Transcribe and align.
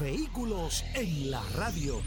Vehículos 0.00 0.84
en 0.94 1.30
la 1.30 1.42
radio. 1.56 2.00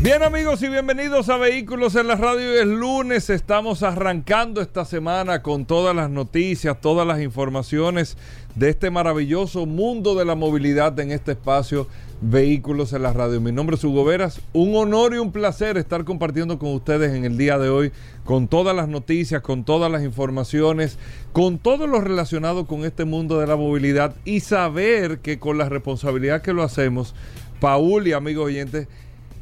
Bien 0.00 0.22
amigos 0.22 0.62
y 0.62 0.68
bienvenidos 0.68 1.28
a 1.28 1.36
Vehículos 1.36 1.94
en 1.96 2.08
la 2.08 2.16
Radio. 2.16 2.60
Es 2.60 2.66
lunes, 2.66 3.30
estamos 3.30 3.82
arrancando 3.82 4.60
esta 4.60 4.84
semana 4.84 5.42
con 5.42 5.64
todas 5.64 5.94
las 5.94 6.10
noticias, 6.10 6.80
todas 6.80 7.06
las 7.06 7.20
informaciones 7.20 8.16
de 8.54 8.68
este 8.70 8.90
maravilloso 8.90 9.66
mundo 9.66 10.14
de 10.14 10.24
la 10.24 10.34
movilidad 10.34 10.98
en 11.00 11.10
este 11.10 11.32
espacio 11.32 11.88
Vehículos 12.20 12.92
en 12.92 13.02
la 13.02 13.12
Radio. 13.12 13.40
Mi 13.40 13.52
nombre 13.52 13.76
es 13.76 13.84
Hugo 13.84 14.04
Veras, 14.04 14.40
un 14.52 14.74
honor 14.76 15.12
y 15.14 15.18
un 15.18 15.32
placer 15.32 15.76
estar 15.76 16.04
compartiendo 16.04 16.58
con 16.58 16.72
ustedes 16.72 17.12
en 17.12 17.24
el 17.24 17.36
día 17.36 17.58
de 17.58 17.68
hoy 17.68 17.92
con 18.24 18.48
todas 18.48 18.74
las 18.74 18.88
noticias, 18.88 19.42
con 19.42 19.64
todas 19.64 19.90
las 19.90 20.02
informaciones, 20.02 20.96
con 21.32 21.58
todo 21.58 21.86
lo 21.86 22.00
relacionado 22.00 22.66
con 22.66 22.84
este 22.84 23.04
mundo 23.04 23.40
de 23.40 23.46
la 23.46 23.56
movilidad 23.56 24.14
y 24.24 24.40
saber 24.40 25.18
que 25.18 25.38
con 25.38 25.58
la 25.58 25.68
responsabilidad 25.68 26.40
que 26.40 26.54
lo 26.54 26.62
hacemos, 26.62 27.14
Paul 27.60 28.06
y 28.06 28.12
amigos 28.12 28.46
oyentes, 28.46 28.88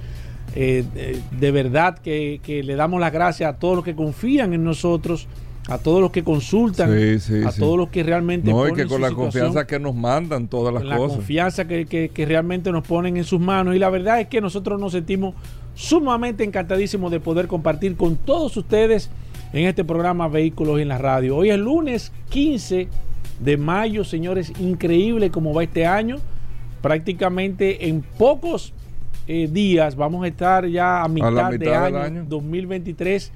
eh, 0.55 0.83
de, 1.31 1.51
verdad 1.51 1.99
que, 1.99 2.41
que, 2.43 2.63
le 2.63 2.75
damos 2.75 2.99
las 2.99 3.13
gracias 3.13 3.53
a 3.53 3.59
todos 3.59 3.75
los 3.75 3.85
que 3.85 3.95
confían 3.95 4.53
en 4.53 4.63
nosotros. 4.63 5.27
A 5.69 5.77
todos 5.77 6.01
los 6.01 6.11
que 6.11 6.23
consultan, 6.23 6.91
sí, 6.97 7.19
sí, 7.19 7.43
a 7.45 7.51
sí. 7.51 7.59
todos 7.59 7.77
los 7.77 7.89
que 7.89 8.01
realmente. 8.01 8.51
No, 8.51 8.67
y 8.67 8.73
que 8.73 8.87
con 8.87 9.01
la 9.01 9.11
confianza 9.11 9.67
que 9.67 9.79
nos 9.79 9.93
mandan 9.93 10.47
todas 10.47 10.73
las 10.73 10.83
la 10.83 10.97
cosas. 10.97 11.11
La 11.11 11.17
confianza 11.17 11.67
que, 11.67 11.85
que, 11.85 12.09
que 12.09 12.25
realmente 12.25 12.71
nos 12.71 12.85
ponen 12.87 13.17
en 13.17 13.23
sus 13.23 13.39
manos. 13.39 13.75
Y 13.75 13.79
la 13.79 13.89
verdad 13.89 14.19
es 14.19 14.27
que 14.27 14.41
nosotros 14.41 14.79
nos 14.79 14.93
sentimos 14.93 15.35
sumamente 15.75 16.43
encantadísimo 16.43 17.09
de 17.09 17.19
poder 17.19 17.47
compartir 17.47 17.95
con 17.95 18.15
todos 18.15 18.57
ustedes 18.57 19.11
en 19.53 19.65
este 19.65 19.83
programa 19.83 20.27
Vehículos 20.27 20.79
en 20.79 20.87
la 20.87 20.97
Radio. 20.97 21.37
Hoy 21.37 21.51
es 21.51 21.59
lunes 21.59 22.11
15 22.29 22.87
de 23.39 23.57
mayo, 23.57 24.03
señores, 24.03 24.51
increíble 24.59 25.31
como 25.31 25.53
va 25.53 25.63
este 25.63 25.85
año. 25.85 26.17
Prácticamente 26.81 27.87
en 27.87 28.01
pocos 28.01 28.73
eh, 29.27 29.47
días 29.51 29.95
vamos 29.95 30.23
a 30.23 30.27
estar 30.27 30.65
ya 30.67 31.03
a 31.03 31.07
mitad, 31.07 31.27
a 31.27 31.31
la 31.31 31.49
mitad 31.51 31.65
de 31.65 31.75
año, 31.75 31.97
año 31.99 32.25
2023 32.27 33.31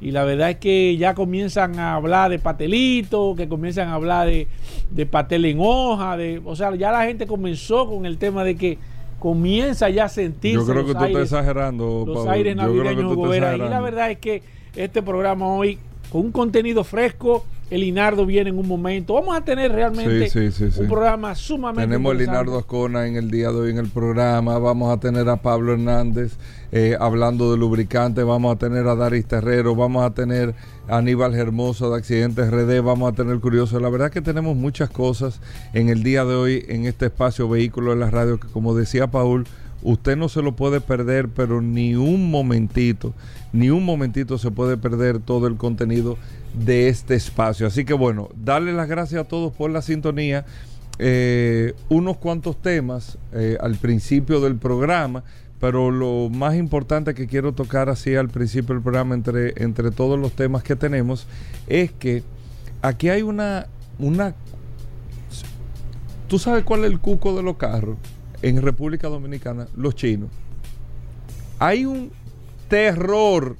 y 0.00 0.12
la 0.12 0.24
verdad 0.24 0.50
es 0.50 0.56
que 0.56 0.96
ya 0.96 1.14
comienzan 1.14 1.78
a 1.78 1.94
hablar 1.94 2.30
de 2.30 2.38
patelito, 2.38 3.34
que 3.36 3.48
comienzan 3.48 3.88
a 3.88 3.94
hablar 3.94 4.28
de, 4.28 4.46
de 4.90 5.06
patel 5.06 5.44
en 5.44 5.58
hoja, 5.60 6.16
de, 6.16 6.40
o 6.44 6.54
sea, 6.54 6.74
ya 6.76 6.92
la 6.92 7.04
gente 7.04 7.26
comenzó 7.26 7.88
con 7.88 8.06
el 8.06 8.16
tema 8.18 8.44
de 8.44 8.56
que 8.56 8.78
comienza 9.18 9.88
ya 9.90 10.04
a 10.04 10.08
sentirse 10.08 10.58
Yo 10.58 10.64
creo 10.64 10.82
los 10.82 10.86
que 10.86 10.98
tú 10.98 11.04
aires, 11.04 11.22
estás 11.24 11.40
exagerando, 11.40 12.04
los 12.06 12.26
aires 12.28 12.54
navideños. 12.54 13.16
Y 13.56 13.58
la 13.58 13.80
verdad 13.80 14.10
es 14.10 14.18
que 14.18 14.42
este 14.76 15.02
programa 15.02 15.48
hoy, 15.48 15.78
con 16.10 16.22
un 16.26 16.32
contenido 16.32 16.84
fresco, 16.84 17.44
el 17.70 17.82
Inardo 17.82 18.24
viene 18.24 18.50
en 18.50 18.58
un 18.58 18.66
momento. 18.66 19.14
Vamos 19.14 19.36
a 19.36 19.44
tener 19.44 19.72
realmente 19.72 20.30
Sí, 20.30 20.50
sí, 20.50 20.52
sí, 20.52 20.70
sí. 20.70 20.80
un 20.80 20.88
programa 20.88 21.34
sumamente 21.34 21.86
Tenemos 21.86 22.14
a. 22.14 22.18
Linardo 22.18 22.58
Ascona 22.58 23.06
en 23.06 23.16
el 23.16 23.30
día 23.30 23.50
de 23.50 23.56
hoy 23.56 23.70
en 23.70 23.78
el 23.78 23.88
programa. 23.88 24.58
Vamos 24.58 24.94
a 24.96 25.00
tener 25.00 25.28
a 25.28 25.36
Pablo 25.36 25.74
Hernández 25.74 26.36
eh, 26.72 26.96
hablando 26.98 27.50
de 27.52 27.58
lubricante. 27.58 28.22
Vamos 28.22 28.54
a 28.54 28.58
tener 28.58 28.86
a 28.86 28.94
Daris 28.94 29.26
Terrero. 29.26 29.74
Vamos 29.74 30.04
a 30.04 30.14
tener 30.14 30.54
a 30.88 30.98
Aníbal 30.98 31.34
Hermoso 31.34 31.90
de 31.90 31.98
Accidentes 31.98 32.50
RD. 32.50 32.82
Vamos 32.82 33.12
a 33.12 33.14
tener 33.14 33.38
Curioso. 33.40 33.78
La 33.80 33.90
verdad 33.90 34.10
que 34.10 34.22
tenemos 34.22 34.56
muchas 34.56 34.88
cosas 34.88 35.40
en 35.74 35.90
el 35.90 36.02
día 36.02 36.24
de 36.24 36.34
hoy 36.34 36.64
en 36.68 36.86
este 36.86 37.06
espacio 37.06 37.48
Vehículo 37.48 37.92
en 37.92 38.00
la 38.00 38.10
Radio 38.10 38.40
que 38.40 38.48
como 38.48 38.74
decía 38.74 39.08
Paul, 39.08 39.46
usted 39.82 40.16
no 40.16 40.28
se 40.28 40.42
lo 40.42 40.56
puede 40.56 40.80
perder, 40.80 41.28
pero 41.28 41.60
ni 41.60 41.94
un 41.94 42.30
momentito, 42.30 43.12
ni 43.52 43.70
un 43.70 43.84
momentito 43.84 44.38
se 44.38 44.50
puede 44.50 44.76
perder 44.76 45.20
todo 45.20 45.46
el 45.46 45.56
contenido 45.56 46.16
de 46.54 46.88
este 46.88 47.14
espacio. 47.14 47.66
Así 47.66 47.84
que 47.84 47.94
bueno, 47.94 48.28
darle 48.34 48.72
las 48.72 48.88
gracias 48.88 49.22
a 49.22 49.28
todos 49.28 49.52
por 49.52 49.70
la 49.70 49.82
sintonía. 49.82 50.44
Eh, 51.00 51.74
unos 51.88 52.16
cuantos 52.16 52.60
temas 52.60 53.18
eh, 53.32 53.56
al 53.60 53.76
principio 53.76 54.40
del 54.40 54.56
programa, 54.56 55.22
pero 55.60 55.90
lo 55.90 56.28
más 56.28 56.56
importante 56.56 57.14
que 57.14 57.28
quiero 57.28 57.52
tocar 57.52 57.88
así 57.88 58.16
al 58.16 58.28
principio 58.28 58.74
del 58.74 58.82
programa, 58.82 59.14
entre, 59.14 59.54
entre 59.62 59.90
todos 59.90 60.18
los 60.18 60.32
temas 60.32 60.62
que 60.62 60.74
tenemos, 60.74 61.26
es 61.68 61.92
que 61.92 62.22
aquí 62.82 63.08
hay 63.08 63.22
una, 63.22 63.66
una... 63.98 64.34
¿Tú 66.26 66.38
sabes 66.38 66.64
cuál 66.64 66.84
es 66.84 66.90
el 66.90 66.98
cuco 67.00 67.34
de 67.36 67.42
los 67.42 67.56
carros 67.56 67.96
en 68.42 68.60
República 68.60 69.08
Dominicana? 69.08 69.68
Los 69.76 69.94
chinos. 69.94 70.30
Hay 71.60 71.86
un 71.86 72.12
terror 72.68 73.56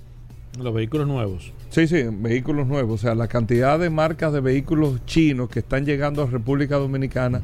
Los 0.59 0.75
vehículos 0.75 1.06
nuevos. 1.06 1.53
Sí, 1.71 1.87
sí, 1.87 2.05
vehículos 2.11 2.67
nuevos. 2.67 3.01
O 3.01 3.03
sea, 3.03 3.15
la 3.15 3.28
cantidad 3.28 3.78
de 3.78 3.91
marcas 3.91 4.33
de 4.33 4.41
vehículos 4.41 5.04
chinos 5.04 5.51
que 5.51 5.59
están 5.59 5.84
llegando 5.84 6.22
a 6.22 6.27
República 6.27 6.77
Dominicana 6.77 7.42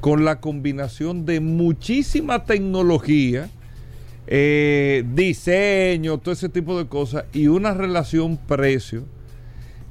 con 0.00 0.24
la 0.24 0.40
combinación 0.40 1.26
de 1.26 1.40
muchísima 1.40 2.44
tecnología, 2.44 3.50
eh, 4.26 5.04
diseño, 5.14 6.18
todo 6.18 6.32
ese 6.32 6.48
tipo 6.48 6.78
de 6.78 6.86
cosas 6.86 7.24
y 7.32 7.48
una 7.48 7.74
relación 7.74 8.38
precio, 8.38 9.04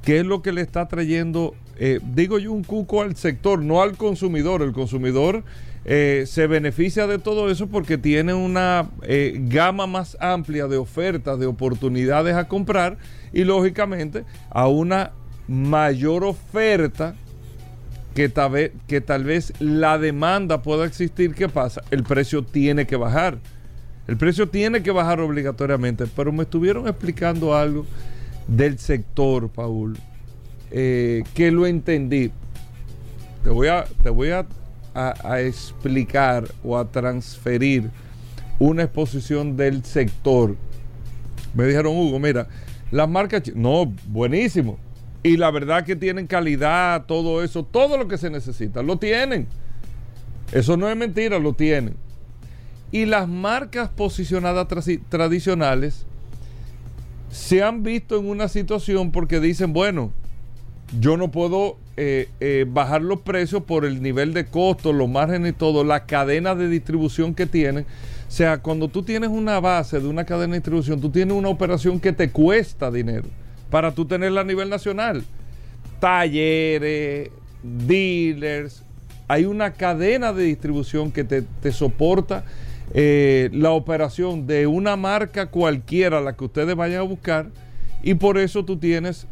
que 0.02 0.18
es 0.20 0.26
lo 0.26 0.42
que 0.42 0.52
le 0.52 0.62
está 0.62 0.88
trayendo, 0.88 1.54
eh, 1.78 2.00
digo 2.14 2.38
yo, 2.38 2.52
un 2.52 2.64
cuco 2.64 3.02
al 3.02 3.14
sector, 3.16 3.62
no 3.62 3.82
al 3.82 3.96
consumidor. 3.96 4.62
El 4.62 4.72
consumidor 4.72 5.44
eh, 5.84 6.24
se 6.26 6.46
beneficia 6.48 7.06
de 7.06 7.18
todo 7.18 7.50
eso 7.50 7.68
porque 7.68 7.98
tiene 7.98 8.34
una 8.34 8.90
gama 9.48 9.86
más 9.86 10.16
amplia 10.20 10.66
de 10.66 10.76
ofertas, 10.76 11.38
de 11.38 11.46
oportunidades 11.46 12.34
a 12.34 12.48
comprar 12.48 12.98
y 13.36 13.44
lógicamente 13.44 14.24
a 14.48 14.66
una 14.66 15.12
mayor 15.46 16.24
oferta 16.24 17.14
que 18.14 18.30
tal, 18.30 18.52
vez, 18.52 18.72
que 18.86 19.02
tal 19.02 19.24
vez 19.24 19.52
la 19.60 19.98
demanda 19.98 20.62
pueda 20.62 20.86
existir, 20.86 21.34
¿qué 21.34 21.46
pasa? 21.46 21.82
El 21.90 22.02
precio 22.02 22.42
tiene 22.42 22.86
que 22.86 22.96
bajar. 22.96 23.38
El 24.08 24.16
precio 24.16 24.48
tiene 24.48 24.82
que 24.82 24.90
bajar 24.90 25.20
obligatoriamente, 25.20 26.06
pero 26.06 26.32
me 26.32 26.44
estuvieron 26.44 26.88
explicando 26.88 27.54
algo 27.54 27.84
del 28.48 28.78
sector, 28.78 29.50
Paul, 29.50 29.98
eh, 30.70 31.22
que 31.34 31.50
lo 31.50 31.66
entendí. 31.66 32.30
Te 33.44 33.50
voy 33.50 33.68
a, 33.68 33.84
te 34.02 34.08
voy 34.08 34.30
a, 34.30 34.46
a 34.94 35.40
explicar 35.42 36.48
o 36.64 36.78
a 36.78 36.90
transferir 36.90 37.90
una 38.58 38.84
exposición 38.84 39.58
del 39.58 39.84
sector. 39.84 40.56
Me 41.52 41.66
dijeron, 41.66 41.94
Hugo, 41.94 42.18
mira, 42.18 42.48
las 42.90 43.08
marcas, 43.08 43.42
no, 43.54 43.92
buenísimo. 44.08 44.78
Y 45.22 45.36
la 45.36 45.50
verdad 45.50 45.84
que 45.84 45.96
tienen 45.96 46.26
calidad, 46.26 47.06
todo 47.06 47.42
eso, 47.42 47.64
todo 47.64 47.98
lo 47.98 48.06
que 48.06 48.18
se 48.18 48.30
necesita, 48.30 48.82
lo 48.82 48.96
tienen. 48.98 49.48
Eso 50.52 50.76
no 50.76 50.88
es 50.88 50.96
mentira, 50.96 51.38
lo 51.38 51.52
tienen. 51.52 51.96
Y 52.92 53.06
las 53.06 53.28
marcas 53.28 53.88
posicionadas 53.88 54.68
tradicionales 55.08 56.06
se 57.30 57.62
han 57.62 57.82
visto 57.82 58.18
en 58.18 58.28
una 58.28 58.48
situación 58.48 59.10
porque 59.10 59.40
dicen, 59.40 59.72
bueno, 59.72 60.12
yo 61.00 61.16
no 61.16 61.30
puedo 61.30 61.76
eh, 61.96 62.28
eh, 62.40 62.64
bajar 62.68 63.02
los 63.02 63.20
precios 63.20 63.64
por 63.64 63.84
el 63.84 64.02
nivel 64.02 64.32
de 64.32 64.46
costo, 64.46 64.92
los 64.92 65.08
márgenes 65.08 65.52
y 65.52 65.54
todo, 65.54 65.82
la 65.82 66.06
cadena 66.06 66.54
de 66.54 66.68
distribución 66.68 67.34
que 67.34 67.46
tienen. 67.46 67.84
O 68.28 68.30
sea, 68.30 68.58
cuando 68.58 68.88
tú 68.88 69.02
tienes 69.02 69.30
una 69.30 69.60
base 69.60 70.00
de 70.00 70.06
una 70.06 70.24
cadena 70.24 70.52
de 70.52 70.58
distribución, 70.58 71.00
tú 71.00 71.10
tienes 71.10 71.36
una 71.36 71.48
operación 71.48 72.00
que 72.00 72.12
te 72.12 72.30
cuesta 72.30 72.90
dinero 72.90 73.28
para 73.70 73.92
tú 73.92 74.04
tenerla 74.04 74.40
a 74.40 74.44
nivel 74.44 74.68
nacional. 74.68 75.24
Talleres, 76.00 77.30
dealers, 77.62 78.82
hay 79.28 79.44
una 79.44 79.72
cadena 79.72 80.32
de 80.32 80.44
distribución 80.44 81.10
que 81.10 81.24
te, 81.24 81.72
soporta 81.72 82.44
eh, 82.94 83.50
la 83.52 83.70
operación 83.70 84.46
de 84.46 84.66
una 84.66 84.96
marca 84.96 85.46
cualquiera, 85.46 86.20
la 86.20 86.34
que 86.34 86.44
ustedes 86.44 86.76
vayan 86.76 87.00
a 87.00 87.02
buscar, 87.02 87.46
y 88.02 88.14
por 88.14 88.38
eso 88.38 88.64
tú 88.64 88.76
tienes 88.76 89.26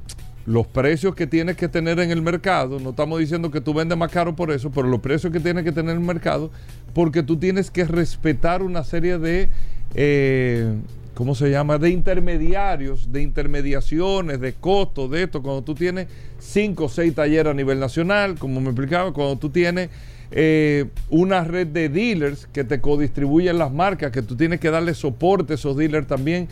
los 0.47 0.67
precios 0.67 1.15
que 1.15 1.27
tienes 1.27 1.57
que 1.57 1.69
tener 1.69 1.99
en 2.01 2.11
el 2.11 2.23
mercado. 2.23 2.79
No 2.81 2.91
estamos 2.91 3.19
diciendo 3.19 3.51
que 3.51 3.61
tú 3.61 3.75
vendes 3.75 3.97
más 3.97 4.11
caro 4.11 4.37
por 4.37 4.51
eso, 4.51 4.71
pero 4.71 4.89
los 4.89 5.01
precios 5.01 5.33
que 5.33 5.41
tienes 5.41 5.65
que 5.65 5.73
tener 5.73 5.93
en 5.97 6.03
el 6.03 6.07
mercado, 6.07 6.51
porque 6.93 7.23
tú 7.23 7.37
tienes 7.37 7.71
que 7.71 7.85
respetar 7.85 8.63
una 8.63 8.85
serie 8.85 9.19
de 9.19 9.49
eh, 9.95 10.75
¿cómo 11.15 11.35
se 11.35 11.51
llama? 11.51 11.79
De 11.79 11.91
intermediarios, 11.91 13.13
de 13.13 13.23
intermediaciones, 13.23 14.41
de 14.41 14.53
costos, 14.53 15.11
de 15.11 15.23
esto. 15.23 15.43
Cuando 15.43 15.63
tú 15.63 15.75
tienes 15.75 16.09
cinco 16.39 16.85
o 16.85 16.89
seis 16.89 17.15
talleres 17.15 17.51
a 17.51 17.55
nivel 17.55 17.79
nacional, 17.81 18.37
como 18.39 18.61
me 18.61 18.69
explicaba, 18.69 19.13
cuando 19.13 19.37
tú 19.37 19.49
tienes 19.51 19.91
eh, 20.31 20.87
una 21.11 21.45
red 21.45 21.69
de 21.69 21.89
dealers 21.89 22.47
que 22.53 22.65
te 22.65 22.81
codistribuyen 22.81 23.59
las 23.59 23.73
marcas, 23.73 24.11
que 24.11 24.23
tú 24.23 24.37
tienes 24.37 24.61
que 24.61 24.71
darle 24.71 24.95
soporte 24.95 25.53
a 25.53 25.57
esos 25.57 25.77
dealers 25.77 26.07
también, 26.07 26.49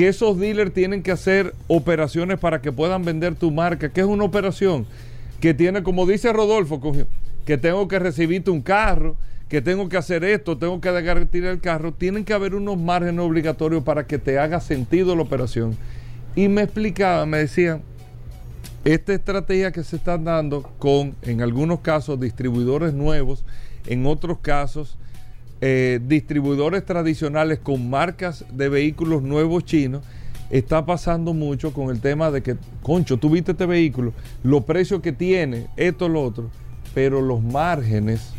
que 0.00 0.08
esos 0.08 0.38
dealers 0.38 0.72
tienen 0.72 1.02
que 1.02 1.12
hacer 1.12 1.54
operaciones 1.66 2.38
para 2.38 2.62
que 2.62 2.72
puedan 2.72 3.04
vender 3.04 3.34
tu 3.34 3.50
marca, 3.50 3.90
que 3.90 4.00
es 4.00 4.06
una 4.06 4.24
operación 4.24 4.86
que 5.40 5.52
tiene, 5.52 5.82
como 5.82 6.06
dice 6.06 6.32
Rodolfo, 6.32 6.80
que 7.44 7.58
tengo 7.58 7.86
que 7.86 7.98
recibirte 7.98 8.50
un 8.50 8.62
carro, 8.62 9.16
que 9.50 9.60
tengo 9.60 9.90
que 9.90 9.98
hacer 9.98 10.24
esto, 10.24 10.56
tengo 10.56 10.80
que 10.80 10.90
garantir 11.02 11.44
el 11.44 11.60
carro, 11.60 11.92
tienen 11.92 12.24
que 12.24 12.32
haber 12.32 12.54
unos 12.54 12.78
márgenes 12.78 13.22
obligatorios 13.22 13.82
para 13.82 14.06
que 14.06 14.16
te 14.16 14.38
haga 14.38 14.62
sentido 14.62 15.14
la 15.14 15.20
operación. 15.20 15.76
Y 16.34 16.48
me 16.48 16.62
explicaba, 16.62 17.26
me 17.26 17.36
decían, 17.36 17.82
esta 18.86 19.12
estrategia 19.12 19.70
que 19.70 19.84
se 19.84 19.96
está 19.96 20.16
dando 20.16 20.62
con, 20.78 21.14
en 21.20 21.42
algunos 21.42 21.80
casos, 21.80 22.18
distribuidores 22.18 22.94
nuevos, 22.94 23.44
en 23.86 24.06
otros 24.06 24.38
casos, 24.38 24.96
eh, 25.60 26.00
distribuidores 26.06 26.84
tradicionales 26.84 27.58
con 27.58 27.90
marcas 27.90 28.44
de 28.52 28.68
vehículos 28.68 29.22
nuevos 29.22 29.64
chinos, 29.64 30.02
está 30.50 30.84
pasando 30.84 31.32
mucho 31.32 31.72
con 31.72 31.90
el 31.90 32.00
tema 32.00 32.30
de 32.30 32.42
que, 32.42 32.56
concho, 32.82 33.16
tú 33.16 33.30
viste 33.30 33.52
este 33.52 33.66
vehículo, 33.66 34.12
los 34.42 34.64
precios 34.64 35.00
que 35.00 35.12
tiene, 35.12 35.68
esto, 35.76 36.08
lo 36.08 36.22
otro, 36.22 36.50
pero 36.94 37.20
los 37.20 37.42
márgenes 37.42 38.32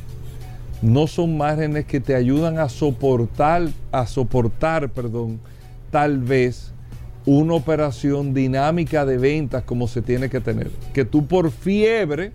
no 0.81 1.07
son 1.07 1.37
márgenes 1.37 1.85
que 1.85 1.99
te 1.99 2.15
ayudan 2.15 2.57
a 2.59 2.67
soportar, 2.69 3.69
a 3.91 4.07
soportar, 4.07 4.89
perdón, 4.89 5.39
tal 5.91 6.19
vez 6.19 6.73
una 7.25 7.53
operación 7.53 8.33
dinámica 8.33 9.05
de 9.05 9.17
ventas 9.17 9.63
como 9.63 9.87
se 9.87 10.01
tiene 10.01 10.29
que 10.29 10.39
tener. 10.39 10.71
Que 10.93 11.05
tú 11.05 11.27
por 11.27 11.51
fiebre, 11.51 12.33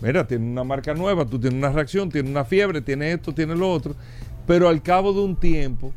mira, 0.00 0.26
tienes 0.26 0.48
una 0.48 0.64
marca 0.64 0.94
nueva, 0.94 1.24
tú 1.24 1.38
tienes 1.38 1.58
una 1.58 1.70
reacción, 1.70 2.10
tienes 2.10 2.30
una 2.30 2.44
fiebre, 2.44 2.80
tienes 2.80 3.16
esto, 3.16 3.32
tienes 3.32 3.58
lo 3.58 3.70
otro, 3.70 3.94
pero 4.46 4.68
al 4.68 4.82
cabo 4.82 5.12
de 5.12 5.20
un 5.20 5.36
tiempo 5.36 5.92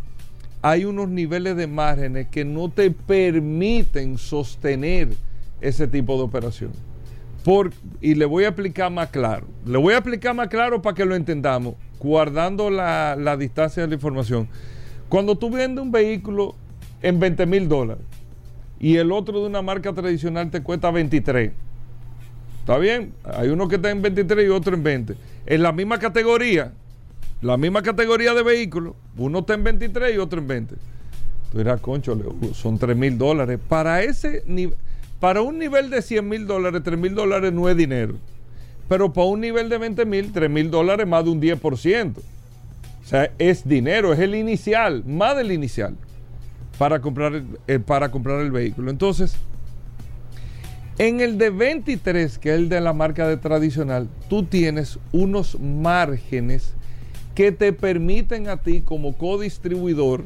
hay 0.62 0.86
unos 0.86 1.10
niveles 1.10 1.56
de 1.56 1.68
márgenes 1.68 2.28
que 2.28 2.46
no 2.46 2.70
te 2.70 2.92
permiten 2.92 4.18
sostener 4.18 5.10
ese 5.62 5.88
tipo 5.88 6.18
de 6.18 6.24
operación 6.24 6.72
y 8.02 8.16
le 8.16 8.26
voy 8.26 8.46
a 8.46 8.50
explicar 8.50 8.92
más 8.92 9.10
claro. 9.10 9.48
Le 9.66 9.78
voy 9.78 9.94
a 9.94 9.98
explicar 9.98 10.34
más 10.34 10.48
claro 10.48 10.82
para 10.82 10.96
que 10.96 11.06
lo 11.06 11.16
entendamos, 11.16 11.76
guardando 12.00 12.70
la, 12.70 13.36
distancia 13.38 13.84
de 13.84 13.90
la 13.90 13.96
información. 13.96 14.48
Cuando 15.10 15.36
tú 15.36 15.50
vendes 15.50 15.84
un 15.84 15.92
vehículo 15.92 16.56
en 17.02 17.20
20 17.20 17.46
mil 17.46 17.68
dólares 17.68 18.04
y 18.80 18.96
el 18.96 19.12
otro 19.12 19.42
de 19.42 19.48
una 19.48 19.62
marca 19.62 19.94
tradicional 19.94 20.50
te 20.50 20.64
cuesta 20.64 20.90
23. 20.90 21.52
¿Está 22.64 22.78
bien? 22.78 23.12
Hay 23.26 23.50
uno 23.50 23.68
que 23.68 23.76
está 23.76 23.92
en 23.92 24.02
23 24.02 24.46
y 24.46 24.48
otro 24.48 24.74
en 24.74 24.84
20. 24.84 25.16
En 25.48 25.62
la 25.62 25.74
misma 25.74 26.00
categoría, 26.00 26.72
la 27.42 27.58
misma 27.58 27.82
categoría 27.82 28.34
de 28.34 28.42
vehículos, 28.42 28.94
uno 29.18 29.40
está 29.40 29.56
en 29.56 29.66
23 29.66 30.16
y 30.16 30.18
otro 30.18 30.40
en 30.40 30.48
20. 30.48 30.76
Tú 31.52 31.58
dirás, 31.58 31.82
concho, 31.82 32.18
son 32.54 32.80
3 32.80 32.96
mil 32.96 33.18
dólares. 33.18 33.60
Para 33.68 34.02
ese 34.02 34.44
para 35.20 35.42
un 35.42 35.60
nivel 35.60 35.90
de 35.90 36.02
100 36.02 36.30
mil 36.30 36.48
dólares, 36.48 36.82
3 36.86 36.98
mil 36.98 37.14
dólares 37.14 37.52
no 37.52 37.68
es 37.68 37.76
dinero. 37.76 38.16
Pero 38.88 39.12
para 39.12 39.28
un 39.28 39.42
nivel 39.42 39.68
de 39.68 39.78
20 39.78 40.06
mil, 40.06 40.32
3 40.32 40.50
mil 40.50 40.72
dólares 40.72 41.06
más 41.06 41.26
de 41.26 41.32
un 41.32 41.42
10%. 41.42 42.14
O 42.16 43.06
sea, 43.06 43.30
es 43.40 43.68
dinero, 43.68 44.14
es 44.14 44.20
el 44.20 44.36
inicial, 44.36 45.04
más 45.06 45.36
del 45.36 45.52
inicial, 45.52 45.98
para 46.78 47.02
comprar 47.02 47.36
el, 47.36 47.46
eh, 47.68 47.80
para 47.80 48.10
comprar 48.10 48.40
el 48.40 48.52
vehículo. 48.52 48.90
Entonces, 48.90 49.36
en 50.98 51.22
el 51.22 51.38
de 51.38 51.50
23, 51.50 52.38
que 52.38 52.50
es 52.50 52.56
el 52.56 52.70
de 52.70 52.82
la 52.82 52.94
marca 52.94 53.28
de 53.28 53.38
tradicional, 53.38 54.08
tú 54.30 54.44
tienes 54.44 55.00
unos 55.12 55.60
márgenes 55.60 56.74
que 57.34 57.52
te 57.52 57.74
permiten 57.74 58.48
a 58.48 58.58
ti 58.58 58.82
como 58.82 59.18
codistribuidor, 59.18 60.26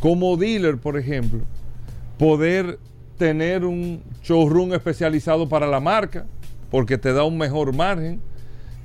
como 0.00 0.36
dealer, 0.36 0.78
por 0.78 0.98
ejemplo, 0.98 1.40
poder 2.18 2.78
tener 3.18 3.64
un 3.64 4.02
showroom 4.22 4.74
especializado 4.74 5.48
para 5.48 5.66
la 5.66 5.80
marca, 5.80 6.26
porque 6.70 6.98
te 6.98 7.12
da 7.12 7.24
un 7.24 7.38
mejor 7.38 7.74
margen. 7.74 8.20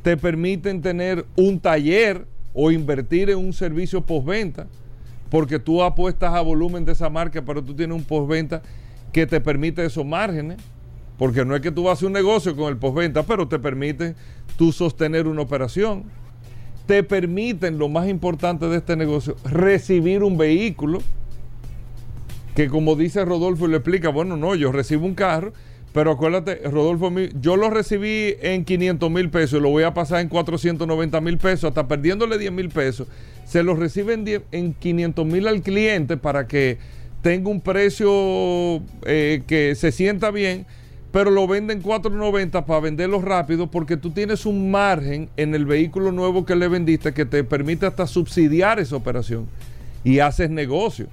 Te 0.04 0.16
permiten 0.16 0.82
tener 0.82 1.26
un 1.36 1.60
taller 1.60 2.26
o 2.54 2.72
invertir 2.72 3.30
en 3.30 3.38
un 3.38 3.54
servicio 3.54 4.02
postventa, 4.02 4.68
porque 5.30 5.60
tú 5.60 5.84
apuestas 5.84 6.34
a 6.34 6.42
volumen 6.42 6.86
de 6.86 6.92
esa 6.92 7.10
marca, 7.10 7.42
pero 7.42 7.64
tú 7.64 7.76
tienes 7.76 7.96
un 7.96 8.04
postventa 8.04 8.62
que 9.12 9.26
te 9.26 9.42
permite 9.42 9.84
esos 9.84 10.06
márgenes. 10.06 10.58
Porque 11.20 11.46
no 11.46 11.56
es 11.56 11.62
que 11.62 11.70
tú 11.70 11.84
vas 11.84 12.02
a 12.02 12.08
un 12.08 12.14
negocio 12.14 12.56
con 12.56 12.70
el 12.70 12.78
postventa, 12.78 13.24
pero 13.24 13.48
te 13.48 13.60
permite 13.60 14.16
tú 14.58 14.72
sostener 14.72 15.28
una 15.28 15.44
operación. 15.44 16.06
Te 16.88 17.04
permiten, 17.04 17.78
lo 17.78 17.90
más 17.90 18.08
importante 18.08 18.68
de 18.68 18.78
este 18.78 18.96
negocio, 18.96 19.36
recibir 19.44 20.24
un 20.24 20.38
vehículo 20.38 21.04
que 22.56 22.68
como 22.68 22.96
dice 22.96 23.24
Rodolfo 23.24 23.68
y 23.68 23.70
le 23.70 23.78
explica, 23.78 24.10
bueno, 24.10 24.36
no, 24.36 24.54
yo 24.54 24.72
recibo 24.72 25.06
un 25.06 25.16
carro, 25.16 25.54
pero 25.94 26.12
acuérdate, 26.12 26.56
Rodolfo, 26.70 27.10
yo 27.40 27.56
lo 27.56 27.70
recibí 27.70 28.36
en 28.42 28.66
500 28.66 29.10
mil 29.10 29.30
pesos 29.30 29.62
lo 29.62 29.70
voy 29.70 29.84
a 29.84 29.94
pasar 29.94 30.20
en 30.20 30.28
490 30.28 31.22
mil 31.22 31.38
pesos, 31.38 31.70
hasta 31.70 31.88
perdiéndole 31.88 32.38
10 32.38 32.52
mil 32.52 32.70
pesos. 32.70 33.08
Se 33.46 33.64
lo 33.64 33.76
reciben 33.76 34.26
en 34.52 34.74
500 34.74 35.26
mil 35.26 35.48
al 35.48 35.62
cliente 35.62 36.18
para 36.18 36.48
que 36.48 36.78
tenga 37.22 37.50
un 37.50 37.62
precio 37.62 38.82
eh, 39.06 39.44
que 39.48 39.74
se 39.76 39.92
sienta 39.92 40.30
bien, 40.30 40.66
pero 41.12 41.32
lo 41.32 41.48
venden 41.48 41.82
490 41.82 42.66
para 42.66 42.80
venderlo 42.80 43.22
rápido 43.22 43.68
porque 43.68 43.98
tú 43.98 44.12
tienes 44.12 44.46
un 44.46 44.70
margen 44.70 45.30
en 45.38 45.56
el 45.56 45.66
vehículo 45.66 46.12
nuevo 46.12 46.46
que 46.46 46.56
le 46.56 46.68
vendiste 46.68 47.14
que 47.14 47.26
te 47.26 47.44
permite 47.44 47.86
hasta 47.86 48.06
subsidiar 48.06 48.80
esa 48.80 48.96
operación 48.96 49.48
y 50.04 50.20
haces 50.20 50.50
negocio. 50.50 51.08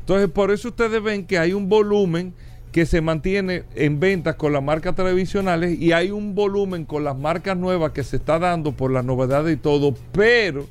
Entonces, 0.00 0.30
por 0.30 0.50
eso 0.50 0.68
ustedes 0.68 1.02
ven 1.02 1.26
que 1.26 1.38
hay 1.38 1.52
un 1.52 1.68
volumen 1.68 2.34
que 2.72 2.84
se 2.86 3.00
mantiene 3.00 3.64
en 3.74 3.98
ventas 3.98 4.36
con 4.36 4.52
las 4.52 4.62
marcas 4.62 4.94
tradicionales 4.94 5.78
y 5.78 5.92
hay 5.92 6.10
un 6.10 6.34
volumen 6.34 6.84
con 6.84 7.02
las 7.02 7.16
marcas 7.16 7.56
nuevas 7.56 7.92
que 7.92 8.04
se 8.04 8.16
está 8.16 8.38
dando 8.38 8.72
por 8.72 8.90
las 8.90 9.04
novedades 9.04 9.54
y 9.54 9.58
todo, 9.58 9.94
pero 10.12 10.66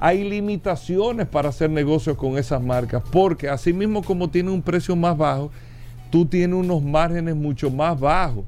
hay 0.00 0.24
limitaciones 0.28 1.28
para 1.28 1.50
hacer 1.50 1.70
negocios 1.70 2.16
con 2.16 2.38
esas 2.38 2.62
marcas, 2.62 3.02
porque 3.12 3.48
así 3.48 3.72
mismo 3.72 4.02
como 4.02 4.30
tiene 4.30 4.50
un 4.50 4.62
precio 4.62 4.96
más 4.96 5.16
bajo, 5.16 5.50
tú 6.10 6.26
tienes 6.26 6.58
unos 6.58 6.82
márgenes 6.82 7.36
mucho 7.36 7.70
más 7.70 7.98
bajos. 7.98 8.44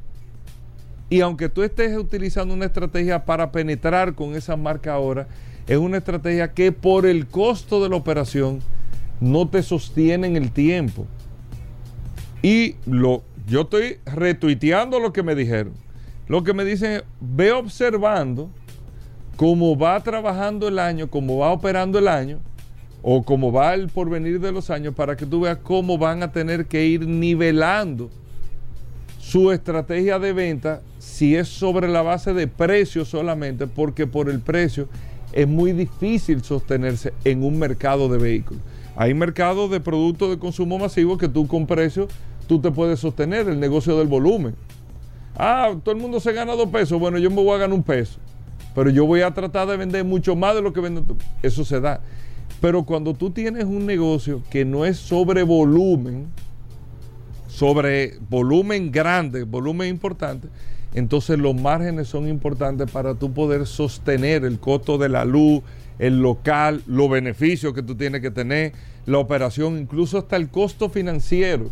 Y 1.08 1.20
aunque 1.20 1.48
tú 1.48 1.62
estés 1.62 1.96
utilizando 1.96 2.54
una 2.54 2.66
estrategia 2.66 3.24
para 3.24 3.52
penetrar 3.52 4.14
con 4.14 4.34
esa 4.34 4.56
marca 4.56 4.94
ahora, 4.94 5.26
es 5.66 5.76
una 5.76 5.98
estrategia 5.98 6.52
que 6.52 6.72
por 6.72 7.06
el 7.06 7.26
costo 7.26 7.82
de 7.82 7.88
la 7.88 7.96
operación 7.96 8.60
no 9.20 9.48
te 9.48 9.62
sostienen 9.62 10.36
el 10.36 10.50
tiempo. 10.50 11.06
Y 12.42 12.76
lo, 12.86 13.22
yo 13.46 13.62
estoy 13.62 13.98
retuiteando 14.04 14.98
lo 14.98 15.12
que 15.12 15.22
me 15.22 15.34
dijeron. 15.34 15.74
Lo 16.28 16.42
que 16.42 16.54
me 16.54 16.64
dicen 16.64 16.92
es, 16.92 17.04
ve 17.20 17.52
observando 17.52 18.50
cómo 19.36 19.76
va 19.76 20.00
trabajando 20.02 20.66
el 20.66 20.78
año, 20.78 21.08
cómo 21.08 21.38
va 21.38 21.52
operando 21.52 21.98
el 21.98 22.08
año, 22.08 22.40
o 23.02 23.22
cómo 23.24 23.52
va 23.52 23.74
el 23.74 23.88
porvenir 23.88 24.40
de 24.40 24.52
los 24.52 24.70
años, 24.70 24.94
para 24.94 25.16
que 25.16 25.26
tú 25.26 25.40
veas 25.40 25.58
cómo 25.58 25.98
van 25.98 26.22
a 26.22 26.32
tener 26.32 26.66
que 26.66 26.86
ir 26.86 27.06
nivelando 27.06 28.10
su 29.18 29.50
estrategia 29.50 30.18
de 30.18 30.32
venta 30.32 30.82
si 30.98 31.36
es 31.36 31.48
sobre 31.48 31.88
la 31.88 32.02
base 32.02 32.32
de 32.32 32.46
precio 32.46 33.04
solamente, 33.04 33.66
porque 33.66 34.06
por 34.06 34.28
el 34.28 34.40
precio 34.40 34.88
es 35.32 35.48
muy 35.48 35.72
difícil 35.72 36.42
sostenerse 36.42 37.12
en 37.24 37.42
un 37.42 37.58
mercado 37.58 38.08
de 38.08 38.18
vehículos. 38.18 38.62
Hay 38.94 39.14
mercados 39.14 39.70
de 39.70 39.80
productos 39.80 40.30
de 40.30 40.38
consumo 40.38 40.78
masivo 40.78 41.16
que 41.16 41.28
tú 41.28 41.46
con 41.46 41.66
precio 41.66 42.08
tú 42.46 42.60
te 42.60 42.70
puedes 42.70 43.00
sostener, 43.00 43.48
el 43.48 43.58
negocio 43.58 43.98
del 43.98 44.08
volumen. 44.08 44.54
Ah, 45.36 45.74
todo 45.82 45.94
el 45.94 46.00
mundo 46.00 46.20
se 46.20 46.32
gana 46.32 46.54
dos 46.54 46.68
pesos, 46.68 47.00
bueno, 47.00 47.18
yo 47.18 47.30
me 47.30 47.36
voy 47.36 47.54
a 47.54 47.58
ganar 47.58 47.74
un 47.74 47.82
peso, 47.82 48.18
pero 48.74 48.90
yo 48.90 49.06
voy 49.06 49.22
a 49.22 49.32
tratar 49.32 49.66
de 49.68 49.76
vender 49.76 50.04
mucho 50.04 50.36
más 50.36 50.54
de 50.54 50.60
lo 50.60 50.72
que 50.72 50.80
vende 50.80 51.00
tú. 51.00 51.16
Eso 51.42 51.64
se 51.64 51.80
da. 51.80 52.00
Pero 52.62 52.84
cuando 52.84 53.12
tú 53.12 53.30
tienes 53.30 53.64
un 53.64 53.86
negocio 53.86 54.40
que 54.48 54.64
no 54.64 54.84
es 54.84 54.96
sobre 54.96 55.42
volumen, 55.42 56.28
sobre 57.48 58.18
volumen 58.30 58.92
grande, 58.92 59.42
volumen 59.42 59.88
importante, 59.88 60.46
entonces 60.94 61.40
los 61.40 61.56
márgenes 61.56 62.06
son 62.06 62.28
importantes 62.28 62.88
para 62.88 63.14
tú 63.14 63.32
poder 63.32 63.66
sostener 63.66 64.44
el 64.44 64.60
costo 64.60 64.96
de 64.96 65.08
la 65.08 65.24
luz, 65.24 65.62
el 65.98 66.22
local, 66.22 66.82
los 66.86 67.10
beneficios 67.10 67.74
que 67.74 67.82
tú 67.82 67.96
tienes 67.96 68.20
que 68.20 68.30
tener, 68.30 68.72
la 69.06 69.18
operación, 69.18 69.76
incluso 69.76 70.18
hasta 70.18 70.36
el 70.36 70.48
costo 70.48 70.88
financiero. 70.88 71.68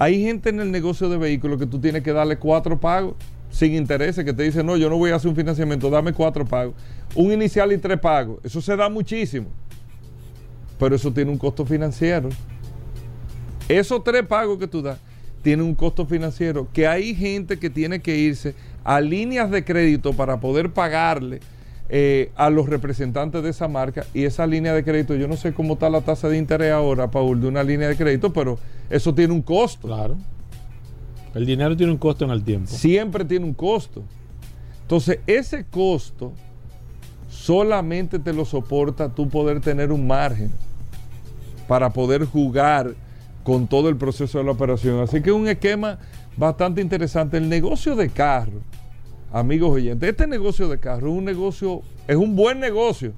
Hay 0.00 0.20
gente 0.24 0.48
en 0.48 0.58
el 0.58 0.72
negocio 0.72 1.08
de 1.08 1.18
vehículos 1.18 1.60
que 1.60 1.66
tú 1.66 1.78
tienes 1.78 2.02
que 2.02 2.12
darle 2.12 2.36
cuatro 2.36 2.80
pagos 2.80 3.14
sin 3.48 3.74
intereses, 3.74 4.24
que 4.24 4.32
te 4.32 4.42
dicen, 4.42 4.66
no, 4.66 4.76
yo 4.76 4.90
no 4.90 4.96
voy 4.96 5.12
a 5.12 5.14
hacer 5.14 5.28
un 5.30 5.36
financiamiento, 5.36 5.88
dame 5.88 6.12
cuatro 6.12 6.44
pagos. 6.44 6.74
Un 7.14 7.30
inicial 7.30 7.72
y 7.72 7.78
tres 7.78 8.00
pagos. 8.00 8.40
Eso 8.42 8.60
se 8.60 8.74
da 8.74 8.88
muchísimo. 8.88 9.46
Pero 10.78 10.96
eso 10.96 11.12
tiene 11.12 11.30
un 11.30 11.38
costo 11.38 11.64
financiero. 11.64 12.28
Esos 13.68 14.02
tres 14.04 14.26
pagos 14.26 14.58
que 14.58 14.66
tú 14.66 14.82
das 14.82 14.98
tienen 15.42 15.66
un 15.66 15.74
costo 15.74 16.06
financiero. 16.06 16.68
Que 16.72 16.86
hay 16.86 17.14
gente 17.14 17.58
que 17.58 17.70
tiene 17.70 18.00
que 18.00 18.16
irse 18.16 18.54
a 18.82 19.00
líneas 19.00 19.50
de 19.50 19.64
crédito 19.64 20.12
para 20.12 20.40
poder 20.40 20.72
pagarle 20.72 21.40
eh, 21.88 22.32
a 22.34 22.50
los 22.50 22.68
representantes 22.68 23.42
de 23.42 23.50
esa 23.50 23.68
marca. 23.68 24.04
Y 24.14 24.24
esa 24.24 24.46
línea 24.46 24.72
de 24.72 24.82
crédito, 24.82 25.14
yo 25.14 25.28
no 25.28 25.36
sé 25.36 25.52
cómo 25.52 25.74
está 25.74 25.90
la 25.90 26.00
tasa 26.00 26.28
de 26.28 26.38
interés 26.38 26.72
ahora, 26.72 27.10
Paul, 27.10 27.40
de 27.40 27.48
una 27.48 27.62
línea 27.62 27.88
de 27.88 27.96
crédito, 27.96 28.32
pero 28.32 28.58
eso 28.90 29.14
tiene 29.14 29.32
un 29.32 29.42
costo. 29.42 29.86
Claro. 29.86 30.16
El 31.34 31.46
dinero 31.46 31.76
tiene 31.76 31.92
un 31.92 31.98
costo 31.98 32.24
en 32.24 32.30
el 32.30 32.42
tiempo. 32.42 32.68
Siempre 32.68 33.24
tiene 33.24 33.44
un 33.44 33.54
costo. 33.54 34.02
Entonces, 34.82 35.18
ese 35.26 35.64
costo 35.64 36.32
solamente 37.28 38.18
te 38.18 38.32
lo 38.32 38.44
soporta 38.44 39.08
tú 39.08 39.28
poder 39.28 39.60
tener 39.60 39.92
un 39.92 40.06
margen 40.06 40.52
para 41.66 41.90
poder 41.90 42.24
jugar 42.24 42.94
con 43.42 43.66
todo 43.68 43.88
el 43.88 43.96
proceso 43.96 44.38
de 44.38 44.44
la 44.44 44.52
operación. 44.52 45.00
Así 45.00 45.20
que 45.20 45.30
es 45.30 45.36
un 45.36 45.48
esquema 45.48 45.98
bastante 46.36 46.80
interesante. 46.80 47.36
El 47.36 47.48
negocio 47.48 47.94
de 47.94 48.08
carro, 48.08 48.60
amigos 49.32 49.70
oyentes, 49.70 50.08
este 50.08 50.26
negocio 50.26 50.68
de 50.68 50.78
carro 50.78 51.08
es 51.08 51.18
un 51.18 51.24
negocio, 51.24 51.82
es 52.08 52.16
un 52.16 52.34
buen 52.34 52.60
negocio. 52.60 53.12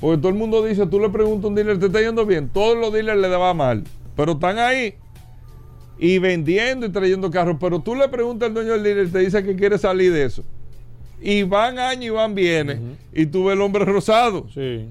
Porque 0.00 0.18
todo 0.18 0.28
el 0.28 0.34
mundo 0.34 0.64
dice, 0.64 0.86
tú 0.86 1.00
le 1.00 1.08
preguntas 1.08 1.44
a 1.44 1.48
un 1.48 1.54
dealer, 1.54 1.78
¿te 1.78 1.86
está 1.86 2.00
yendo 2.00 2.26
bien? 2.26 2.48
Todos 2.48 2.76
los 2.76 2.92
dealers 2.92 3.18
le 3.18 3.28
daban 3.28 3.56
mal, 3.56 3.84
pero 4.14 4.32
están 4.32 4.58
ahí 4.58 4.94
y 5.98 6.18
vendiendo 6.18 6.84
y 6.86 6.90
trayendo 6.90 7.30
carros. 7.30 7.56
Pero 7.58 7.80
tú 7.80 7.94
le 7.94 8.08
preguntas 8.08 8.48
al 8.48 8.54
dueño 8.54 8.72
del 8.72 8.82
dealer, 8.82 9.10
te 9.10 9.20
dice 9.20 9.42
que 9.42 9.56
quiere 9.56 9.78
salir 9.78 10.12
de 10.12 10.24
eso. 10.24 10.44
Y 11.20 11.44
van 11.44 11.78
años 11.78 12.04
y 12.04 12.10
van 12.10 12.34
bienes. 12.34 12.78
Y 13.12 13.26
tú 13.26 13.44
ves 13.44 13.54
el 13.54 13.62
hombre 13.62 13.84
rosado. 13.84 14.46
Sí. 14.52 14.86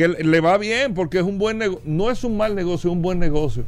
Que 0.00 0.08
le 0.08 0.40
va 0.40 0.56
bien 0.56 0.94
porque 0.94 1.18
es 1.18 1.24
un 1.24 1.36
buen 1.36 1.58
negocio. 1.58 1.82
No 1.84 2.10
es 2.10 2.24
un 2.24 2.34
mal 2.34 2.54
negocio, 2.54 2.88
es 2.88 2.96
un 2.96 3.02
buen 3.02 3.18
negocio. 3.18 3.64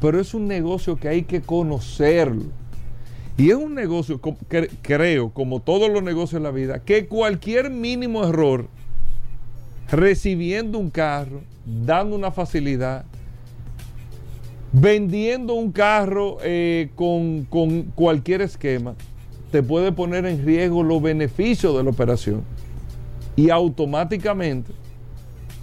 Pero 0.00 0.18
es 0.18 0.32
un 0.32 0.48
negocio 0.48 0.96
que 0.96 1.06
hay 1.06 1.24
que 1.24 1.42
conocerlo. 1.42 2.44
Y 3.36 3.50
es 3.50 3.56
un 3.56 3.74
negocio, 3.74 4.18
creo, 4.80 5.28
como 5.34 5.60
todos 5.60 5.90
los 5.90 6.02
negocios 6.02 6.38
en 6.38 6.44
la 6.44 6.50
vida, 6.50 6.78
que 6.82 7.04
cualquier 7.04 7.68
mínimo 7.68 8.24
error, 8.24 8.68
recibiendo 9.90 10.78
un 10.78 10.88
carro, 10.88 11.42
dando 11.66 12.16
una 12.16 12.30
facilidad, 12.30 13.04
vendiendo 14.72 15.52
un 15.52 15.72
carro 15.72 16.38
eh, 16.42 16.88
con, 16.94 17.44
con 17.50 17.82
cualquier 17.94 18.40
esquema, 18.40 18.94
te 19.50 19.62
puede 19.62 19.92
poner 19.92 20.24
en 20.24 20.42
riesgo 20.42 20.82
los 20.82 21.02
beneficios 21.02 21.76
de 21.76 21.84
la 21.84 21.90
operación. 21.90 22.44
Y 23.36 23.50
automáticamente, 23.50 24.72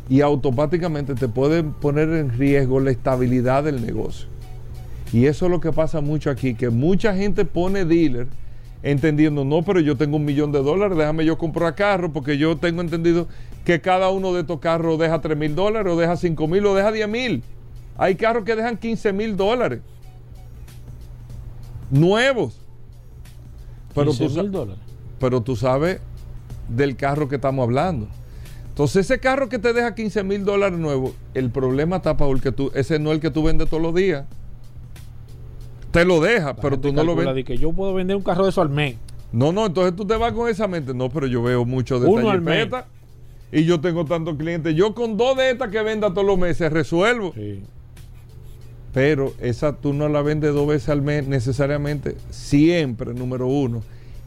y 0.10 0.22
automáticamente 0.22 1.16
te 1.16 1.28
puede 1.28 1.64
poner 1.64 2.10
en 2.10 2.38
riesgo 2.38 2.80
la 2.80 2.92
estabilidad 2.92 3.64
del 3.64 3.86
negocio. 3.86 4.28
Y 5.12 5.28
eso 5.28 5.46
es 5.46 5.52
lo 5.52 5.60
que 5.60 5.72
pasa 5.72 6.02
mucho 6.02 6.30
aquí, 6.30 6.56
que 6.56 6.70
mucha 6.70 7.16
gente 7.16 7.46
pone 7.46 7.86
dealer 7.86 8.28
entendiendo, 8.82 9.46
no, 9.46 9.64
pero 9.64 9.80
yo 9.80 9.96
tengo 9.96 10.18
un 10.18 10.26
millón 10.26 10.52
de 10.52 10.62
dólares, 10.62 10.98
déjame 10.98 11.24
yo 11.24 11.38
comprar 11.38 11.74
carro, 11.76 12.12
porque 12.12 12.38
yo 12.38 12.58
tengo 12.58 12.82
entendido 12.82 13.28
que 13.64 13.80
cada 13.80 14.10
uno 14.10 14.34
de 14.34 14.42
estos 14.42 14.60
carros 14.60 15.00
deja 15.00 15.22
3 15.22 15.38
mil 15.38 15.56
dólares, 15.56 15.94
o 15.94 15.96
deja 15.98 16.18
5 16.18 16.48
mil, 16.48 16.66
o 16.66 16.76
deja 16.76 16.92
10 16.92 17.08
mil. 17.08 17.44
Hay 17.98 18.16
carros 18.16 18.44
que 18.44 18.56
dejan 18.56 18.78
15 18.78 19.14
mil 19.14 19.38
dólares. 19.38 19.80
Nuevos. 21.90 22.60
Pero 23.96 24.14
tú, 24.14 24.28
dólares. 24.28 24.82
pero 25.20 25.42
tú 25.42 25.56
sabes 25.56 26.02
del 26.68 26.96
carro 26.96 27.30
que 27.30 27.36
estamos 27.36 27.64
hablando. 27.64 28.08
Entonces, 28.74 29.06
ese 29.06 29.20
carro 29.20 29.50
que 29.50 29.60
te 29.60 29.72
deja 29.72 29.94
15 29.94 30.24
mil 30.24 30.46
dólares 30.46 30.80
nuevo, 30.80 31.14
el 31.36 31.52
problema 31.52 31.98
está, 31.98 32.18
Paul, 32.18 32.42
que 32.42 32.52
tú, 32.52 32.72
ese 32.74 32.98
no 32.98 33.12
es 33.12 33.18
el 33.18 33.22
que 33.22 33.30
tú 33.30 33.44
vendes 33.44 33.70
todos 33.70 33.84
los 33.84 33.94
días. 33.94 34.26
Te 35.92 36.04
lo 36.06 36.20
deja, 36.20 36.56
pero 36.56 36.80
tú 36.80 36.92
no 36.92 37.04
lo 37.04 37.16
vendes. 37.16 37.46
que 37.46 37.56
yo 37.60 37.72
puedo 37.72 37.94
vender 37.94 38.16
un 38.16 38.24
carro 38.24 38.46
de 38.46 38.50
eso 38.50 38.64
al 38.64 38.70
mes. 38.70 38.96
No, 39.32 39.52
no, 39.52 39.68
entonces 39.68 39.96
tú 39.96 40.08
te 40.08 40.16
vas 40.16 40.34
con 40.34 40.50
esa 40.50 40.68
mente. 40.68 40.92
No, 40.96 41.12
pero 41.12 41.28
yo 41.28 41.44
veo 41.44 41.66
mucho 41.66 42.00
de 42.00 42.08
Uno 42.08 42.34
esta 42.52 42.88
y 43.52 43.64
yo 43.64 43.80
tengo 43.80 44.06
tantos 44.06 44.38
clientes. 44.38 44.74
Yo 44.74 44.96
con 44.96 45.18
dos 45.18 45.38
de 45.38 45.52
estas 45.52 45.70
que 45.70 45.84
venda 45.84 46.10
todos 46.10 46.26
los 46.26 46.40
meses 46.40 46.74
resuelvo. 46.74 47.32
Sí. 47.36 47.62
Pero 48.92 49.34
esa 49.40 49.76
tú 49.78 49.94
no 49.94 50.10
la 50.10 50.24
vendes 50.24 50.52
dos 50.52 50.68
veces 50.68 50.90
al 50.90 51.04
mes 51.04 51.28
necesariamente. 51.28 52.16
Siempre, 52.32 53.14
número 53.14 53.46
uno. 53.46 53.84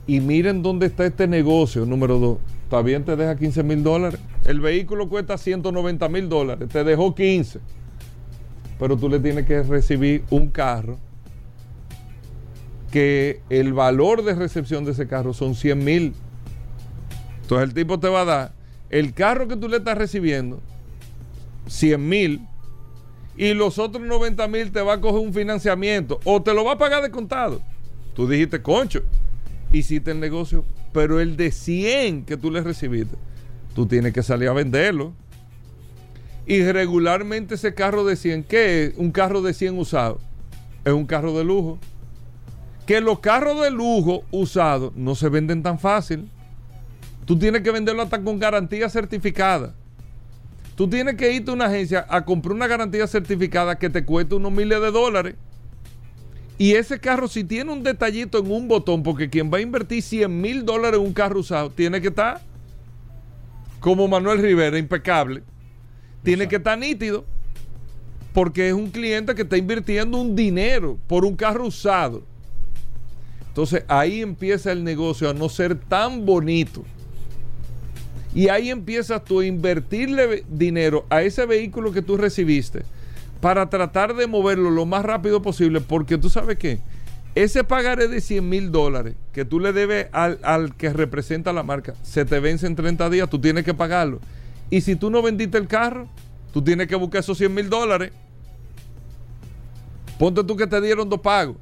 Y 0.07 0.21
miren 0.21 0.63
dónde 0.63 0.87
está 0.87 1.05
este 1.05 1.27
negocio, 1.27 1.85
número 1.85 2.21
dos. 2.21 2.39
También 2.71 3.05
te 3.05 3.17
deja 3.17 3.37
15 3.37 3.63
mil 3.63 3.83
dólares. 3.83 4.21
El 4.45 4.61
vehículo 4.61 5.09
cuesta 5.09 5.39
190 5.39 6.09
mil 6.09 6.29
dólares. 6.29 6.69
Te 6.69 6.85
dejó 6.85 7.15
15. 7.15 7.61
Pero 8.79 8.97
tú 8.97 9.09
le 9.09 9.21
tienes 9.21 9.47
que 9.47 9.63
recibir 9.63 10.25
un 10.31 10.51
carro 10.51 10.99
que 12.91 13.43
el 13.51 13.73
valor 13.73 14.25
de 14.25 14.35
recepción 14.35 14.85
de 14.85 14.93
ese 14.93 15.07
carro 15.07 15.33
son 15.33 15.55
100 15.55 15.85
mil. 15.85 16.15
Entonces 17.43 17.69
el 17.69 17.75
tipo 17.75 18.01
te 18.01 18.09
va 18.09 18.23
a 18.23 18.25
dar 18.25 18.53
el 18.91 19.15
carro 19.15 19.49
que 19.49 19.57
tú 19.57 19.69
le 19.69 19.79
estás 19.79 19.99
recibiendo, 19.99 20.61
100 21.67 22.09
mil, 22.09 22.47
y 23.37 23.53
los 23.55 23.79
otros 23.79 24.03
90 24.03 24.49
mil 24.49 24.73
te 24.73 24.81
va 24.81 24.95
a 24.95 25.01
coger 25.01 25.21
un 25.21 25.35
financiamiento 25.35 26.21
o 26.25 26.43
te 26.43 26.55
lo 26.55 26.65
va 26.65 26.73
a 26.73 26.79
pagar 26.79 27.03
de 27.03 27.11
contado. 27.11 27.61
Tú 28.15 28.27
dijiste, 28.27 28.63
concho, 28.63 29.03
hiciste 29.73 30.11
el 30.11 30.21
negocio, 30.21 30.65
pero 30.93 31.21
el 31.21 31.37
de 31.37 31.51
100 31.51 32.25
que 32.25 32.37
tú 32.37 32.51
le 32.51 32.63
recibiste, 32.63 33.17
tú 33.75 33.87
tienes 33.87 34.13
que 34.13 34.23
salir 34.23 34.49
a 34.49 34.53
venderlo. 34.53 35.13
Y 36.47 36.63
regularmente 36.63 37.57
ese 37.57 37.75
carro 37.75 38.05
de 38.05 38.17
100, 38.17 38.45
¿qué 38.45 38.85
es? 38.85 38.95
Un 38.97 39.11
carro 39.11 39.43
de 39.43 39.53
100 39.53 39.79
usado. 39.79 40.21
Es 40.85 40.93
un 40.93 41.07
carro 41.07 41.37
de 41.37 41.45
lujo 41.45 41.79
que 42.87 43.01
los 43.01 43.19
carros 43.19 43.61
de 43.61 43.71
lujo 43.71 44.23
usados 44.31 44.93
no 44.95 45.17
se 45.17 45.29
venden 45.29 45.63
tan 45.63 45.79
fácil. 45.79 46.31
Tú 47.25 47.37
tienes 47.37 47.63
que 47.63 47.73
venderlo 47.73 48.03
hasta 48.03 48.23
con 48.23 48.39
garantía 48.39 48.89
certificada. 48.89 49.75
Tú 50.77 50.89
tienes 50.89 51.17
que 51.17 51.33
irte 51.33 51.51
a 51.51 51.55
una 51.55 51.67
agencia 51.67 52.07
a 52.09 52.25
comprar 52.25 52.55
una 52.55 52.69
garantía 52.69 53.07
certificada 53.09 53.77
que 53.77 53.91
te 53.91 54.05
cueste 54.05 54.37
unos 54.37 54.53
miles 54.53 54.81
de 54.81 54.91
dólares. 54.93 55.35
Y 56.59 56.73
ese 56.73 56.99
carro, 56.99 57.29
si 57.29 57.45
tiene 57.45 57.71
un 57.71 57.83
detallito 57.83 58.39
en 58.39 58.51
un 58.51 58.67
botón, 58.67 59.03
porque 59.03 59.29
quien 59.29 59.53
va 59.53 59.59
a 59.59 59.61
invertir 59.61 60.03
100 60.03 60.41
mil 60.41 60.65
dólares 60.65 60.99
en 60.99 61.07
un 61.07 61.13
carro 61.13 61.41
usado, 61.41 61.71
tiene 61.71 62.01
que 62.01 62.09
estar 62.09 62.41
como 63.81 64.09
Manuel 64.09 64.41
Rivera, 64.41 64.79
impecable. 64.79 65.43
Tiene 66.23 66.49
que 66.49 66.57
estar 66.57 66.79
nítido, 66.79 67.25
porque 68.33 68.69
es 68.69 68.75
un 68.75 68.91
cliente 68.91 69.35
que 69.35 69.43
está 69.43 69.59
invirtiendo 69.59 70.19
un 70.19 70.35
dinero 70.35 70.99
por 71.07 71.25
un 71.27 71.37
carro 71.37 71.67
usado. 71.67 72.23
Entonces 73.49 73.85
ahí 73.87 74.23
empieza 74.23 74.73
el 74.73 74.83
negocio 74.83 75.29
a 75.29 75.35
no 75.35 75.49
ser 75.49 75.77
tan 75.79 76.25
bonito. 76.25 76.85
Y 78.35 78.49
ahí 78.49 78.71
empiezas 78.71 79.25
tú 79.25 79.41
a 79.41 79.47
invertirle 79.47 80.45
dinero 80.49 81.07
a 81.09 81.23
ese 81.23 81.47
vehículo 81.47 81.93
que 81.93 82.03
tú 82.03 82.17
recibiste 82.17 82.83
para 83.41 83.69
tratar 83.69 84.15
de 84.15 84.27
moverlo 84.27 84.71
lo 84.71 84.87
más 84.87 85.05
rápido 85.05 85.43
posible, 85.43 85.81
porque 85.81 86.19
tú 86.19 86.29
sabes 86.29 86.59
que 86.59 86.81
ese 87.35 87.65
pagaré 87.65 88.09
de 88.09 88.21
100 88.21 88.49
mil 88.49 88.73
dólares 88.73 89.15
que 89.33 89.45
tú 89.45 89.61
le 89.61 89.73
debes 89.73 90.09
al, 90.13 90.39
al, 90.43 90.75
que 90.75 90.93
representa 90.93 91.53
la 91.53 91.63
marca, 91.63 91.95
se 92.03 92.25
te 92.25 92.41
vence 92.41 92.67
en 92.67 92.77
30 92.77 93.11
días, 93.11 93.29
tú 93.29 93.39
tienes 93.39 93.65
que 93.65 93.75
pagarlo. 93.75 94.21
Y 94.71 94.81
si 94.81 94.97
tú 94.97 95.11
no 95.11 95.23
vendiste 95.23 95.59
el 95.59 95.69
carro, 95.69 96.09
tú 96.53 96.63
tienes 96.63 96.87
que 96.87 96.97
buscar 96.97 97.21
esos 97.21 97.37
100 97.37 97.55
mil 97.55 97.69
dólares. 97.69 98.11
Ponte 100.19 100.43
tú 100.43 100.57
que 100.57 100.67
te 100.67 100.81
dieron 100.81 101.09
dos 101.09 101.21
pagos. 101.21 101.57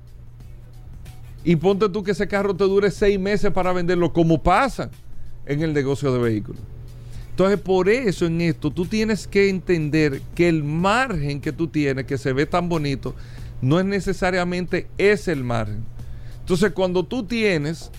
Y 1.42 1.56
ponte 1.56 1.88
tú 1.88 2.02
que 2.02 2.12
ese 2.12 2.26
carro 2.26 2.54
te 2.54 2.64
dure 2.64 2.90
seis 2.90 3.18
meses 3.18 3.50
para 3.50 3.72
venderlo, 3.72 4.12
como 4.12 4.42
pasa 4.42 4.90
en 5.44 5.60
el 5.62 5.74
negocio 5.74 6.12
de 6.12 6.18
vehículos. 6.18 6.62
Entonces, 7.34 7.58
por 7.58 7.88
eso 7.88 8.26
en 8.26 8.40
esto 8.40 8.70
tú 8.70 8.86
tienes 8.86 9.26
que 9.26 9.48
entender 9.48 10.22
que 10.36 10.48
el 10.48 10.62
margen 10.62 11.40
que 11.40 11.50
tú 11.50 11.66
tienes, 11.66 12.04
que 12.04 12.16
se 12.16 12.32
ve 12.32 12.46
tan 12.46 12.68
bonito, 12.68 13.12
no 13.60 13.80
es 13.80 13.84
necesariamente 13.84 14.86
ese 14.98 15.32
el 15.32 15.42
margen. 15.42 15.84
Entonces, 16.38 16.70
cuando 16.70 17.02
tú 17.02 17.24
tienes 17.24 17.90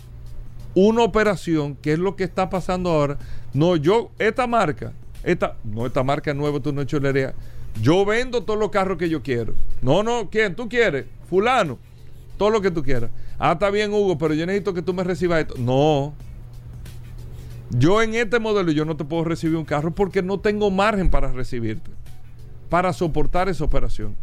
una 0.74 1.04
operación, 1.04 1.76
que 1.76 1.92
es 1.92 2.00
lo 2.00 2.16
que 2.16 2.24
está 2.24 2.50
pasando 2.50 2.90
ahora, 2.90 3.18
no, 3.54 3.76
yo, 3.76 4.10
esta 4.20 4.48
marca, 4.48 4.94
esta, 5.22 5.58
no, 5.66 5.86
esta 5.86 6.02
marca 6.02 6.34
nueva, 6.34 6.62
tú 6.62 6.72
no 6.72 6.80
es 6.80 6.88
chulería. 6.88 7.34
Yo 7.82 8.06
vendo 8.06 8.42
todos 8.42 8.58
los 8.58 8.70
carros 8.70 8.98
que 8.98 9.10
yo 9.10 9.22
quiero. 9.22 9.54
No, 9.82 10.02
no, 10.02 10.30
¿quién? 10.30 10.56
¿Tú 10.56 10.70
quieres? 10.70 11.08
Fulano. 11.30 11.78
Todo 12.38 12.52
lo 12.52 12.62
que 12.62 12.72
tú 12.72 12.84
quieras. 12.84 13.10
Ah, 13.38 13.52
está 13.52 13.70
bien, 13.70 13.92
Hugo, 13.92 14.18
pero 14.18 14.34
yo 14.34 14.46
necesito 14.46 14.74
que 14.74 14.82
tú 14.82 14.94
me 14.94 15.04
recibas 15.04 15.42
esto. 15.42 15.56
No. 15.58 16.14
Yo 17.78 18.02
en 18.02 18.16
este 18.16 18.40
modelo 18.40 18.72
yo 18.72 18.86
no 18.86 18.96
te 18.96 19.04
puedo 19.04 19.24
recibir 19.24 19.58
un 19.58 19.66
carro 19.66 19.92
porque 19.92 20.22
no 20.22 20.40
tengo 20.40 20.72
margen 20.72 21.10
para 21.10 21.32
recibirte. 21.32 21.92
Para 22.70 22.94
soportar 22.94 23.50
esa 23.50 23.64
operación. 23.64 24.16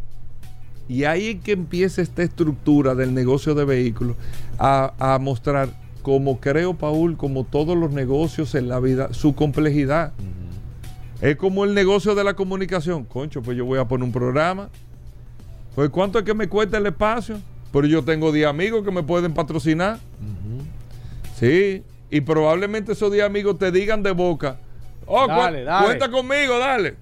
Y 0.88 1.04
ahí 1.04 1.28
es 1.28 1.44
que 1.44 1.52
empieza 1.52 2.02
esta 2.02 2.22
estructura 2.22 2.94
del 2.94 3.14
negocio 3.14 3.54
de 3.54 3.64
vehículos 3.64 4.16
a, 4.58 4.94
a 4.98 5.18
mostrar, 5.18 5.68
como 6.02 6.40
creo, 6.40 6.74
Paul, 6.74 7.16
como 7.16 7.44
todos 7.44 7.76
los 7.76 7.92
negocios 7.92 8.54
en 8.54 8.68
la 8.68 8.80
vida, 8.80 9.12
su 9.12 9.34
complejidad. 9.34 10.12
Es 11.20 11.36
como 11.36 11.64
el 11.64 11.74
negocio 11.74 12.14
de 12.14 12.24
la 12.24 12.34
comunicación. 12.34 13.04
Concho, 13.04 13.42
pues 13.42 13.56
yo 13.56 13.64
voy 13.64 13.78
a 13.78 13.86
poner 13.86 14.04
un 14.04 14.12
programa. 14.12 14.70
Pues 15.74 15.88
¿cuánto 15.90 16.18
es 16.18 16.24
que 16.24 16.34
me 16.34 16.48
cuesta 16.48 16.78
el 16.78 16.86
espacio? 16.86 17.38
Pero 17.72 17.86
yo 17.86 18.02
tengo 18.02 18.32
10 18.32 18.48
amigos 18.48 18.84
que 18.84 18.90
me 18.90 19.02
pueden 19.02 19.32
patrocinar. 19.32 19.98
Sí. 21.38 21.82
Y 22.14 22.20
probablemente 22.20 22.92
esos 22.92 23.10
10 23.10 23.24
amigos 23.24 23.58
te 23.58 23.72
digan 23.72 24.02
de 24.02 24.10
boca. 24.12 24.58
Oh, 25.06 25.26
Dale, 25.26 25.64
dale. 25.64 25.86
cuenta 25.86 26.10
conmigo, 26.10 26.58
dale. 26.58 26.94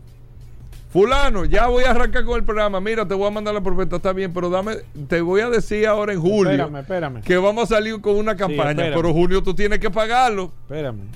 Fulano, 0.93 1.45
ya 1.45 1.67
voy 1.67 1.83
a 1.85 1.91
arrancar 1.91 2.25
con 2.25 2.37
el 2.39 2.45
programa. 2.45 2.81
Mira, 2.81 3.07
te 3.07 3.15
voy 3.15 3.27
a 3.27 3.31
mandar 3.31 3.53
la 3.55 3.61
propuesta, 3.61 3.97
está 3.97 4.13
bien, 4.13 4.33
pero 4.33 4.49
dame, 4.51 4.77
te 5.09 5.21
voy 5.21 5.41
a 5.41 5.51
decir 5.51 5.87
ahora 5.89 6.13
en 6.13 6.21
julio 6.21 6.51
Espérame, 6.53 6.77
espérame. 6.79 7.23
que 7.23 7.37
vamos 7.39 7.65
a 7.71 7.75
salir 7.75 8.01
con 8.01 8.17
una 8.17 8.37
campaña, 8.37 8.85
pero 8.95 9.13
junio 9.13 9.43
tú 9.43 9.53
tienes 9.53 9.81
que 9.81 9.91
pagarlo. 9.91 10.53
Espérame. 10.63 11.09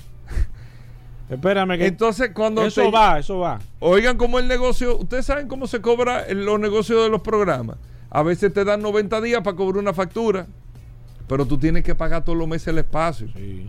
Espérame 1.29 1.77
que 1.77 1.87
Entonces, 1.87 2.31
cuando 2.33 2.63
eso 2.65 2.83
te- 2.83 2.91
va, 2.91 3.19
eso 3.19 3.39
va. 3.39 3.59
Oigan 3.79 4.17
cómo 4.17 4.39
el 4.39 4.47
negocio, 4.47 4.97
ustedes 4.97 5.25
saben 5.25 5.47
cómo 5.47 5.67
se 5.67 5.81
cobra 5.81 6.27
en 6.27 6.45
los 6.45 6.59
negocios 6.59 7.01
de 7.03 7.09
los 7.09 7.21
programas. 7.21 7.77
A 8.09 8.23
veces 8.23 8.53
te 8.53 8.63
dan 8.63 8.81
90 8.81 9.19
días 9.21 9.41
para 9.41 9.55
cobrar 9.57 9.79
una 9.81 9.93
factura, 9.93 10.45
pero 11.27 11.45
tú 11.45 11.57
tienes 11.57 11.83
que 11.83 11.95
pagar 11.95 12.23
todos 12.23 12.37
los 12.37 12.47
meses 12.47 12.67
el 12.67 12.77
espacio. 12.77 13.27
Sí. 13.35 13.65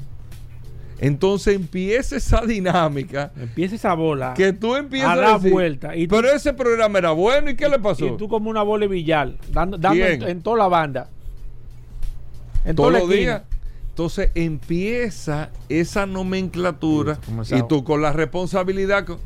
Entonces 0.98 1.54
empieza 1.56 2.16
esa 2.16 2.40
dinámica 2.46 3.30
Empieza 3.38 3.74
esa 3.74 3.92
bola 3.94 4.32
que 4.34 4.52
tú 4.54 4.74
empiezas 4.76 5.10
a 5.10 5.12
a, 5.12 5.16
dar 5.16 5.34
decir, 5.36 5.52
vuelta. 5.52 5.94
Y 5.96 6.06
tú, 6.08 6.16
pero 6.16 6.30
ese 6.30 6.52
programa 6.54 6.98
era 6.98 7.10
bueno, 7.12 7.50
¿y 7.50 7.54
qué 7.56 7.68
le 7.68 7.78
pasó? 7.78 8.06
y 8.06 8.16
tú 8.16 8.28
como 8.28 8.48
una 8.50 8.62
bola 8.62 8.82
de 8.82 8.88
billar, 8.88 9.34
dando, 9.52 9.76
dando 9.78 10.04
en, 10.04 10.40
toda 10.42 10.56
la 10.58 10.68
banda. 10.68 11.08
En 12.64 12.74
todos 12.76 12.92
los 12.92 13.08
días. 13.08 13.42
Entonces 13.90 14.30
empieza 14.34 15.50
esa 15.70 16.04
nomenclatura 16.04 17.18
Sí, 17.44 17.54
y 17.56 17.62
tú 17.66 17.82
con 17.84 18.02
la 18.02 18.12
responsabilidad. 18.12 19.06
con- 19.06 19.18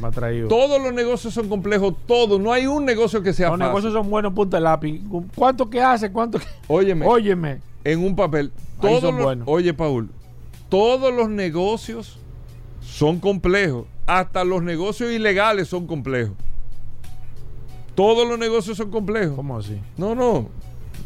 Me 0.00 0.08
ha 0.08 0.10
traído. 0.10 0.48
Todos 0.48 0.82
los 0.82 0.92
negocios 0.92 1.32
son 1.32 1.48
complejos, 1.48 1.94
todos. 2.06 2.40
No 2.40 2.52
hay 2.52 2.66
un 2.66 2.84
negocio 2.84 3.22
que 3.22 3.32
sea 3.32 3.48
Los 3.50 3.58
fácil. 3.58 3.68
negocios 3.68 3.92
son 3.92 4.10
buenos, 4.10 4.32
punta 4.32 4.56
de 4.56 4.62
lápiz. 4.64 5.00
¿Cuánto 5.34 5.70
que 5.70 5.80
hace? 5.80 6.10
¿Cuánto 6.10 6.38
que... 6.40 6.46
Óyeme, 6.66 7.06
Óyeme. 7.06 7.60
en 7.84 8.04
un 8.04 8.16
papel. 8.16 8.50
Ahí 8.56 8.88
Todos 8.88 9.00
son 9.00 9.14
los- 9.16 9.24
buenos. 9.24 9.48
Oye, 9.48 9.72
Paul, 9.72 10.10
todos 10.68 11.12
los 11.12 11.28
negocios 11.28 12.18
son 12.80 13.20
complejos. 13.20 13.86
Hasta 14.06 14.44
los 14.44 14.62
negocios 14.62 15.10
ilegales 15.10 15.68
son 15.68 15.86
complejos. 15.86 16.36
Todos 17.94 18.28
los 18.28 18.38
negocios 18.38 18.76
son 18.76 18.90
complejos. 18.90 19.34
¿Cómo 19.36 19.58
así? 19.58 19.80
No, 19.96 20.14
no. 20.14 20.48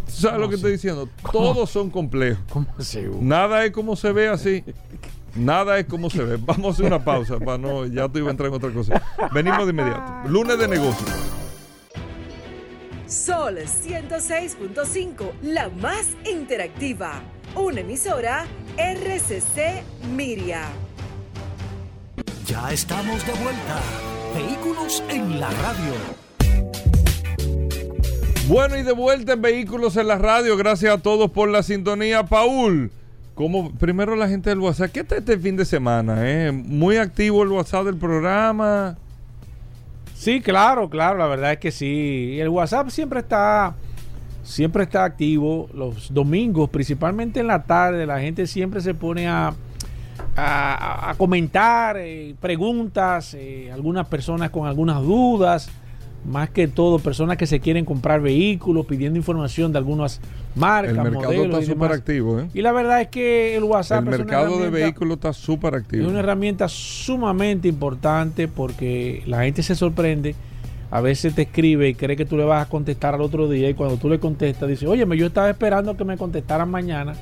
¿Tú 0.07 0.13
¿Sabes 0.13 0.33
¿Cómo 0.33 0.39
lo 0.39 0.49
que 0.49 0.55
así? 0.55 0.61
estoy 0.61 0.73
diciendo? 0.73 1.09
¿Cómo? 1.23 1.53
Todos 1.53 1.71
son 1.71 1.89
complejos. 1.91 2.43
¿Cómo 2.53 2.67
así? 2.79 3.07
Hugo? 3.07 3.19
Nada 3.23 3.65
es 3.65 3.71
como 3.73 3.97
se 3.97 4.13
ve 4.13 4.29
así. 4.29 4.65
Nada 5.37 5.79
es 5.79 5.87
como 5.87 6.11
se 6.11 6.25
ve. 6.25 6.37
Vamos 6.41 6.67
a 6.67 6.71
hacer 6.73 6.87
una 6.87 7.05
pausa 7.05 7.39
para 7.39 7.59
no. 7.59 7.87
Ya 7.87 8.09
tú 8.09 8.19
iba 8.19 8.29
a 8.29 8.31
entrar 8.33 8.49
en 8.49 8.55
otra 8.55 8.71
cosa. 8.73 9.01
Venimos 9.33 9.65
de 9.67 9.71
inmediato. 9.71 10.29
Lunes 10.29 10.59
de 10.59 10.69
negocio. 10.69 11.07
Sol 13.07 13.57
106.5, 13.59 15.33
la 15.43 15.69
más 15.69 16.07
interactiva. 16.31 17.21
Una 17.57 17.81
emisora 17.81 18.47
RCC 18.77 19.83
Miria. 20.15 20.63
Ya 22.47 22.71
estamos 22.71 23.27
de 23.27 23.33
vuelta. 23.33 23.81
Vehículos 24.35 25.03
en 25.09 25.41
la 25.41 25.51
radio. 25.51 25.93
Bueno, 28.47 28.77
y 28.77 28.83
de 28.83 28.93
vuelta 28.93 29.33
en 29.33 29.43
Vehículos 29.43 29.97
en 29.97 30.07
la 30.07 30.19
Radio. 30.19 30.57
Gracias 30.57 30.95
a 30.95 30.99
todos 30.99 31.31
por 31.33 31.49
la 31.49 31.65
sintonía. 31.65 32.25
Paul, 32.25 32.93
como 33.35 33.73
primero 33.73 34.15
la 34.15 34.29
gente 34.29 34.51
del 34.51 34.61
WhatsApp, 34.61 34.93
¿qué 34.93 35.01
está 35.01 35.17
este 35.17 35.37
fin 35.37 35.57
de 35.57 35.65
semana? 35.65 36.19
Eh? 36.21 36.53
Muy 36.53 36.99
activo 36.99 37.43
el 37.43 37.49
WhatsApp 37.49 37.85
del 37.85 37.97
programa. 37.97 38.97
Sí, 40.15 40.41
claro, 40.41 40.89
claro, 40.89 41.19
la 41.19 41.27
verdad 41.27 41.53
es 41.53 41.59
que 41.59 41.73
sí. 41.73 42.39
El 42.41 42.51
WhatsApp 42.51 42.91
siempre 42.91 43.21
está 43.21 43.75
siempre 44.43 44.85
está 44.85 45.05
activo 45.05 45.69
los 45.75 46.13
domingos, 46.13 46.71
principalmente 46.71 47.41
en 47.41 47.47
la 47.47 47.63
tarde, 47.65 48.07
la 48.07 48.21
gente 48.21 48.47
siempre 48.47 48.81
se 48.81 48.95
pone 48.95 49.29
a 49.29 49.55
a, 50.37 51.11
a 51.11 51.15
comentar 51.15 51.97
eh, 51.99 52.35
preguntas, 52.41 53.35
eh, 53.35 53.71
algunas 53.73 54.07
personas 54.07 54.51
con 54.51 54.67
algunas 54.67 55.03
dudas, 55.03 55.71
más 56.25 56.51
que 56.51 56.69
todo 56.69 56.99
personas 56.99 57.37
que 57.37 57.47
se 57.47 57.61
quieren 57.61 57.85
comprar 57.85 58.21
vehículos, 58.21 58.87
pidiendo 58.87 59.19
información 59.19 59.73
de 59.73 59.79
algunas 59.79 60.21
marcas, 60.55 60.97
El 60.97 61.03
mercado 61.03 61.33
modelos 61.33 61.61
está 61.61 61.73
súper 61.73 61.93
activo. 61.93 62.41
¿eh? 62.41 62.49
Y 62.53 62.61
la 62.61 62.73
verdad 62.73 63.01
es 63.01 63.09
que 63.09 63.57
el 63.57 63.65
WhatsApp 63.65 64.07
El 64.07 64.13
es 64.15 64.19
mercado 64.21 64.59
de 64.59 64.71
vehículos 64.71 65.17
está 65.17 65.33
súper 65.33 65.75
es 65.75 65.81
activo. 65.83 66.09
una 66.09 66.21
herramienta 66.21 66.69
sumamente 66.69 67.69
importante 67.69 68.49
porque 68.49 69.23
la 69.27 69.43
gente 69.45 69.63
se 69.63 69.75
sorprende. 69.75 70.35
A 70.91 71.01
veces 71.01 71.35
te 71.35 71.43
escribe 71.43 71.89
y 71.89 71.95
cree 71.95 72.17
que 72.17 72.25
tú 72.25 72.37
le 72.37 72.45
vas 72.45 72.67
a 72.67 72.69
contestar 72.69 73.15
al 73.15 73.21
otro 73.21 73.49
día 73.49 73.69
y 73.69 73.75
cuando 73.75 73.97
tú 73.97 74.09
le 74.09 74.19
contestas 74.19 74.69
dice, 74.69 74.87
oye, 74.87 75.07
yo 75.17 75.27
estaba 75.27 75.49
esperando 75.49 75.97
que 75.97 76.05
me 76.05 76.17
contestaran 76.17 76.69
mañana 76.69 77.15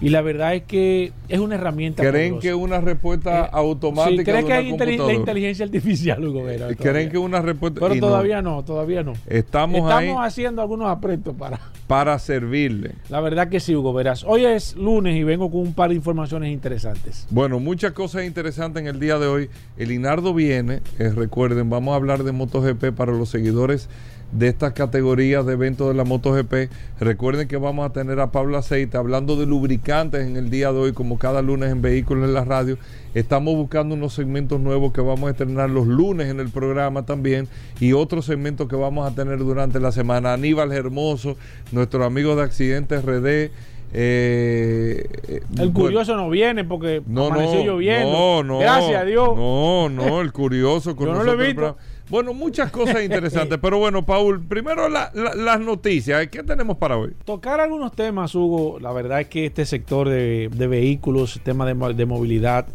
y 0.00 0.10
la 0.10 0.20
verdad 0.22 0.54
es 0.54 0.62
que 0.62 1.12
es 1.28 1.38
una 1.38 1.56
herramienta. 1.56 2.02
¿Creen 2.02 2.34
poderosa. 2.34 2.40
que 2.40 2.54
una 2.54 2.80
respuesta 2.80 3.46
Eh, 3.46 3.48
automática 3.52 4.18
Sí, 4.18 4.24
¿creen 4.24 4.46
que 4.46 4.52
hay 4.52 4.70
la 4.98 5.12
inteligencia 5.14 5.64
artificial, 5.64 6.24
Hugo 6.24 6.44
Vera, 6.44 6.68
¿Creen 6.74 7.10
que 7.10 7.18
una 7.18 7.40
respuesta... 7.42 7.80
Pero 7.80 7.94
no. 7.94 8.00
todavía 8.00 8.42
no, 8.42 8.64
todavía 8.64 9.02
no. 9.02 9.14
Estamos, 9.26 9.76
Estamos 9.80 9.92
ahí 9.92 10.14
haciendo 10.26 10.62
algunos 10.62 10.88
apretos 10.88 11.34
para... 11.36 11.58
para 11.86 12.18
servirle. 12.18 12.92
La 13.08 13.20
verdad 13.20 13.48
que 13.48 13.60
sí, 13.60 13.74
Hugo 13.74 13.92
Veras. 13.92 14.24
Hoy 14.26 14.44
es 14.44 14.76
lunes 14.76 15.16
y 15.16 15.24
vengo 15.24 15.50
con 15.50 15.60
un 15.60 15.74
par 15.74 15.90
de 15.90 15.96
informaciones 15.96 16.52
interesantes. 16.52 17.26
Bueno, 17.30 17.58
muchas 17.58 17.92
cosas 17.92 18.24
interesantes 18.24 18.80
en 18.82 18.88
el 18.88 19.00
día 19.00 19.18
de 19.18 19.26
hoy. 19.26 19.50
El 19.76 19.92
Inardo 19.92 20.32
viene, 20.34 20.80
eh, 20.98 21.10
recuerden, 21.14 21.70
vamos 21.70 21.92
a 21.92 21.96
hablar 21.96 22.22
de 22.24 22.32
MotoGP 22.32 22.92
para 22.96 23.12
los 23.12 23.28
seguidores 23.28 23.88
de 24.32 24.48
estas 24.48 24.74
categorías 24.74 25.46
de 25.46 25.54
eventos 25.54 25.88
de 25.88 25.94
la 25.94 26.04
MotoGP. 26.04 26.70
Recuerden 27.00 27.48
que 27.48 27.56
vamos 27.56 27.88
a 27.88 27.92
tener 27.92 28.20
a 28.20 28.30
Pablo 28.30 28.58
Aceite 28.58 28.96
hablando 28.98 29.36
de 29.36 29.46
lubricantes 29.46 30.26
en 30.26 30.36
el 30.36 30.50
día 30.50 30.70
de 30.72 30.78
hoy, 30.78 30.92
como 30.92 31.18
cada 31.18 31.40
lunes 31.42 31.70
en 31.72 31.80
Vehículos 31.80 32.28
en 32.28 32.34
la 32.34 32.44
Radio. 32.44 32.76
Estamos 33.14 33.54
buscando 33.56 33.94
unos 33.94 34.12
segmentos 34.12 34.60
nuevos 34.60 34.92
que 34.92 35.00
vamos 35.00 35.28
a 35.28 35.30
estrenar 35.30 35.70
los 35.70 35.86
lunes 35.86 36.28
en 36.28 36.40
el 36.40 36.50
programa 36.50 37.06
también 37.06 37.48
y 37.80 37.94
otros 37.94 38.26
segmentos 38.26 38.68
que 38.68 38.76
vamos 38.76 39.10
a 39.10 39.14
tener 39.14 39.38
durante 39.38 39.80
la 39.80 39.92
semana. 39.92 40.34
Aníbal 40.34 40.72
Hermoso, 40.72 41.36
nuestro 41.72 42.04
amigo 42.04 42.36
de 42.36 42.42
Accidentes 42.42 43.02
RD. 43.04 43.26
eh, 43.26 43.50
eh, 43.94 45.40
El 45.56 45.70
bueno, 45.70 45.72
curioso 45.72 46.16
no 46.16 46.28
viene 46.28 46.64
porque 46.64 47.02
no, 47.06 47.26
amaneció 47.28 47.60
no, 47.60 47.64
lloviendo. 47.64 48.12
no, 48.12 48.42
no. 48.42 48.58
Gracias 48.58 49.00
a 49.00 49.04
Dios. 49.04 49.30
No, 49.34 49.88
no, 49.88 50.20
el 50.20 50.30
curioso 50.32 50.94
con 50.94 51.06
Yo 51.06 51.14
no 51.14 51.24
lo 51.24 51.32
he 51.32 51.36
nosotros. 51.36 51.76
visto. 51.76 51.97
Bueno, 52.10 52.32
muchas 52.32 52.70
cosas 52.70 53.02
interesantes. 53.02 53.58
pero 53.62 53.78
bueno, 53.78 54.04
Paul, 54.06 54.42
primero 54.42 54.88
la- 54.88 55.10
la- 55.14 55.34
las 55.34 55.60
noticias. 55.60 56.26
¿Qué 56.28 56.42
tenemos 56.42 56.76
para 56.78 56.96
hoy? 56.96 57.14
Tocar 57.24 57.60
algunos 57.60 57.92
temas, 57.92 58.34
Hugo. 58.34 58.78
La 58.80 58.92
verdad 58.92 59.20
es 59.20 59.28
que 59.28 59.46
este 59.46 59.66
sector 59.66 60.08
de, 60.08 60.48
de 60.52 60.66
vehículos, 60.66 61.40
tema 61.42 61.66
de, 61.66 61.74
mo- 61.74 61.92
de 61.92 62.06
movilidad, 62.06 62.66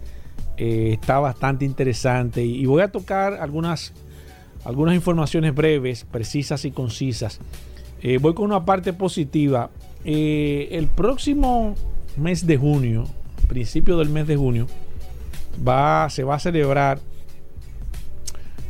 eh, 0.57 0.91
está 0.93 1.19
bastante 1.19 1.65
interesante. 1.65 2.45
Y, 2.45 2.61
y 2.61 2.65
voy 2.65 2.81
a 2.83 2.91
tocar 2.91 3.33
algunas 3.35 3.93
algunas 4.65 4.95
informaciones 4.95 5.53
breves, 5.53 6.05
precisas 6.09 6.63
y 6.63 6.71
concisas. 6.71 7.39
Eh, 8.01 8.17
voy 8.21 8.33
con 8.33 8.45
una 8.45 8.63
parte 8.63 8.93
positiva. 8.93 9.69
Eh, 10.05 10.69
el 10.71 10.87
próximo 10.87 11.75
mes 12.15 12.45
de 12.47 12.55
junio, 12.57 13.03
principio 13.49 13.97
del 13.97 14.07
mes 14.09 14.25
de 14.27 14.37
junio, 14.37 14.67
va, 15.67 16.09
se 16.09 16.23
va 16.23 16.35
a 16.35 16.39
celebrar 16.39 16.99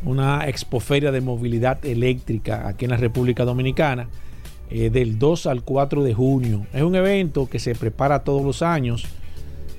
una 0.04 0.48
expoferia 0.48 1.10
de 1.12 1.20
movilidad 1.20 1.84
eléctrica 1.84 2.68
aquí 2.68 2.84
en 2.84 2.90
la 2.90 2.96
República 2.96 3.44
Dominicana 3.44 4.08
eh, 4.70 4.90
del 4.90 5.18
2 5.18 5.46
al 5.46 5.62
4 5.62 6.02
de 6.02 6.14
junio. 6.14 6.66
Es 6.72 6.82
un 6.82 6.94
evento 6.94 7.48
que 7.48 7.58
se 7.58 7.74
prepara 7.74 8.24
todos 8.24 8.42
los 8.42 8.62
años. 8.62 9.06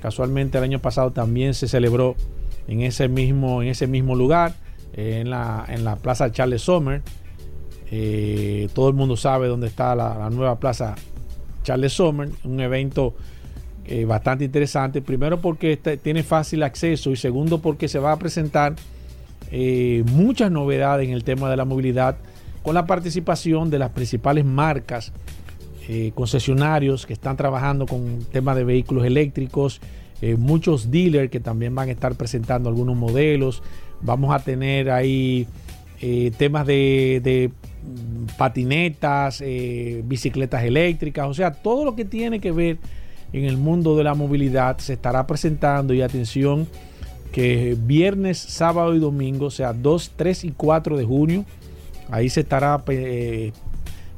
Casualmente 0.00 0.58
el 0.58 0.64
año 0.64 0.78
pasado 0.80 1.12
también 1.12 1.54
se 1.54 1.68
celebró 1.68 2.16
en 2.68 2.82
ese 2.82 3.08
mismo, 3.08 3.62
en 3.62 3.68
ese 3.68 3.86
mismo 3.86 4.14
lugar, 4.14 4.54
eh, 4.94 5.18
en, 5.20 5.30
la, 5.30 5.64
en 5.68 5.84
la 5.84 5.96
Plaza 5.96 6.30
Charles 6.30 6.62
Sommer. 6.62 7.02
Eh, 7.90 8.68
todo 8.74 8.88
el 8.88 8.94
mundo 8.94 9.16
sabe 9.16 9.46
dónde 9.46 9.68
está 9.68 9.94
la, 9.94 10.28
nueva 10.30 10.58
Plaza 10.58 10.96
Charles 11.62 11.92
Sommer, 11.92 12.30
un 12.44 12.60
evento 12.60 13.14
bastante 14.06 14.44
interesante. 14.44 15.00
Primero 15.00 15.40
porque 15.40 15.74
este, 15.74 15.96
tiene 15.96 16.24
fácil 16.24 16.64
acceso 16.64 17.12
y 17.12 17.16
segundo 17.16 17.60
porque 17.60 17.86
se 17.86 18.00
va 18.00 18.10
a 18.10 18.18
presentar 18.18 18.74
eh, 19.50 20.02
muchas 20.12 20.50
novedades 20.50 21.06
en 21.06 21.14
el 21.14 21.24
tema 21.24 21.50
de 21.50 21.56
la 21.56 21.64
movilidad 21.64 22.16
con 22.62 22.74
la 22.74 22.86
participación 22.86 23.70
de 23.70 23.78
las 23.78 23.90
principales 23.90 24.44
marcas, 24.44 25.12
eh, 25.88 26.10
concesionarios 26.14 27.06
que 27.06 27.12
están 27.12 27.36
trabajando 27.36 27.86
con 27.86 28.24
temas 28.32 28.56
de 28.56 28.64
vehículos 28.64 29.04
eléctricos, 29.04 29.80
eh, 30.20 30.36
muchos 30.36 30.90
dealers 30.90 31.30
que 31.30 31.38
también 31.38 31.74
van 31.74 31.88
a 31.88 31.92
estar 31.92 32.14
presentando 32.16 32.68
algunos 32.68 32.96
modelos. 32.96 33.62
Vamos 34.00 34.34
a 34.34 34.40
tener 34.40 34.90
ahí 34.90 35.46
temas 36.36 36.66
de, 36.66 37.22
de 37.24 37.50
patinetas, 38.36 39.42
bicicletas 40.04 40.62
eléctricas, 40.64 41.26
o 41.26 41.32
sea, 41.32 41.52
todo 41.52 41.86
lo 41.86 41.96
que 41.96 42.04
tiene 42.04 42.38
que 42.38 42.52
ver 42.52 42.76
en 43.32 43.44
el 43.44 43.56
mundo 43.56 43.96
de 43.96 44.04
la 44.04 44.14
movilidad 44.14 44.76
se 44.78 44.92
estará 44.92 45.26
presentando 45.26 45.94
y 45.94 46.02
atención 46.02 46.66
que 47.32 47.76
viernes, 47.78 48.38
sábado 48.38 48.94
y 48.94 48.98
domingo, 48.98 49.46
o 49.46 49.50
sea, 49.50 49.72
2, 49.72 50.12
3 50.16 50.44
y 50.44 50.50
4 50.52 50.96
de 50.96 51.04
junio, 51.04 51.44
ahí 52.10 52.28
se 52.28 52.40
estará 52.40 52.82
eh, 52.88 53.52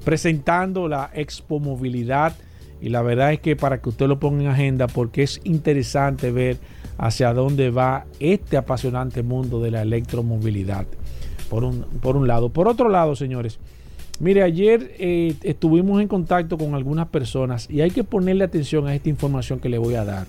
presentando 0.05 0.89
la 0.89 1.11
Expo 1.15 1.59
Movilidad. 1.59 2.35
Y 2.81 2.91
la 2.91 3.03
verdad 3.03 3.33
es 3.33 3.41
que 3.41 3.57
para 3.57 3.81
que 3.81 3.89
usted 3.89 4.07
lo 4.07 4.21
ponga 4.21 4.43
en 4.43 4.49
agenda, 4.49 4.87
porque 4.87 5.25
es 5.25 5.41
interesante 5.45 6.31
ver 6.31 6.59
hacia 6.97 7.33
dónde 7.33 7.71
va 7.71 8.07
este 8.21 8.57
apasionante 8.57 9.23
mundo 9.23 9.61
de 9.61 9.71
la 9.71 9.83
electromovilidad. 9.83 10.87
Por 11.51 11.65
un, 11.65 11.83
por 12.01 12.17
un 12.17 12.29
lado. 12.29 12.51
Por 12.51 12.69
otro 12.69 12.89
lado, 12.89 13.17
señores, 13.17 13.59
mire, 14.21 14.43
ayer 14.43 14.95
eh, 14.99 15.35
estuvimos 15.43 16.01
en 16.03 16.09
contacto 16.09 16.59
con 16.59 16.75
algunas 16.75 17.09
personas 17.09 17.69
y 17.71 17.81
hay 17.81 17.91
que 17.91 18.05
ponerle 18.05 18.45
atención 18.45 18.87
a 18.87 18.95
esta 18.95 19.09
información 19.09 19.59
que 19.59 19.69
le 19.69 19.79
voy 19.79 19.95
a 19.95 20.05
dar. 20.05 20.27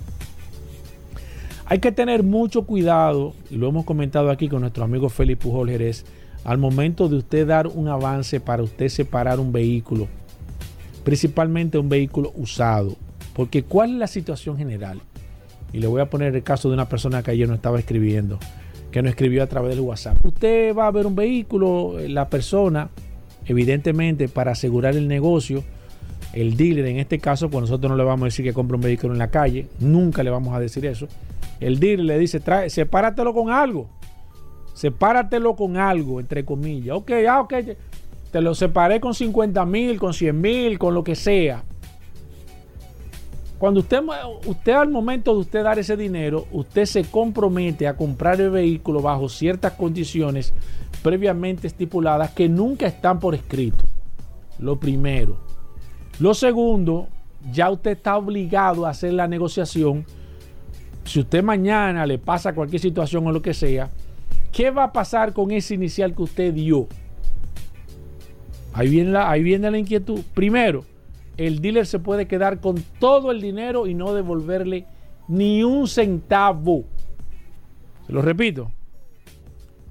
Hay 1.72 1.78
que 1.78 1.92
tener 1.92 2.24
mucho 2.24 2.64
cuidado, 2.64 3.36
y 3.52 3.56
lo 3.56 3.70
hemos 3.70 3.86
comentado 3.86 4.32
aquí 4.32 4.50
con 4.50 4.62
nuestro 4.62 4.84
amigo 4.84 5.08
Felipe 5.08 5.44
Pujol 5.44 5.70
al 6.44 6.58
momento 6.58 7.08
de 7.08 7.18
usted 7.18 7.46
dar 7.46 7.68
un 7.68 7.88
avance 7.90 8.40
para 8.40 8.64
usted 8.64 8.88
separar 8.88 9.40
un 9.40 9.52
vehículo, 9.52 10.08
principalmente 11.04 11.78
un 11.78 11.88
vehículo 11.88 12.34
usado. 12.36 12.96
Porque 13.36 13.62
¿cuál 13.62 13.92
es 13.92 13.98
la 13.98 14.08
situación 14.08 14.58
general? 14.58 15.00
Y 15.72 15.78
le 15.78 15.86
voy 15.86 16.02
a 16.02 16.10
poner 16.10 16.36
el 16.36 16.42
caso 16.42 16.70
de 16.70 16.74
una 16.74 16.90
persona 16.90 17.22
que 17.22 17.30
ayer 17.30 17.48
no 17.48 17.54
estaba 17.54 17.78
escribiendo, 17.78 18.40
que 18.90 19.04
nos 19.04 19.12
escribió 19.12 19.44
a 19.44 19.48
través 19.48 19.76
del 19.76 19.82
WhatsApp. 19.82 20.26
Usted 20.26 20.76
va 20.76 20.88
a 20.88 20.92
ver 20.92 21.06
un 21.06 21.16
vehículo, 21.16 21.98
la 22.08 22.30
persona, 22.30 22.90
evidentemente 23.46 24.28
para 24.28 24.54
asegurar 24.54 24.96
el 24.96 25.08
negocio, 25.08 25.64
el 26.34 26.58
dealer 26.58 26.88
en 26.88 26.98
este 26.98 27.20
caso, 27.20 27.48
pues 27.52 27.62
nosotros 27.62 27.92
no 27.92 27.96
le 27.96 28.04
vamos 28.04 28.24
a 28.24 28.26
decir 28.26 28.44
que 28.44 28.54
compre 28.54 28.76
un 28.76 28.82
vehículo 28.82 29.14
en 29.14 29.20
la 29.20 29.30
calle, 29.30 29.68
nunca 29.80 30.24
le 30.24 30.32
vamos 30.32 30.56
a 30.56 30.60
decir 30.60 30.84
eso 30.88 31.08
el 31.60 31.80
dealer 31.80 32.06
le 32.06 32.20
dice, 32.20 32.40
trae, 32.40 32.70
sepáratelo 32.70 33.34
con 33.34 33.50
algo. 33.50 33.90
Sepáratelo 34.74 35.56
con 35.56 35.78
algo, 35.78 36.20
entre 36.20 36.46
comillas. 36.46 36.96
Ok, 36.96 37.12
ah, 37.30 37.42
ok. 37.42 37.54
Te 38.32 38.42
lo 38.42 38.56
separé 38.56 39.00
con 39.00 39.14
50 39.14 39.66
mil, 39.66 40.00
con 40.00 40.14
100 40.14 40.40
mil, 40.40 40.80
con 40.80 40.94
lo 40.94 41.04
que 41.04 41.16
sea. 41.16 41.64
Cuando 43.58 43.82
usted, 43.82 44.02
usted 44.46 44.72
al 44.72 44.90
momento 44.90 45.34
de 45.34 45.40
usted 45.42 45.64
dar 45.64 45.78
ese 45.80 45.98
dinero, 45.98 46.46
usted 46.54 46.86
se 46.86 47.04
compromete 47.04 47.88
a 47.88 47.98
comprar 47.98 48.40
el 48.40 48.52
vehículo 48.52 49.02
bajo 49.02 49.28
ciertas 49.28 49.74
condiciones 49.74 50.54
previamente 51.04 51.68
estipuladas 51.68 52.32
que 52.32 52.48
nunca 52.48 52.88
están 52.88 53.20
por 53.20 53.36
escrito. 53.36 53.84
Lo 54.60 54.80
primero. 54.80 55.38
Lo 56.20 56.34
segundo, 56.34 57.10
ya 57.52 57.70
usted 57.70 57.92
está 57.92 58.16
obligado 58.16 58.86
a 58.86 58.92
hacer 58.92 59.12
la 59.12 59.28
negociación 59.28 60.06
si 61.06 61.20
usted 61.20 61.44
mañana 61.44 62.06
le 62.06 62.18
pasa 62.18 62.54
cualquier 62.54 62.82
situación 62.82 63.26
o 63.28 63.32
lo 63.32 63.42
que 63.42 63.54
sea, 63.54 63.90
¿qué 64.52 64.72
va 64.72 64.86
a 64.86 64.94
pasar 64.94 65.34
con 65.34 65.52
ese 65.52 65.74
inicial 65.74 66.16
que 66.16 66.22
usted 66.22 66.54
dio? 66.54 66.88
Ahí 68.74 68.90
viene 68.90 69.12
la, 69.12 69.30
ahí 69.30 69.44
viene 69.44 69.72
la 69.72 69.78
inquietud. 69.78 70.22
Primero, 70.34 70.86
el 71.38 71.62
dealer 71.62 71.86
se 71.86 72.00
puede 72.00 72.28
quedar 72.28 72.60
con 72.60 72.84
todo 73.00 73.32
el 73.32 73.42
dinero 73.42 73.88
y 73.88 73.94
no 73.94 74.14
devolverle 74.14 74.86
ni 75.28 75.64
un 75.64 75.88
centavo. 75.88 76.84
Se 78.06 78.14
lo 78.14 78.22
repito. 78.22 78.72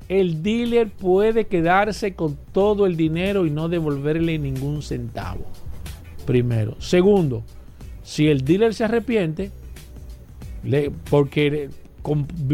El 0.09 0.42
dealer 0.42 0.90
puede 0.90 1.47
quedarse 1.47 2.14
con 2.14 2.38
todo 2.53 2.87
el 2.87 2.97
dinero 2.97 3.44
y 3.44 3.51
no 3.51 3.68
devolverle 3.68 4.38
ningún 4.38 4.83
centavo. 4.83 5.44
Primero. 6.27 6.81
Segundo, 6.81 7.42
si 8.03 8.29
el 8.29 8.44
dealer 8.44 8.75
se 8.75 8.85
arrepiente, 8.85 9.51
porque 11.11 11.71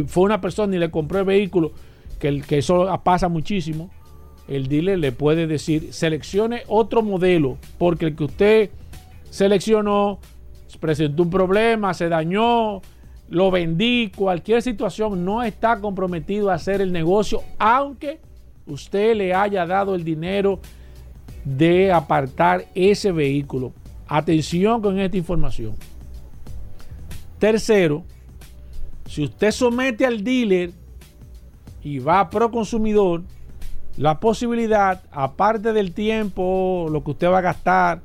fue 0.06 0.24
una 0.24 0.40
persona 0.40 0.76
y 0.76 0.78
le 0.78 0.90
compró 0.90 1.20
el 1.20 1.24
vehículo, 1.24 1.72
que, 2.18 2.40
que 2.42 2.58
eso 2.58 2.88
pasa 3.02 3.28
muchísimo, 3.28 3.90
el 4.48 4.68
dealer 4.68 4.98
le 4.98 5.12
puede 5.12 5.46
decir, 5.46 5.92
seleccione 5.92 6.62
otro 6.66 7.02
modelo, 7.02 7.58
porque 7.78 8.06
el 8.06 8.16
que 8.16 8.24
usted 8.24 8.70
seleccionó 9.30 10.18
presentó 10.78 11.22
un 11.22 11.30
problema, 11.30 11.94
se 11.94 12.08
dañó, 12.08 12.82
lo 13.28 13.50
vendí, 13.50 14.12
cualquier 14.14 14.62
situación, 14.62 15.24
no 15.24 15.42
está 15.42 15.80
comprometido 15.80 16.50
a 16.50 16.54
hacer 16.54 16.80
el 16.80 16.92
negocio, 16.92 17.42
aunque 17.58 18.20
usted 18.66 19.16
le 19.16 19.34
haya 19.34 19.66
dado 19.66 19.94
el 19.94 20.04
dinero 20.04 20.60
de 21.44 21.92
apartar 21.92 22.66
ese 22.74 23.12
vehículo. 23.12 23.72
Atención 24.06 24.82
con 24.82 24.98
esta 24.98 25.16
información. 25.16 25.74
Tercero, 27.44 28.04
si 29.04 29.24
usted 29.24 29.50
somete 29.50 30.06
al 30.06 30.24
dealer 30.24 30.70
y 31.82 31.98
va 31.98 32.20
a 32.20 32.30
pro 32.30 32.50
consumidor, 32.50 33.22
la 33.98 34.18
posibilidad, 34.18 35.02
aparte 35.12 35.74
del 35.74 35.92
tiempo, 35.92 36.88
lo 36.90 37.04
que 37.04 37.10
usted 37.10 37.28
va 37.28 37.40
a 37.40 37.42
gastar, 37.42 38.00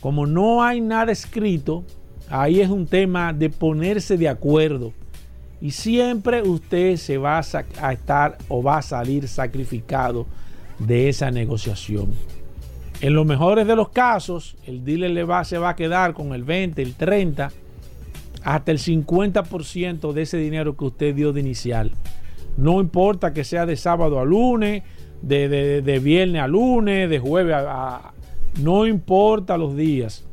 como 0.00 0.24
no 0.24 0.62
hay 0.62 0.80
nada 0.80 1.12
escrito, 1.12 1.84
ahí 2.30 2.62
es 2.62 2.70
un 2.70 2.86
tema 2.86 3.34
de 3.34 3.50
ponerse 3.50 4.16
de 4.16 4.30
acuerdo. 4.30 4.94
Y 5.60 5.72
siempre 5.72 6.40
usted 6.40 6.96
se 6.96 7.18
va 7.18 7.36
a, 7.36 7.92
estar 7.92 8.38
o 8.48 8.62
va 8.62 8.78
a 8.78 8.82
salir 8.82 9.28
sacrificado 9.28 10.26
de 10.78 11.10
esa 11.10 11.30
negociación. 11.30 12.14
En 13.02 13.12
los 13.12 13.26
mejores 13.26 13.66
de 13.66 13.76
los 13.76 13.90
casos, 13.90 14.56
el 14.66 14.82
dealer 14.82 15.10
le 15.10 15.44
se 15.44 15.58
va 15.58 15.68
a 15.68 15.76
quedar 15.76 16.14
con 16.14 16.32
el 16.32 16.42
20, 16.42 16.80
el 16.80 16.94
30 16.94 17.52
hasta 18.46 18.70
el 18.70 18.78
50% 18.78 20.12
de 20.12 20.22
ese 20.22 20.36
dinero 20.36 20.76
que 20.76 20.84
usted 20.84 21.16
dio 21.16 21.32
de 21.32 21.40
inicial. 21.40 21.90
No 22.56 22.80
importa 22.80 23.32
que 23.32 23.42
sea 23.42 23.66
de 23.66 23.74
sábado 23.76 24.20
a 24.20 24.24
lunes, 24.24 24.84
de, 25.20 26.00
viernes 26.00 26.40
a 26.40 26.46
lunes, 26.46 27.10
de 27.10 27.18
jueves 27.18 27.56
a, 27.58 28.12
No 28.62 28.86
importa 28.86 29.58
los 29.58 29.76
días. 29.76 30.24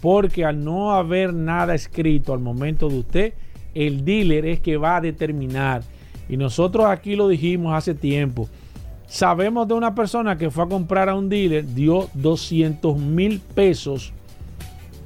Porque 0.00 0.46
al 0.46 0.64
no 0.64 0.92
haber 0.92 1.34
nada 1.34 1.74
escrito 1.74 2.32
al 2.32 2.40
momento 2.40 2.88
de 2.88 2.98
usted, 2.98 3.34
el 3.74 4.06
dealer 4.06 4.46
es 4.46 4.60
que 4.60 4.78
va 4.78 4.96
a 4.96 5.02
determinar. 5.02 5.82
Y 6.30 6.38
nosotros 6.38 6.86
aquí 6.86 7.14
lo 7.14 7.28
dijimos 7.28 7.74
hace 7.74 7.94
tiempo. 7.94 8.48
Sabemos 9.06 9.68
de 9.68 9.74
una 9.74 9.94
persona 9.94 10.38
que 10.38 10.50
fue 10.50 10.64
a 10.64 10.68
comprar 10.68 11.10
a 11.10 11.14
un 11.14 11.28
dealer, 11.28 11.74
dio 11.74 12.08
200 12.14 12.98
mil 12.98 13.38
pesos 13.54 14.14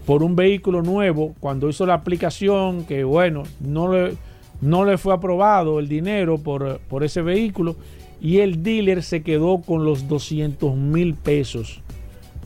por 0.06 0.22
un 0.22 0.36
vehículo 0.36 0.82
nuevo 0.82 1.34
cuando 1.40 1.68
hizo 1.68 1.86
la 1.86 1.94
aplicación, 1.94 2.84
que 2.84 3.04
bueno, 3.04 3.44
no 3.60 3.92
le, 3.92 4.14
no 4.60 4.84
le 4.84 4.98
fue 4.98 5.14
aprobado 5.14 5.78
el 5.78 5.88
dinero 5.88 6.38
por, 6.38 6.78
por 6.80 7.04
ese 7.04 7.22
vehículo 7.22 7.76
y 8.20 8.38
el 8.38 8.62
dealer 8.62 9.02
se 9.02 9.22
quedó 9.22 9.60
con 9.60 9.84
los 9.84 10.08
200 10.08 10.76
mil 10.76 11.14
pesos 11.14 11.80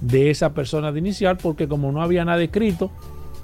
de 0.00 0.30
esa 0.30 0.54
persona 0.54 0.92
de 0.92 1.00
inicial 1.00 1.36
porque 1.36 1.68
como 1.68 1.90
no 1.92 2.02
había 2.02 2.24
nada 2.24 2.42
escrito, 2.42 2.90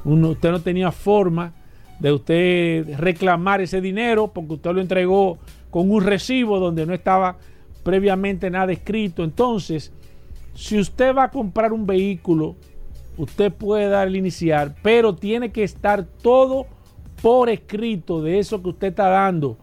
usted 0.04 0.50
no 0.50 0.60
tenía 0.60 0.92
forma 0.92 1.52
de 1.98 2.12
usted 2.12 2.98
reclamar 2.98 3.60
ese 3.60 3.80
dinero 3.80 4.28
porque 4.28 4.54
usted 4.54 4.72
lo 4.72 4.80
entregó 4.80 5.38
con 5.70 5.90
un 5.90 6.02
recibo 6.02 6.60
donde 6.60 6.86
no 6.86 6.94
estaba 6.94 7.36
previamente 7.82 8.50
nada 8.50 8.72
escrito. 8.72 9.24
Entonces, 9.24 9.92
si 10.54 10.78
usted 10.78 11.14
va 11.14 11.24
a 11.24 11.30
comprar 11.30 11.72
un 11.72 11.86
vehículo, 11.86 12.56
usted 13.16 13.52
puede 13.52 13.88
dar 13.88 14.08
el 14.08 14.16
iniciar, 14.16 14.74
pero 14.82 15.14
tiene 15.14 15.52
que 15.52 15.64
estar 15.64 16.04
todo 16.04 16.66
por 17.22 17.48
escrito 17.48 18.22
de 18.22 18.38
eso 18.38 18.62
que 18.62 18.70
usted 18.70 18.88
está 18.88 19.08
dando. 19.08 19.56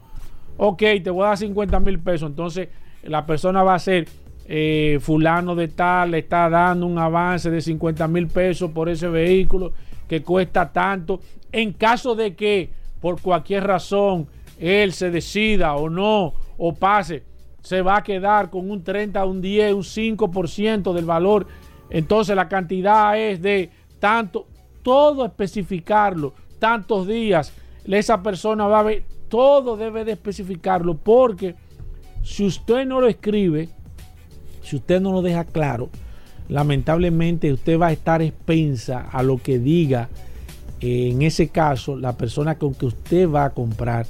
Ok, 0.56 0.82
te 1.02 1.10
voy 1.10 1.24
a 1.24 1.28
dar 1.28 1.38
50 1.38 1.80
mil 1.80 1.98
pesos. 1.98 2.28
Entonces, 2.28 2.68
la 3.02 3.24
persona 3.26 3.62
va 3.62 3.74
a 3.74 3.78
ser 3.78 4.08
eh, 4.46 4.98
fulano 5.00 5.54
de 5.54 5.68
tal, 5.68 6.10
le 6.12 6.18
está 6.18 6.48
dando 6.48 6.86
un 6.86 6.98
avance 6.98 7.50
de 7.50 7.60
50 7.60 8.08
mil 8.08 8.28
pesos 8.28 8.70
por 8.70 8.88
ese 8.88 9.08
vehículo 9.08 9.72
que 10.08 10.22
cuesta 10.22 10.72
tanto. 10.72 11.20
En 11.50 11.72
caso 11.72 12.14
de 12.14 12.34
que 12.34 12.70
por 13.00 13.20
cualquier 13.20 13.64
razón 13.64 14.28
él 14.58 14.92
se 14.92 15.10
decida 15.10 15.74
o 15.74 15.88
no, 15.88 16.34
o 16.58 16.74
pase, 16.74 17.22
se 17.62 17.80
va 17.80 17.98
a 17.98 18.02
quedar 18.02 18.50
con 18.50 18.70
un 18.70 18.82
30, 18.82 19.24
un 19.24 19.40
10, 19.40 19.74
un 19.74 19.82
5% 19.82 20.92
del 20.92 21.04
valor. 21.04 21.46
Entonces 21.92 22.34
la 22.34 22.48
cantidad 22.48 23.18
es 23.18 23.42
de 23.42 23.68
tanto, 24.00 24.46
todo 24.82 25.26
especificarlo, 25.26 26.32
tantos 26.58 27.06
días. 27.06 27.52
Esa 27.84 28.22
persona 28.22 28.66
va 28.66 28.80
a 28.80 28.84
ver, 28.84 29.04
todo 29.28 29.76
debe 29.76 30.04
de 30.06 30.12
especificarlo 30.12 30.96
porque 30.96 31.54
si 32.22 32.46
usted 32.46 32.86
no 32.86 32.98
lo 33.02 33.08
escribe, 33.08 33.68
si 34.62 34.76
usted 34.76 35.02
no 35.02 35.12
lo 35.12 35.20
deja 35.20 35.44
claro, 35.44 35.90
lamentablemente 36.48 37.52
usted 37.52 37.78
va 37.78 37.88
a 37.88 37.92
estar 37.92 38.22
expensa 38.22 39.10
a 39.12 39.22
lo 39.22 39.36
que 39.36 39.58
diga 39.58 40.08
en 40.80 41.20
ese 41.20 41.48
caso 41.48 41.94
la 41.96 42.16
persona 42.16 42.56
con 42.56 42.74
que 42.74 42.86
usted 42.86 43.28
va 43.28 43.44
a 43.44 43.50
comprar 43.50 44.06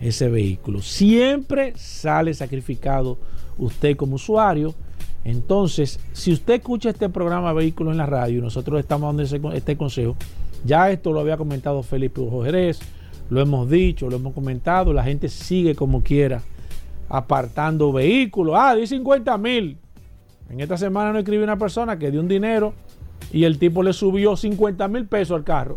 ese 0.00 0.28
vehículo. 0.30 0.80
Siempre 0.80 1.74
sale 1.76 2.32
sacrificado 2.32 3.18
usted 3.58 3.94
como 3.94 4.16
usuario. 4.16 4.74
Entonces, 5.26 5.98
si 6.12 6.32
usted 6.32 6.54
escucha 6.54 6.90
este 6.90 7.08
programa 7.08 7.52
Vehículos 7.52 7.90
en 7.90 7.98
la 7.98 8.06
radio, 8.06 8.40
nosotros 8.40 8.78
estamos 8.78 9.08
dando 9.08 9.50
este 9.52 9.76
consejo. 9.76 10.14
Ya 10.64 10.88
esto 10.92 11.12
lo 11.12 11.18
había 11.18 11.36
comentado 11.36 11.82
Felipe 11.82 12.22
Jerez, 12.44 12.78
lo 13.28 13.40
hemos 13.40 13.68
dicho, 13.68 14.08
lo 14.08 14.16
hemos 14.16 14.34
comentado, 14.34 14.92
la 14.92 15.02
gente 15.02 15.28
sigue 15.28 15.74
como 15.74 16.04
quiera 16.04 16.42
apartando 17.08 17.92
vehículos. 17.92 18.54
Ah, 18.56 18.76
di 18.76 18.86
50 18.86 19.36
mil. 19.38 19.78
En 20.48 20.60
esta 20.60 20.76
semana 20.76 21.12
no 21.12 21.18
escribe 21.18 21.42
una 21.42 21.58
persona 21.58 21.98
que 21.98 22.12
dio 22.12 22.20
un 22.20 22.28
dinero 22.28 22.74
y 23.32 23.42
el 23.42 23.58
tipo 23.58 23.82
le 23.82 23.92
subió 23.92 24.36
50 24.36 24.86
mil 24.86 25.06
pesos 25.06 25.36
al 25.36 25.42
carro. 25.42 25.76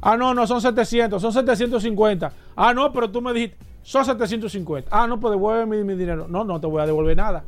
Ah, 0.00 0.16
no, 0.16 0.34
no, 0.34 0.48
son 0.48 0.60
700, 0.60 1.22
son 1.22 1.32
750. 1.32 2.32
Ah, 2.56 2.74
no, 2.74 2.92
pero 2.92 3.08
tú 3.12 3.22
me 3.22 3.32
dijiste, 3.32 3.58
son 3.82 4.04
750. 4.04 4.88
Ah, 4.90 5.06
no, 5.06 5.20
pues 5.20 5.30
devuelve 5.30 5.84
mi, 5.84 5.94
dinero. 5.94 6.26
No, 6.28 6.42
no 6.42 6.60
te 6.60 6.66
voy 6.66 6.82
a 6.82 6.86
devolver 6.86 7.16
nada. 7.16 7.44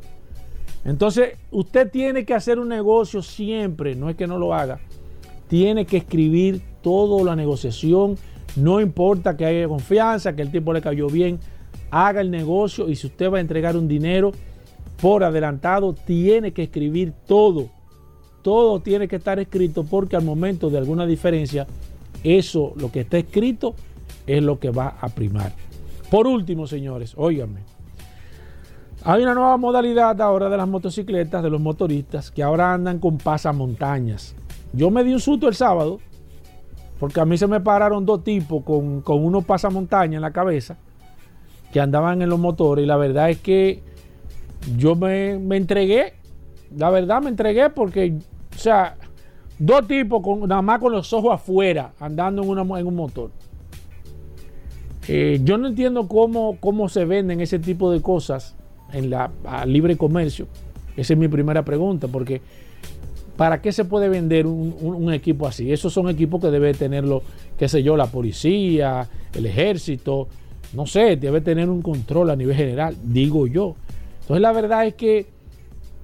Entonces, 0.84 1.36
usted 1.50 1.90
tiene 1.90 2.24
que 2.24 2.34
hacer 2.34 2.58
un 2.58 2.68
negocio 2.68 3.22
siempre, 3.22 3.94
no 3.94 4.10
es 4.10 4.16
que 4.16 4.26
no 4.26 4.38
lo 4.38 4.54
haga. 4.54 4.80
Tiene 5.48 5.86
que 5.86 5.98
escribir 5.98 6.60
toda 6.82 7.24
la 7.24 7.36
negociación, 7.36 8.16
no 8.56 8.80
importa 8.80 9.36
que 9.36 9.46
haya 9.46 9.68
confianza, 9.68 10.34
que 10.34 10.42
el 10.42 10.50
tipo 10.50 10.72
le 10.72 10.82
cayó 10.82 11.06
bien, 11.08 11.38
haga 11.90 12.20
el 12.20 12.30
negocio 12.30 12.88
y 12.88 12.96
si 12.96 13.06
usted 13.06 13.30
va 13.30 13.38
a 13.38 13.40
entregar 13.40 13.76
un 13.76 13.86
dinero 13.86 14.32
por 15.00 15.24
adelantado, 15.24 15.94
tiene 15.94 16.52
que 16.52 16.64
escribir 16.64 17.12
todo. 17.26 17.68
Todo 18.42 18.80
tiene 18.80 19.06
que 19.06 19.16
estar 19.16 19.38
escrito 19.38 19.84
porque 19.84 20.16
al 20.16 20.24
momento 20.24 20.68
de 20.68 20.78
alguna 20.78 21.06
diferencia, 21.06 21.66
eso, 22.24 22.72
lo 22.76 22.90
que 22.90 23.00
está 23.00 23.18
escrito, 23.18 23.74
es 24.26 24.42
lo 24.42 24.58
que 24.58 24.70
va 24.70 24.96
a 25.00 25.08
primar. 25.08 25.52
Por 26.10 26.26
último, 26.26 26.66
señores, 26.66 27.14
óiganme. 27.16 27.71
Hay 29.04 29.22
una 29.22 29.34
nueva 29.34 29.56
modalidad 29.56 30.20
ahora 30.20 30.48
de 30.48 30.56
las 30.56 30.68
motocicletas, 30.68 31.42
de 31.42 31.50
los 31.50 31.60
motoristas, 31.60 32.30
que 32.30 32.42
ahora 32.42 32.72
andan 32.72 32.98
con 32.98 33.18
pasamontañas. 33.18 34.34
Yo 34.72 34.90
me 34.90 35.02
di 35.02 35.12
un 35.12 35.20
susto 35.20 35.48
el 35.48 35.54
sábado, 35.54 35.98
porque 37.00 37.20
a 37.20 37.24
mí 37.24 37.36
se 37.36 37.46
me 37.46 37.60
pararon 37.60 38.06
dos 38.06 38.22
tipos 38.22 38.62
con, 38.64 39.00
con 39.00 39.24
unos 39.24 39.44
pasamontañas 39.44 40.16
en 40.16 40.22
la 40.22 40.30
cabeza, 40.30 40.76
que 41.72 41.80
andaban 41.80 42.22
en 42.22 42.28
los 42.28 42.38
motores, 42.38 42.84
y 42.84 42.86
la 42.86 42.96
verdad 42.96 43.30
es 43.30 43.38
que 43.38 43.82
yo 44.76 44.94
me, 44.94 45.38
me 45.38 45.56
entregué, 45.56 46.14
la 46.76 46.90
verdad 46.90 47.20
me 47.22 47.30
entregué 47.30 47.70
porque, 47.70 48.14
o 48.54 48.58
sea, 48.58 48.96
Dos 49.64 49.86
tipos 49.86 50.22
con, 50.24 50.48
nada 50.48 50.60
más 50.60 50.80
con 50.80 50.90
los 50.90 51.12
ojos 51.12 51.32
afuera, 51.32 51.92
andando 52.00 52.42
en, 52.42 52.48
una, 52.48 52.80
en 52.80 52.84
un 52.84 52.96
motor. 52.96 53.30
Eh, 55.06 55.40
yo 55.44 55.56
no 55.56 55.68
entiendo 55.68 56.08
cómo, 56.08 56.56
cómo 56.58 56.88
se 56.88 57.04
venden 57.04 57.40
ese 57.40 57.60
tipo 57.60 57.92
de 57.92 58.02
cosas 58.02 58.56
en 58.92 59.10
la 59.10 59.30
libre 59.66 59.96
comercio. 59.96 60.46
Esa 60.96 61.14
es 61.14 61.18
mi 61.18 61.28
primera 61.28 61.64
pregunta, 61.64 62.08
porque 62.08 62.40
¿para 63.36 63.60
qué 63.60 63.72
se 63.72 63.84
puede 63.84 64.08
vender 64.08 64.46
un, 64.46 65.12
equipo 65.12 65.46
así? 65.46 65.72
Esos 65.72 65.92
son 65.92 66.08
equipos 66.08 66.40
que 66.40 66.50
debe 66.50 66.74
tenerlo, 66.74 67.22
qué 67.58 67.68
sé 67.68 67.82
yo, 67.82 67.96
la 67.96 68.06
policía, 68.06 69.08
el 69.34 69.46
ejército, 69.46 70.28
no 70.74 70.86
sé, 70.86 71.16
debe 71.16 71.40
tener 71.40 71.68
un 71.68 71.82
control 71.82 72.30
a 72.30 72.36
nivel 72.36 72.56
general, 72.56 72.96
digo 73.02 73.46
yo. 73.46 73.76
Entonces 74.20 74.42
la 74.42 74.52
verdad 74.52 74.86
es 74.86 74.94
que 74.94 75.26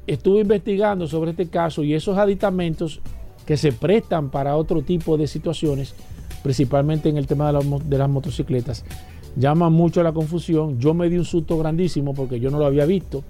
estuve 0.07 0.41
investigando 0.41 1.07
sobre 1.07 1.33
este 1.33 1.49
caso 1.49 1.85
y 1.85 1.95
esos 1.95 2.17
aditamentos 2.19 3.01
que 3.47 3.57
se 3.57 3.73
prestan 3.73 4.31
para 4.31 4.57
otro 4.57 4.83
tipo 4.83 5.17
de 5.17 5.27
situaciones, 5.27 5.95
principalmente 6.43 7.09
en 7.09 7.17
el 7.17 7.27
tema 7.27 7.53
de, 7.53 7.99
las 7.99 8.09
motocicletas, 8.11 8.85
llama 9.37 9.71
mucho 9.71 10.03
la 10.03 10.13
confusión. 10.13 10.79
Yo 10.79 10.95
me 10.95 11.09
di 11.09 11.19
un 11.19 11.25
susto 11.25 11.59
grandísimo 11.59 12.15
porque 12.15 12.41
yo 12.41 12.51
no 12.51 12.59
lo 12.59 12.67
había 12.67 12.87
visto. 12.87 13.23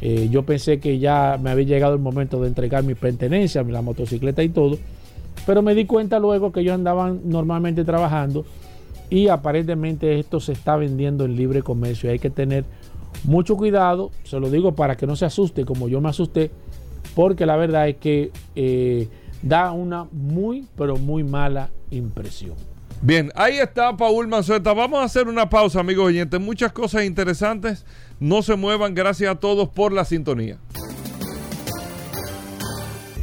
Eh, 0.00 0.28
yo 0.30 0.42
pensé 0.44 0.80
que 0.80 0.98
ya 0.98 1.38
me 1.40 1.50
había 1.50 1.64
llegado 1.64 1.94
el 1.94 2.00
momento 2.00 2.40
de 2.40 2.48
entregar 2.48 2.82
mi 2.82 2.94
pertenencia, 2.94 3.62
la 3.62 3.80
motocicleta 3.80 4.42
y 4.42 4.48
todo, 4.48 4.76
pero 5.46 5.62
me 5.62 5.74
di 5.74 5.86
cuenta 5.86 6.18
luego 6.18 6.52
que 6.52 6.60
ellos 6.60 6.74
andaban 6.74 7.20
normalmente 7.24 7.84
trabajando 7.84 8.44
y 9.08 9.28
aparentemente 9.28 10.18
esto 10.18 10.40
se 10.40 10.52
está 10.52 10.76
vendiendo 10.76 11.24
en 11.24 11.36
libre 11.36 11.62
comercio. 11.62 12.10
Hay 12.10 12.18
que 12.18 12.30
tener 12.30 12.64
mucho 13.22 13.56
cuidado, 13.56 14.10
se 14.24 14.40
lo 14.40 14.50
digo 14.50 14.74
para 14.74 14.96
que 14.96 15.06
no 15.06 15.16
se 15.16 15.24
asuste 15.24 15.64
como 15.64 15.88
yo 15.88 16.00
me 16.00 16.08
asusté, 16.08 16.50
porque 17.14 17.46
la 17.46 17.56
verdad 17.56 17.88
es 17.88 17.96
que 17.96 18.30
eh, 18.56 19.08
da 19.42 19.72
una 19.72 20.06
muy, 20.10 20.66
pero 20.76 20.96
muy 20.96 21.22
mala 21.22 21.70
impresión. 21.90 22.73
Bien, 23.04 23.30
ahí 23.34 23.58
está 23.58 23.94
Paul 23.98 24.28
Manzueta. 24.28 24.72
Vamos 24.72 24.98
a 24.98 25.04
hacer 25.04 25.28
una 25.28 25.50
pausa, 25.50 25.80
amigos 25.80 26.06
oyentes. 26.06 26.40
Muchas 26.40 26.72
cosas 26.72 27.04
interesantes. 27.04 27.84
No 28.18 28.42
se 28.42 28.56
muevan. 28.56 28.94
Gracias 28.94 29.30
a 29.30 29.34
todos 29.34 29.68
por 29.68 29.92
la 29.92 30.06
sintonía. 30.06 30.58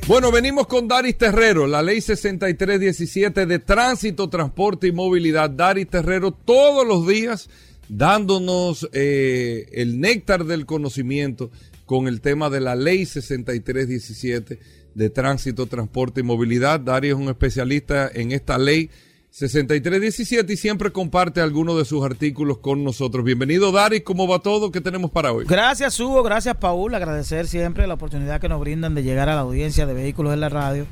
Bueno, 0.07 0.31
venimos 0.31 0.67
con 0.67 0.87
Daris 0.87 1.17
Terrero, 1.17 1.65
la 1.65 1.81
ley 1.81 1.99
6317 1.99 3.47
de 3.47 3.57
tránsito, 3.57 4.29
transporte 4.29 4.85
y 4.85 4.91
movilidad. 4.91 5.49
Daris 5.49 5.87
Terrero 5.87 6.29
todos 6.29 6.85
los 6.87 7.07
días 7.07 7.49
dándonos 7.89 8.87
eh, 8.93 9.65
el 9.71 9.99
néctar 9.99 10.45
del 10.45 10.67
conocimiento 10.67 11.49
con 11.87 12.07
el 12.07 12.21
tema 12.21 12.51
de 12.51 12.59
la 12.59 12.75
ley 12.75 13.07
6317 13.07 14.59
de 14.93 15.09
Tránsito, 15.09 15.65
Transporte 15.65 16.19
y 16.19 16.23
Movilidad. 16.23 16.79
Darío 16.79 17.15
es 17.15 17.19
un 17.19 17.29
especialista 17.29 18.11
en 18.13 18.31
esta 18.31 18.59
ley 18.59 18.91
6317 19.31 20.51
y 20.51 20.57
siempre 20.57 20.91
comparte 20.91 21.39
algunos 21.39 21.77
de 21.77 21.85
sus 21.85 22.03
artículos 22.03 22.57
con 22.57 22.83
nosotros. 22.83 23.23
Bienvenido, 23.23 23.71
Dari. 23.71 24.01
¿Cómo 24.01 24.27
va 24.27 24.39
todo? 24.39 24.71
¿Qué 24.71 24.81
tenemos 24.81 25.09
para 25.09 25.31
hoy? 25.31 25.45
Gracias, 25.47 25.97
Hugo. 26.01 26.21
Gracias, 26.21 26.57
Paul. 26.57 26.93
Agradecer 26.93 27.47
siempre 27.47 27.87
la 27.87 27.93
oportunidad 27.93 28.41
que 28.41 28.49
nos 28.49 28.59
brindan 28.59 28.93
de 28.93 29.03
llegar 29.03 29.29
a 29.29 29.35
la 29.35 29.41
audiencia 29.41 29.85
de 29.85 29.93
vehículos 29.93 30.33
en 30.33 30.41
la 30.41 30.49
radio. 30.49 30.85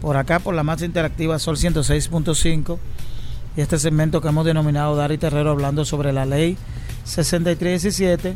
Por 0.00 0.16
acá, 0.16 0.40
por 0.40 0.56
la 0.56 0.64
más 0.64 0.82
interactiva 0.82 1.38
Sol 1.38 1.56
106.5. 1.56 2.78
Y 3.56 3.60
este 3.60 3.78
segmento 3.78 4.20
que 4.20 4.28
hemos 4.28 4.44
denominado 4.44 4.96
Dari 4.96 5.16
Terrero 5.16 5.50
hablando 5.50 5.84
sobre 5.84 6.12
la 6.12 6.26
ley 6.26 6.56
6317 7.04 8.34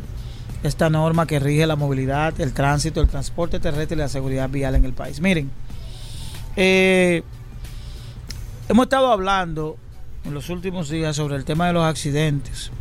esta 0.63 0.89
norma 0.89 1.27
que 1.27 1.39
rige 1.39 1.67
la 1.67 1.75
movilidad, 1.75 2.39
el 2.39 2.53
tránsito, 2.53 3.01
el 3.01 3.09
transporte 3.09 3.59
terrestre 3.59 3.95
y 3.95 3.99
la 3.99 4.07
seguridad 4.07 4.49
vial 4.49 4.75
en 4.75 4.85
el 4.85 4.93
país. 4.93 5.19
Miren, 5.19 5.51
eh, 6.55 7.23
hemos 8.69 8.85
estado 8.85 9.11
hablando 9.11 9.77
en 10.23 10.33
los 10.33 10.49
últimos 10.49 10.89
días 10.89 11.15
sobre 11.15 11.35
el 11.35 11.45
tema 11.45 11.67
de 11.67 11.73
los 11.73 11.83
accidentes. 11.83 12.71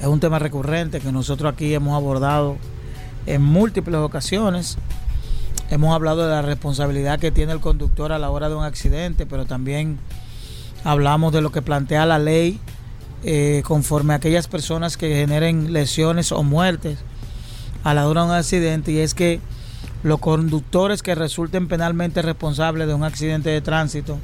Es 0.00 0.06
un 0.06 0.20
tema 0.20 0.38
recurrente 0.38 1.00
que 1.00 1.12
nosotros 1.12 1.52
aquí 1.52 1.74
hemos 1.74 1.96
abordado 1.96 2.56
en 3.26 3.42
múltiples 3.42 3.96
ocasiones. 3.96 4.78
Hemos 5.70 5.94
hablado 5.94 6.22
de 6.22 6.30
la 6.30 6.42
responsabilidad 6.42 7.18
que 7.18 7.30
tiene 7.30 7.52
el 7.52 7.60
conductor 7.60 8.12
a 8.12 8.18
la 8.18 8.30
hora 8.30 8.48
de 8.48 8.54
un 8.54 8.64
accidente, 8.64 9.26
pero 9.26 9.44
también 9.44 9.98
hablamos 10.84 11.32
de 11.32 11.40
lo 11.40 11.50
que 11.52 11.62
plantea 11.62 12.06
la 12.06 12.18
ley 12.18 12.58
eh, 13.24 13.62
conforme 13.64 14.12
a 14.12 14.16
aquellas 14.16 14.46
personas 14.46 14.96
que 14.96 15.14
generen 15.14 15.72
lesiones 15.72 16.32
o 16.32 16.42
muertes 16.42 16.98
a 17.84 17.94
la 17.94 18.08
hora 18.08 18.22
de 18.22 18.28
un 18.28 18.34
accidente 18.34 18.92
y 18.92 18.98
es 18.98 19.14
que 19.14 19.40
los 20.02 20.20
conductores 20.20 21.02
que 21.02 21.14
resulten 21.14 21.68
penalmente 21.68 22.22
responsables 22.22 22.86
de 22.86 22.94
un 22.94 23.04
accidente 23.04 23.50
de 23.50 23.60
tránsito 23.60 24.18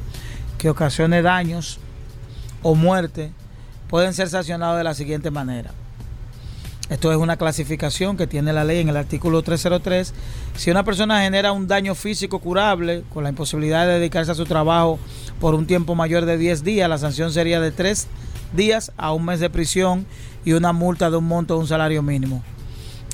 que 0.59 0.71
ocasione 0.71 1.23
daños 1.23 1.79
o 2.63 2.75
muerte 2.75 3.33
pueden 3.89 4.15
ser 4.15 4.29
sancionados 4.29 4.79
de 4.79 4.85
la 4.85 4.95
siguiente 4.95 5.31
manera. 5.31 5.73
Esto 6.91 7.11
es 7.11 7.17
una 7.17 7.39
clasificación 7.39 8.17
que 8.17 8.27
tiene 8.27 8.53
la 8.53 8.63
ley 8.63 8.81
en 8.81 8.91
el 8.91 8.97
artículo 8.97 9.43
303. 9.43 10.13
Si 10.55 10.71
una 10.71 10.85
persona 10.85 11.23
genera 11.23 11.53
un 11.53 11.67
daño 11.67 11.95
físico 11.95 12.41
curable 12.41 13.05
con 13.13 13.25
la 13.25 13.31
imposibilidad 13.31 13.87
de 13.87 13.95
dedicarse 13.95 14.33
a 14.33 14.35
su 14.35 14.45
trabajo 14.45 14.99
por 15.41 15.55
un 15.55 15.67
tiempo 15.67 15.95
mayor 15.95 16.27
de 16.27 16.37
10 16.37 16.63
días, 16.63 16.89
la 16.89 16.99
sanción 16.99 17.33
sería 17.33 17.59
de 17.59 17.73
3 17.73 18.07
días 18.55 18.93
a 18.99 19.13
un 19.13 19.25
mes 19.25 19.41
de 19.41 19.49
prisión 19.49 20.07
y 20.45 20.53
una 20.53 20.75
multa 20.75 21.11
de 21.11 21.17
un 21.17 21.25
monto 21.25 21.55
de 21.55 21.61
un 21.61 21.67
salario 21.67 22.03
mínimo. 22.03 22.43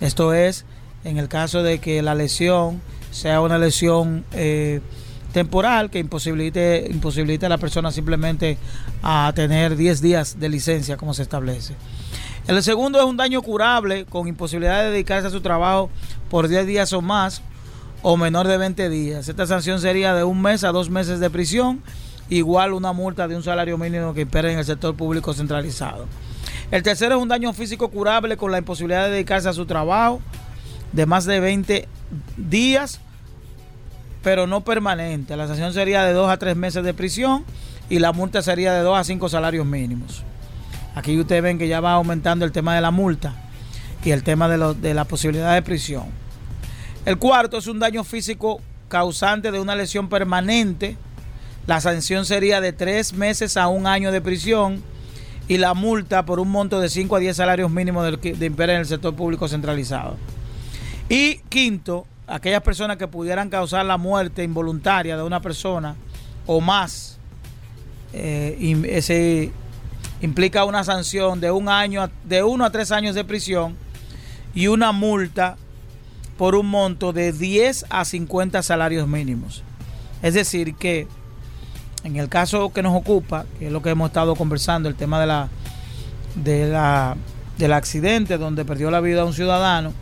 Esto 0.01 0.35
es 0.35 0.65
en 1.05 1.19
el 1.19 1.29
caso 1.29 1.63
de 1.63 1.79
que 1.79 2.03
la 2.03 2.15
lesión 2.15 2.81
sea 3.11 3.41
una 3.41 3.59
lesión 3.59 4.25
eh, 4.33 4.81
temporal 5.33 5.91
que 5.91 5.99
imposibilite, 5.99 6.87
imposibilite 6.91 7.47
a 7.47 7.49
la 7.49 7.59
persona 7.59 7.91
simplemente 7.91 8.59
a 9.03 9.33
tener 9.35 9.77
10 9.77 10.01
días 10.01 10.41
de 10.41 10.49
licencia 10.49 10.97
como 10.97 11.15
se 11.15 11.23
establece. 11.23 11.75
El 12.47 12.63
segundo 12.63 12.99
es 12.99 13.05
un 13.05 13.17
daño 13.17 13.43
curable 13.43 14.07
con 14.07 14.27
imposibilidad 14.27 14.83
de 14.83 14.91
dedicarse 14.91 15.29
a 15.29 15.31
su 15.31 15.41
trabajo 15.41 15.91
por 16.29 16.49
10 16.49 16.67
días 16.67 16.93
o 16.93 17.01
más 17.01 17.43
o 18.03 18.17
menor 18.17 18.49
de 18.49 18.57
20 18.57 18.89
días. 18.89 19.29
Esta 19.29 19.47
sanción 19.47 19.81
sería 19.81 20.15
de 20.15 20.25
un 20.25 20.41
mes 20.41 20.65
a 20.65 20.73
dos 20.73 20.91
meses 20.91 21.21
de 21.21 21.31
prisión, 21.31 21.83
igual 22.29 22.73
una 22.73 22.93
multa 22.93 23.29
de 23.29 23.37
un 23.37 23.43
salario 23.43 23.77
mínimo 23.77 24.15
que 24.15 24.23
impere 24.23 24.53
en 24.53 24.59
el 24.59 24.65
sector 24.65 24.97
público 24.97 25.35
centralizado. 25.35 26.07
El 26.71 26.83
tercero 26.83 27.17
es 27.17 27.23
un 27.23 27.29
daño 27.29 27.53
físico 27.53 27.89
curable 27.89 28.37
con 28.37 28.53
la 28.53 28.59
imposibilidad 28.59 29.05
de 29.05 29.11
dedicarse 29.11 29.49
a 29.49 29.53
su 29.53 29.67
trabajo 29.67 30.21
de 30.93 31.07
más 31.07 31.25
de 31.25 31.41
20 31.41 31.89
días, 32.37 33.01
pero 34.23 34.47
no 34.47 34.63
permanente. 34.63 35.37
La 35.37 35.47
sanción 35.47 35.73
sería 35.73 36.05
de 36.05 36.13
2 36.13 36.31
a 36.31 36.39
3 36.39 36.57
meses 36.57 36.85
de 36.85 36.95
prisión 36.95 37.45
y 37.89 37.99
la 37.99 38.13
multa 38.13 38.43
sería 38.43 38.73
de 38.73 38.81
2 38.81 38.99
a 38.99 39.05
5 39.05 39.29
salarios 39.29 39.67
mínimos. 39.67 40.23
Aquí 40.95 41.19
ustedes 41.19 41.43
ven 41.43 41.59
que 41.59 41.69
ya 41.69 41.81
va 41.81 41.93
aumentando 41.93 42.45
el 42.45 42.53
tema 42.53 42.75
de 42.75 42.81
la 42.81 42.91
multa 42.91 43.35
y 44.05 44.11
el 44.11 44.23
tema 44.23 44.49
de, 44.49 44.95
la 44.95 45.05
posibilidad 45.05 45.55
de 45.55 45.63
prisión. 45.63 46.05
El 47.05 47.19
cuarto 47.19 47.59
es 47.59 47.67
un 47.67 47.79
daño 47.79 48.05
físico 48.05 48.61
causante 48.89 49.51
de 49.53 49.61
una 49.61 49.77
lesión 49.77 50.09
permanente. 50.09 50.97
La 51.67 51.81
sanción 51.81 52.25
sería 52.25 52.61
de 52.61 52.73
tres 52.73 53.13
meses 53.13 53.57
a 53.57 53.69
un 53.69 53.87
año 53.87 54.11
de 54.11 54.21
prisión 54.21 54.83
y 55.49 55.59
la 55.59 55.75
multa 55.75 56.25
por 56.25 56.41
un 56.41 56.51
monto 56.51 56.81
de 56.81 56.89
5 56.89 57.17
a 57.17 57.19
10 57.19 57.37
salarios 57.37 57.71
mínimos 57.71 58.05
de, 58.05 58.33
de 58.35 58.47
en 58.47 58.71
el 58.71 58.87
sector 58.87 59.15
público 59.15 59.49
centralizado. 59.49 60.17
Y 61.11 61.39
quinto, 61.49 62.07
aquellas 62.29 62.63
personas 62.63 62.97
que 62.97 63.09
pudieran 63.09 63.51
causar 63.51 63.85
la 63.85 63.99
muerte 63.99 64.45
involuntaria 64.45 65.17
de 65.17 65.25
una 65.25 65.43
persona 65.43 65.97
o 66.47 66.61
más, 66.61 67.19
eh, 68.13 69.51
implica 70.21 70.65
una 70.65 70.85
sanción 70.85 71.41
de 71.41 71.51
un 71.51 71.69
año, 71.69 72.09
de 72.25 72.45
uno 72.45 72.65
a 72.65 72.71
tres 72.71 72.93
años 72.93 73.17
de 73.17 73.25
prisión 73.25 73.77
y 74.55 74.69
una 74.69 74.93
multa 74.93 75.57
por 76.39 76.55
un 76.55 76.67
monto 76.67 77.13
de 77.13 77.33
10 77.33 77.87
a 77.91 78.05
50 78.05 78.63
salarios 78.63 79.09
mínimos. 79.09 79.65
Es 80.23 80.35
decir, 80.35 80.77
que 80.77 81.09
en 82.05 82.17
el 82.17 82.29
caso 82.29 82.73
que 82.73 82.83
nos 82.83 82.95
ocupa, 82.95 83.47
que 83.59 83.67
es 83.67 83.73
lo 83.73 83.83
que 83.83 83.91
hemos 83.91 84.11
estado 84.11 84.37
conversando, 84.37 84.89
el 84.89 84.95
tema 84.95 85.21
de 85.21 85.27
la, 85.27 85.49
de 86.37 86.69
la 86.69 87.17
del 87.59 87.73
accidente 87.73 88.39
donde 88.39 88.65
perdió 88.65 88.93
la 88.93 89.01
vida 89.01 89.25
un 89.25 89.35
ciudadano, 89.35 89.93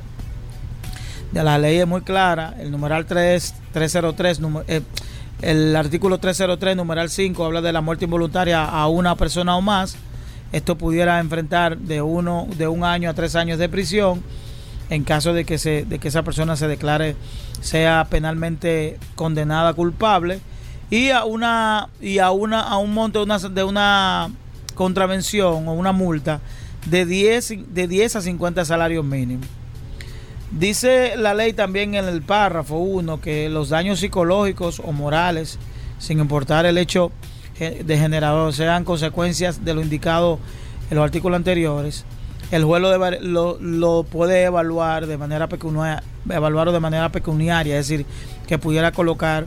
la 1.33 1.59
ley 1.59 1.79
es 1.79 1.87
muy 1.87 2.03
clara, 2.03 2.55
el 2.59 2.71
numeral 2.71 3.07
3, 3.07 3.55
303, 3.73 4.41
eh, 4.67 4.83
el 5.43 5.77
artículo 5.77 6.19
303, 6.19 6.77
numeral 6.77 7.11
5, 7.11 7.45
habla 7.45 7.61
de 7.61 7.73
la 7.73 7.81
muerte 7.81 8.05
involuntaria 8.07 8.65
a 8.65 8.89
una 8.89 9.15
persona 9.17 9.57
o 9.57 9.61
más 9.61 9.97
esto 10.53 10.79
pudiera 10.79 11.21
enfrentar 11.21 11.77
de 11.77 12.01
uno 12.01 12.49
de 12.57 12.69
un 12.69 12.85
año 12.85 13.11
a 13.11 13.15
tres 13.15 13.37
años 13.37 13.59
de 13.59 13.69
prisión 13.69 14.23
en 14.89 15.05
caso 15.05 15.35
de 15.35 15.45
que 15.45 15.59
se 15.59 15.85
de 15.85 15.99
que 15.99 16.09
esa 16.09 16.23
persona 16.23 16.57
se 16.57 16.69
declare 16.69 17.17
sea 17.61 18.07
penalmente 18.09 18.99
condenada 19.15 19.75
culpable 19.75 20.41
y 20.89 21.11
a 21.11 21.25
una 21.25 21.91
y 22.01 22.19
a 22.19 22.31
una 22.31 22.63
a 22.63 22.79
un 22.79 22.95
monto 22.95 23.19
de 23.19 23.25
una, 23.25 23.39
de 23.39 23.63
una 23.63 24.31
contravención 24.75 25.69
o 25.69 25.73
una 25.75 25.93
multa 25.93 26.41
de 26.87 27.05
10 27.05 27.75
de 27.75 27.87
10 27.87 28.17
a 28.17 28.23
50 28.23 28.65
salarios 28.65 29.05
mínimos. 29.05 29.58
Dice 30.51 31.17
la 31.17 31.35
ley 31.35 31.53
también 31.53 31.95
en 31.95 32.07
el 32.07 32.23
párrafo 32.23 32.77
1 32.77 33.21
que 33.21 33.49
los 33.51 33.69
daños 33.69 34.01
psicológicos 34.01 34.81
o 34.81 34.93
morales, 34.93 35.59
sin 35.99 36.21
importar 36.21 36.65
el 36.65 36.79
hecho 36.79 37.13
de 37.59 37.99
generador 37.99 38.53
sean 38.53 38.85
consecuencias 38.85 39.65
de 39.65 39.75
lo 39.75 39.83
indicado 39.83 40.39
en 40.91 40.97
los 40.97 41.05
artículos 41.05 41.37
anteriores, 41.37 42.05
el 42.51 42.65
juez 42.65 42.83
lo, 43.21 43.59
lo, 43.61 44.05
puede 44.05 44.45
evaluar 44.45 45.07
de 45.07 45.19
manera 45.19 45.49
pecuniaria, 45.49 46.03
evaluarlo 46.31 46.73
de 46.73 46.81
manera 46.81 47.11
pecuniaria, 47.11 47.79
es 47.79 47.89
decir, 47.89 48.07
que 48.47 48.59
pudiera 48.59 48.93
colocar 48.93 49.47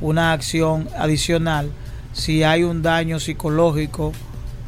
una 0.00 0.32
acción 0.32 0.88
adicional 0.96 1.70
si 2.12 2.42
hay 2.42 2.62
un 2.62 2.82
daño 2.82 3.20
psicológico 3.20 4.12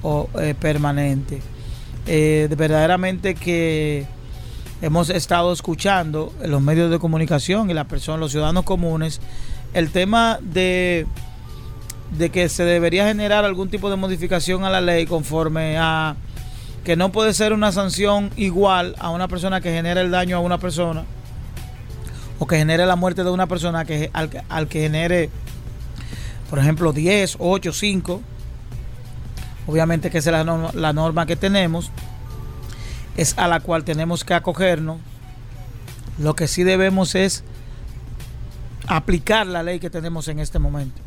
o 0.02 0.28
eh, 0.38 0.54
permanente. 0.58 1.40
Eh, 2.06 2.48
verdaderamente 2.56 3.34
que 3.34 4.06
hemos 4.82 5.10
estado 5.10 5.52
escuchando 5.52 6.32
en 6.42 6.50
los 6.50 6.62
medios 6.62 6.90
de 6.90 6.98
comunicación 6.98 7.70
y 7.70 7.74
las 7.74 7.86
personas, 7.86 8.20
los 8.20 8.32
ciudadanos 8.32 8.64
comunes, 8.64 9.20
el 9.74 9.90
tema 9.90 10.38
de 10.40 11.06
de 12.16 12.30
que 12.30 12.48
se 12.48 12.64
debería 12.64 13.06
generar 13.06 13.44
algún 13.44 13.70
tipo 13.70 13.90
de 13.90 13.96
modificación 13.96 14.64
a 14.64 14.70
la 14.70 14.80
ley 14.80 15.06
conforme 15.06 15.78
a 15.78 16.16
que 16.84 16.96
no 16.96 17.12
puede 17.12 17.34
ser 17.34 17.52
una 17.52 17.72
sanción 17.72 18.30
igual 18.36 18.96
a 18.98 19.10
una 19.10 19.28
persona 19.28 19.60
que 19.60 19.72
genera 19.72 20.00
el 20.00 20.10
daño 20.10 20.36
a 20.36 20.40
una 20.40 20.58
persona 20.58 21.04
o 22.38 22.46
que 22.46 22.56
genere 22.56 22.86
la 22.86 22.96
muerte 22.96 23.22
de 23.22 23.30
una 23.30 23.46
persona 23.46 23.84
que 23.84 24.10
al, 24.12 24.68
que 24.68 24.80
genere 24.80 25.30
por 26.48 26.58
ejemplo 26.58 26.92
10, 26.92 27.36
8, 27.38 27.72
5 27.72 28.20
obviamente 29.66 30.10
que 30.10 30.18
esa 30.18 30.30
es 30.30 30.36
la 30.36 30.44
norma, 30.44 30.70
la 30.74 30.92
norma 30.92 31.26
que 31.26 31.36
tenemos 31.36 31.92
es 33.20 33.36
a 33.36 33.48
la 33.48 33.60
cual 33.60 33.84
tenemos 33.84 34.24
que 34.24 34.32
acogernos 34.32 34.98
lo 36.20 36.34
que 36.34 36.48
sí 36.48 36.64
debemos 36.64 37.14
es 37.14 37.42
aplicar 38.86 39.46
la 39.46 39.62
ley 39.62 39.78
que 39.78 39.90
tenemos 39.90 40.28
en 40.28 40.38
este 40.38 40.58
momento. 40.58 41.00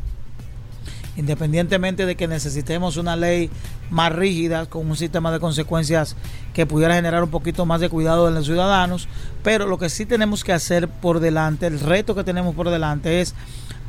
Independientemente 1.16 2.06
de 2.06 2.16
que 2.16 2.26
necesitemos 2.26 2.96
una 2.96 3.14
ley 3.14 3.48
más 3.90 4.12
rígida, 4.12 4.66
con 4.66 4.88
un 4.90 4.96
sistema 4.96 5.30
de 5.30 5.38
consecuencias 5.38 6.16
que 6.52 6.66
pudiera 6.66 6.96
generar 6.96 7.22
un 7.22 7.30
poquito 7.30 7.64
más 7.66 7.80
de 7.80 7.88
cuidado 7.88 8.26
en 8.26 8.34
los 8.34 8.46
ciudadanos, 8.46 9.06
pero 9.44 9.66
lo 9.66 9.78
que 9.78 9.88
sí 9.88 10.06
tenemos 10.06 10.42
que 10.42 10.52
hacer 10.52 10.88
por 10.88 11.20
delante, 11.20 11.66
el 11.68 11.78
reto 11.78 12.16
que 12.16 12.24
tenemos 12.24 12.54
por 12.54 12.70
delante 12.70 13.20
es 13.20 13.34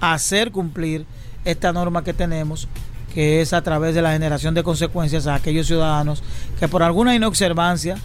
hacer 0.01 0.51
cumplir 0.51 1.07
esta 1.43 1.73
norma 1.73 2.03
que 2.03 2.13
tenemos, 2.13 2.67
que 3.15 3.41
es 3.41 3.53
a 3.53 3.63
través 3.63 3.95
de 3.95 4.03
la 4.03 4.11
generación 4.11 4.53
de 4.53 4.61
consecuencias 4.61 5.25
a 5.25 5.35
aquellos 5.35 5.65
ciudadanos 5.65 6.21
que 6.59 6.67
por 6.67 6.83
alguna 6.83 7.15
inobservancia 7.15 7.97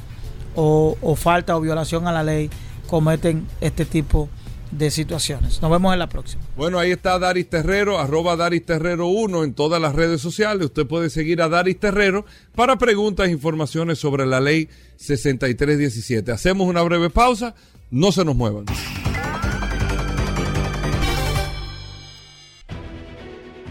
o, 0.61 0.96
o 1.01 1.16
falta 1.16 1.57
o 1.57 1.61
violación 1.61 2.07
a 2.07 2.12
la 2.12 2.23
ley 2.23 2.51
cometen 2.87 3.46
este 3.61 3.85
tipo 3.85 4.29
de 4.35 4.51
de 4.70 4.90
situaciones. 4.90 5.61
Nos 5.61 5.70
vemos 5.70 5.92
en 5.92 5.99
la 5.99 6.09
próxima. 6.09 6.42
Bueno, 6.57 6.79
ahí 6.79 6.92
está 6.92 7.18
Daris 7.18 7.49
Terrero, 7.49 7.99
arroba 7.99 8.37
Daris 8.37 8.64
Terrero 8.64 9.09
1 9.09 9.44
en 9.44 9.55
todas 9.55 9.81
las 9.81 9.94
redes 9.94 10.20
sociales. 10.20 10.66
Usted 10.66 10.87
puede 10.87 11.11
seguir 11.11 11.42
a 11.42 11.49
Daris 11.49 11.79
Terrero 11.79 12.25
para 12.55 12.77
preguntas 12.77 13.29
e 13.29 13.33
informaciones 13.33 13.99
sobre 13.99 14.27
la 14.27 14.40
ley 14.40 14.68
6317. 14.96 16.31
Hacemos 16.31 16.68
una 16.68 16.83
breve 16.83 17.11
pausa, 17.11 17.55
no 17.90 18.12
se 18.12 18.25
nos 18.25 18.37
muevan. 18.37 18.66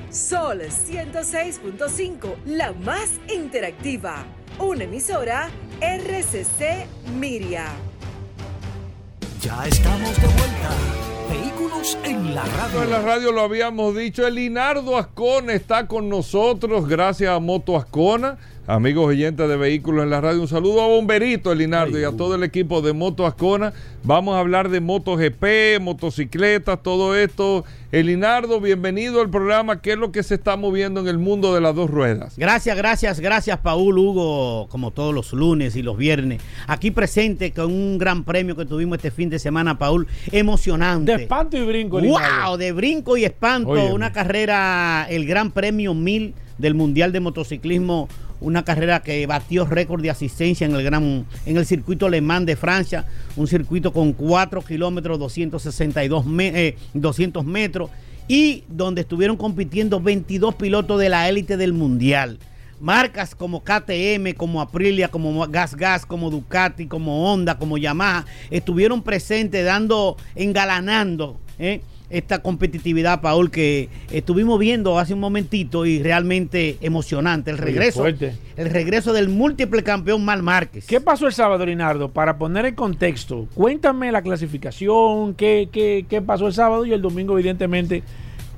Sol 0.09 0.61
106.5, 0.61 2.35
la 2.45 2.73
más 2.73 3.11
interactiva. 3.33 4.25
Una 4.59 4.83
emisora 4.83 5.49
RCC 5.79 6.85
Miria. 7.17 7.67
Ya 9.41 9.65
estamos 9.65 10.13
de 10.17 10.27
vuelta. 10.27 10.69
Vehículos 11.29 11.97
en 12.03 12.35
la 12.35 12.43
radio. 12.43 12.83
En 12.83 12.89
la 12.89 13.01
radio 13.01 13.31
lo 13.31 13.41
habíamos 13.41 13.95
dicho. 13.95 14.27
El 14.27 14.35
Linardo 14.35 14.97
Ascona 14.97 15.53
está 15.53 15.87
con 15.87 16.09
nosotros 16.09 16.89
gracias 16.89 17.31
a 17.31 17.39
Moto 17.39 17.77
Ascona. 17.77 18.37
Amigos 18.69 19.07
oyentes 19.07 19.49
de 19.49 19.57
vehículos 19.57 20.03
en 20.03 20.11
la 20.11 20.21
radio, 20.21 20.41
un 20.41 20.47
saludo 20.47 20.83
a 20.83 20.87
Bomberito, 20.87 21.55
Linardo, 21.55 21.99
y 21.99 22.03
a 22.03 22.11
todo 22.11 22.35
el 22.35 22.43
equipo 22.43 22.83
de 22.83 22.93
Moto 22.93 23.25
Ascona. 23.25 23.73
Vamos 24.03 24.35
a 24.35 24.39
hablar 24.41 24.69
de 24.69 24.79
MotoGP, 24.79 25.81
motocicletas, 25.81 26.83
todo 26.83 27.15
esto. 27.15 27.65
Elinardo, 27.91 28.61
bienvenido 28.61 29.21
al 29.21 29.31
programa. 29.31 29.81
¿Qué 29.81 29.93
es 29.93 29.97
lo 29.97 30.11
que 30.11 30.21
se 30.21 30.35
está 30.35 30.55
moviendo 30.55 30.99
en 30.99 31.07
el 31.07 31.17
mundo 31.17 31.55
de 31.55 31.61
las 31.61 31.73
dos 31.73 31.89
ruedas? 31.89 32.37
Gracias, 32.37 32.77
gracias, 32.77 33.19
gracias, 33.19 33.57
Paul 33.57 33.97
Hugo, 33.97 34.67
como 34.69 34.91
todos 34.91 35.15
los 35.15 35.33
lunes 35.33 35.75
y 35.75 35.81
los 35.81 35.97
viernes. 35.97 36.39
Aquí 36.67 36.91
presente 36.91 37.51
con 37.51 37.73
un 37.73 37.97
gran 37.97 38.23
premio 38.23 38.55
que 38.55 38.67
tuvimos 38.67 38.97
este 38.97 39.09
fin 39.09 39.31
de 39.31 39.39
semana, 39.39 39.79
Paul. 39.79 40.05
Emocionante. 40.31 41.17
De 41.17 41.23
espanto 41.23 41.57
y 41.57 41.65
brinco, 41.65 41.99
¡Wow! 41.99 42.55
De 42.55 42.71
brinco 42.71 43.17
y 43.17 43.25
espanto. 43.25 43.71
Una 43.95 44.13
carrera, 44.13 45.07
el 45.09 45.25
Gran 45.25 45.49
Premio 45.49 45.95
1000 45.95 46.35
del 46.59 46.75
Mundial 46.75 47.11
de 47.11 47.19
Motociclismo 47.21 48.07
una 48.41 48.63
carrera 48.63 49.01
que 49.01 49.25
batió 49.27 49.65
récord 49.65 50.01
de 50.01 50.09
asistencia 50.09 50.65
en 50.65 50.75
el 50.75 50.83
gran 50.83 51.25
en 51.45 51.57
el 51.57 51.65
circuito 51.65 52.05
alemán 52.05 52.45
de 52.45 52.55
Francia, 52.55 53.05
un 53.35 53.47
circuito 53.47 53.91
con 53.93 54.13
4 54.13 54.61
kilómetros 54.61 55.19
262 55.19 56.25
me- 56.25 56.67
eh, 56.67 56.77
200 56.93 57.43
metros 57.45 57.89
y 58.27 58.63
donde 58.69 59.01
estuvieron 59.01 59.37
compitiendo 59.37 59.99
22 59.99 60.55
pilotos 60.55 60.99
de 60.99 61.09
la 61.09 61.27
élite 61.27 61.57
del 61.57 61.73
mundial. 61.73 62.37
Marcas 62.81 63.35
como 63.35 63.61
KTM, 63.61 64.33
como 64.35 64.61
Aprilia, 64.61 65.09
como 65.09 65.45
Gas 65.47 65.75
Gas, 65.75 66.05
como 66.05 66.29
Ducati, 66.29 66.87
como 66.87 67.29
Honda, 67.29 67.57
como 67.57 67.77
Yamaha, 67.77 68.25
estuvieron 68.51 69.01
presentes 69.03 69.65
dando, 69.65 70.15
engalanando 70.35 71.37
¿eh? 71.57 71.81
Esta 72.09 72.39
competitividad, 72.39 73.21
Paul, 73.21 73.51
que 73.51 73.89
estuvimos 74.11 74.59
viendo 74.59 74.97
hace 74.97 75.13
un 75.13 75.19
momentito 75.19 75.85
y 75.85 76.01
realmente 76.01 76.77
emocionante. 76.81 77.51
El 77.51 77.57
regreso, 77.57 78.05
el 78.05 78.69
regreso 78.69 79.13
del 79.13 79.29
múltiple 79.29 79.83
campeón 79.83 80.25
Mal 80.25 80.41
Márquez. 80.41 80.85
¿Qué 80.87 80.99
pasó 81.01 81.27
el 81.27 81.33
sábado, 81.33 81.65
Linardo? 81.65 82.09
Para 82.09 82.37
poner 82.37 82.65
en 82.65 82.75
contexto, 82.75 83.47
cuéntame 83.53 84.11
la 84.11 84.21
clasificación, 84.21 85.35
qué, 85.35 85.69
qué, 85.71 86.05
qué 86.09 86.21
pasó 86.21 86.47
el 86.47 86.53
sábado 86.53 86.85
y 86.85 86.93
el 86.93 87.01
domingo, 87.01 87.37
evidentemente, 87.37 88.03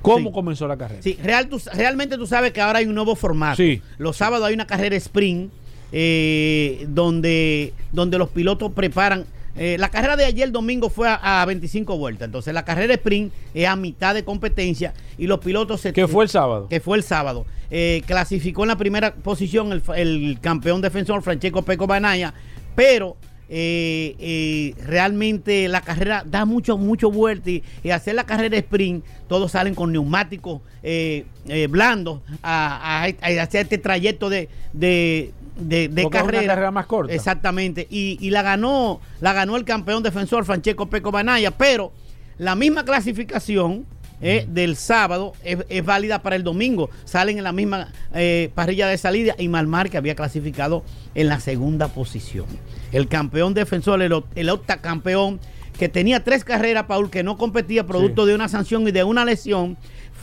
cómo 0.02 0.30
Sí. 0.30 0.34
comenzó 0.34 0.68
la 0.68 0.78
carrera. 0.78 1.02
Sí, 1.02 1.18
real, 1.22 1.48
tú- 1.48 1.62
realmente 1.74 2.18
tú 2.18 2.26
sabes 2.28 2.52
que 2.54 2.62
ahora 2.62 2.80
hay 2.80 2.86
un 2.86 2.96
nuevo 2.96 3.16
formato. 3.16 3.58
Sí. 3.58 3.82
Los 3.98 4.18
sábados 4.18 4.48
hay 4.48 4.54
una 4.54 4.66
carrera 4.66 4.96
sprint 4.96 5.52
eh, 5.92 6.86
donde, 6.90 7.74
donde 7.92 8.18
los 8.18 8.30
pilotos 8.30 8.72
preparan. 8.72 9.26
Eh, 9.56 9.78
la 9.80 9.90
carrera 9.90 10.16
de 10.16 10.26
ayer 10.26 10.52
domingo 10.52 10.90
fue 10.90 11.08
a, 11.10 11.42
a 11.42 11.46
25 11.46 11.98
vueltas. 11.98 12.26
Entonces 12.28 12.54
la 12.54 12.64
carrera 12.66 12.94
sprint 12.94 13.34
es 13.54 13.68
a 13.68 13.76
mitad 13.76 14.14
de 14.14 14.24
competencia 14.24 14.94
y 15.18 15.28
los 15.28 15.40
pilotos 15.40 15.82
se 15.82 15.94
¿Qué 15.94 16.08
fue 16.08 16.24
el 16.24 16.30
sábado? 16.30 16.68
que 16.70 16.80
fue 16.80 16.98
el 16.98 17.04
sábado. 17.04 17.46
Eh, 17.70 18.02
clasificó 18.06 18.64
en 18.64 18.70
la 18.70 18.78
primera 18.78 19.14
posición 19.14 19.72
el, 19.72 19.82
el 19.96 20.40
campeón 20.42 20.82
defensor 20.82 21.22
Francesco 21.22 21.62
Peco 21.62 21.88
Banaya, 21.88 22.34
pero 22.76 23.16
eh, 23.54 24.16
eh, 24.20 24.74
realmente 24.86 25.68
la 25.68 25.82
carrera 25.82 26.24
da 26.26 26.46
mucho, 26.46 26.78
mucho 26.78 27.12
vuelta 27.12 27.50
y, 27.50 27.62
y 27.84 27.90
hacer 27.90 28.16
la 28.16 28.24
carrera 28.26 28.56
sprint, 28.58 29.04
todos 29.28 29.52
salen 29.52 29.76
con 29.76 29.92
neumáticos 29.92 30.62
eh, 30.84 31.26
eh, 31.50 31.68
blandos 31.68 32.22
a, 32.44 33.04
a- 33.04 33.40
a 33.40 33.42
hacer 33.44 33.64
este 33.64 33.78
trayecto 33.78 34.30
de, 34.30 34.48
de, 34.72 35.32
de- 35.56 35.88
una 35.90 36.10
carrera. 36.10 36.72
más 36.72 36.86
corta. 36.86 37.14
Exactamente. 37.14 37.88
Y, 37.90 38.18
y 38.22 38.30
la 38.30 38.42
ganó, 38.42 39.00
la 39.20 39.34
ganó 39.34 39.58
el 39.58 39.66
campeón 39.66 40.04
defensor 40.04 40.46
Francesco 40.46 40.88
Peco 40.88 41.12
Banaya, 41.12 41.52
pero 41.52 41.92
la 42.38 42.56
misma 42.56 42.84
clasificación 42.86 43.86
eh, 44.24 44.46
del 44.48 44.76
sábado 44.76 45.34
es, 45.44 45.58
es 45.70 45.84
válida 45.84 46.22
para 46.22 46.36
el 46.36 46.44
domingo. 46.44 46.90
Salen 47.06 47.38
en 47.40 47.44
la 47.44 47.52
misma 47.52 47.90
eh, 48.14 48.52
parrilla 48.54 48.88
de 48.88 48.98
salida 48.98 49.36
y 49.38 49.48
Malmar 49.48 49.90
que 49.90 49.98
había 49.98 50.16
clasificado 50.16 50.84
en 51.16 51.28
la 51.28 51.40
segunda 51.40 51.88
posición. 51.88 52.46
El 52.92 53.08
campeón 53.08 53.54
defensor, 53.54 54.02
el, 54.02 54.24
el 54.36 54.50
octacampeón, 54.50 55.40
que 55.78 55.90
tenía 55.90 56.24
tres 56.24 56.44
carreras, 56.44 56.86
Paul, 56.86 57.10
que 57.10 57.24
no 57.24 57.38
competía 57.38 57.86
producto 57.88 58.26
de 58.28 58.36
una 58.36 58.48
sanción 58.48 58.88
y 58.88 58.92
de 58.92 59.04
una 59.04 59.26
lesión, 59.26 59.78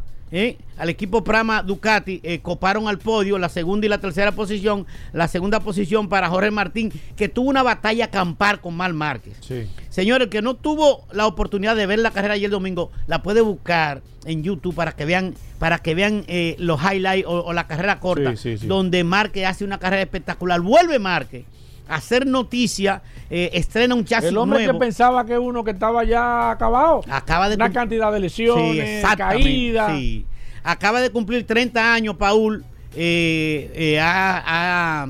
Al 0.77 0.89
equipo 0.89 1.23
Prama 1.23 1.63
Ducati, 1.63 2.19
eh, 2.23 2.39
coparon 2.39 2.87
al 2.87 2.99
podio 2.99 3.37
la 3.37 3.49
segunda 3.49 3.85
y 3.85 3.89
la 3.89 3.97
tercera 3.99 4.31
posición. 4.31 4.85
La 5.13 5.27
segunda 5.27 5.59
posición 5.59 6.07
para 6.09 6.29
Jorge 6.29 6.51
Martín, 6.51 6.91
que 7.15 7.29
tuvo 7.29 7.49
una 7.49 7.63
batalla 7.63 8.09
campal 8.09 8.61
con 8.61 8.75
Mal 8.75 8.93
Márquez. 8.93 9.37
Sí. 9.41 9.67
Señores, 9.89 10.25
el 10.25 10.29
que 10.29 10.41
no 10.41 10.53
tuvo 10.55 11.05
la 11.11 11.25
oportunidad 11.27 11.75
de 11.75 11.85
ver 11.87 11.99
la 11.99 12.11
carrera 12.11 12.35
ayer 12.35 12.49
domingo, 12.49 12.91
la 13.07 13.23
puede 13.23 13.41
buscar 13.41 14.01
en 14.25 14.43
YouTube 14.43 14.75
para 14.75 14.91
que 14.91 15.05
vean, 15.05 15.33
para 15.57 15.79
que 15.79 15.95
vean 15.95 16.23
eh, 16.27 16.55
los 16.59 16.79
highlights 16.83 17.25
o, 17.27 17.39
o 17.45 17.53
la 17.53 17.65
carrera 17.65 17.99
corta, 17.99 18.31
Sí, 18.35 18.37
sí, 18.37 18.57
sí. 18.59 18.67
donde 18.67 19.03
Márquez 19.03 19.45
hace 19.47 19.63
una 19.65 19.77
carrera 19.79 20.01
espectacular. 20.03 20.59
Vuelve 20.61 20.99
Márquez 20.99 21.45
a 21.89 21.95
hacer 21.95 22.27
noticia, 22.27 23.01
eh, 23.29 23.49
estrena 23.53 23.95
un 23.95 24.03
chasis 24.03 24.29
El 24.29 24.37
hombre 24.37 24.59
nuevo. 24.65 24.73
que 24.77 24.85
pensaba 24.85 25.25
que 25.25 25.39
uno 25.39 25.63
que 25.63 25.71
estaba 25.71 26.03
ya 26.03 26.51
acabado. 26.51 27.01
Acaba 27.09 27.47
de 27.47 27.55
Una 27.55 27.71
cantidad 27.71 28.11
de 28.11 28.17
Sí, 28.17 28.21
lesiones, 28.23 28.77
exactamente, 29.01 29.43
caídas. 29.45 29.91
sí. 29.97 30.25
Acaba 30.67 30.99
de 30.99 31.09
cumplir 31.11 31.47
30 31.47 31.93
años, 31.93 32.17
Paul. 32.17 32.65
eh, 32.93 33.71
eh, 33.73 33.99
ha 34.01 35.07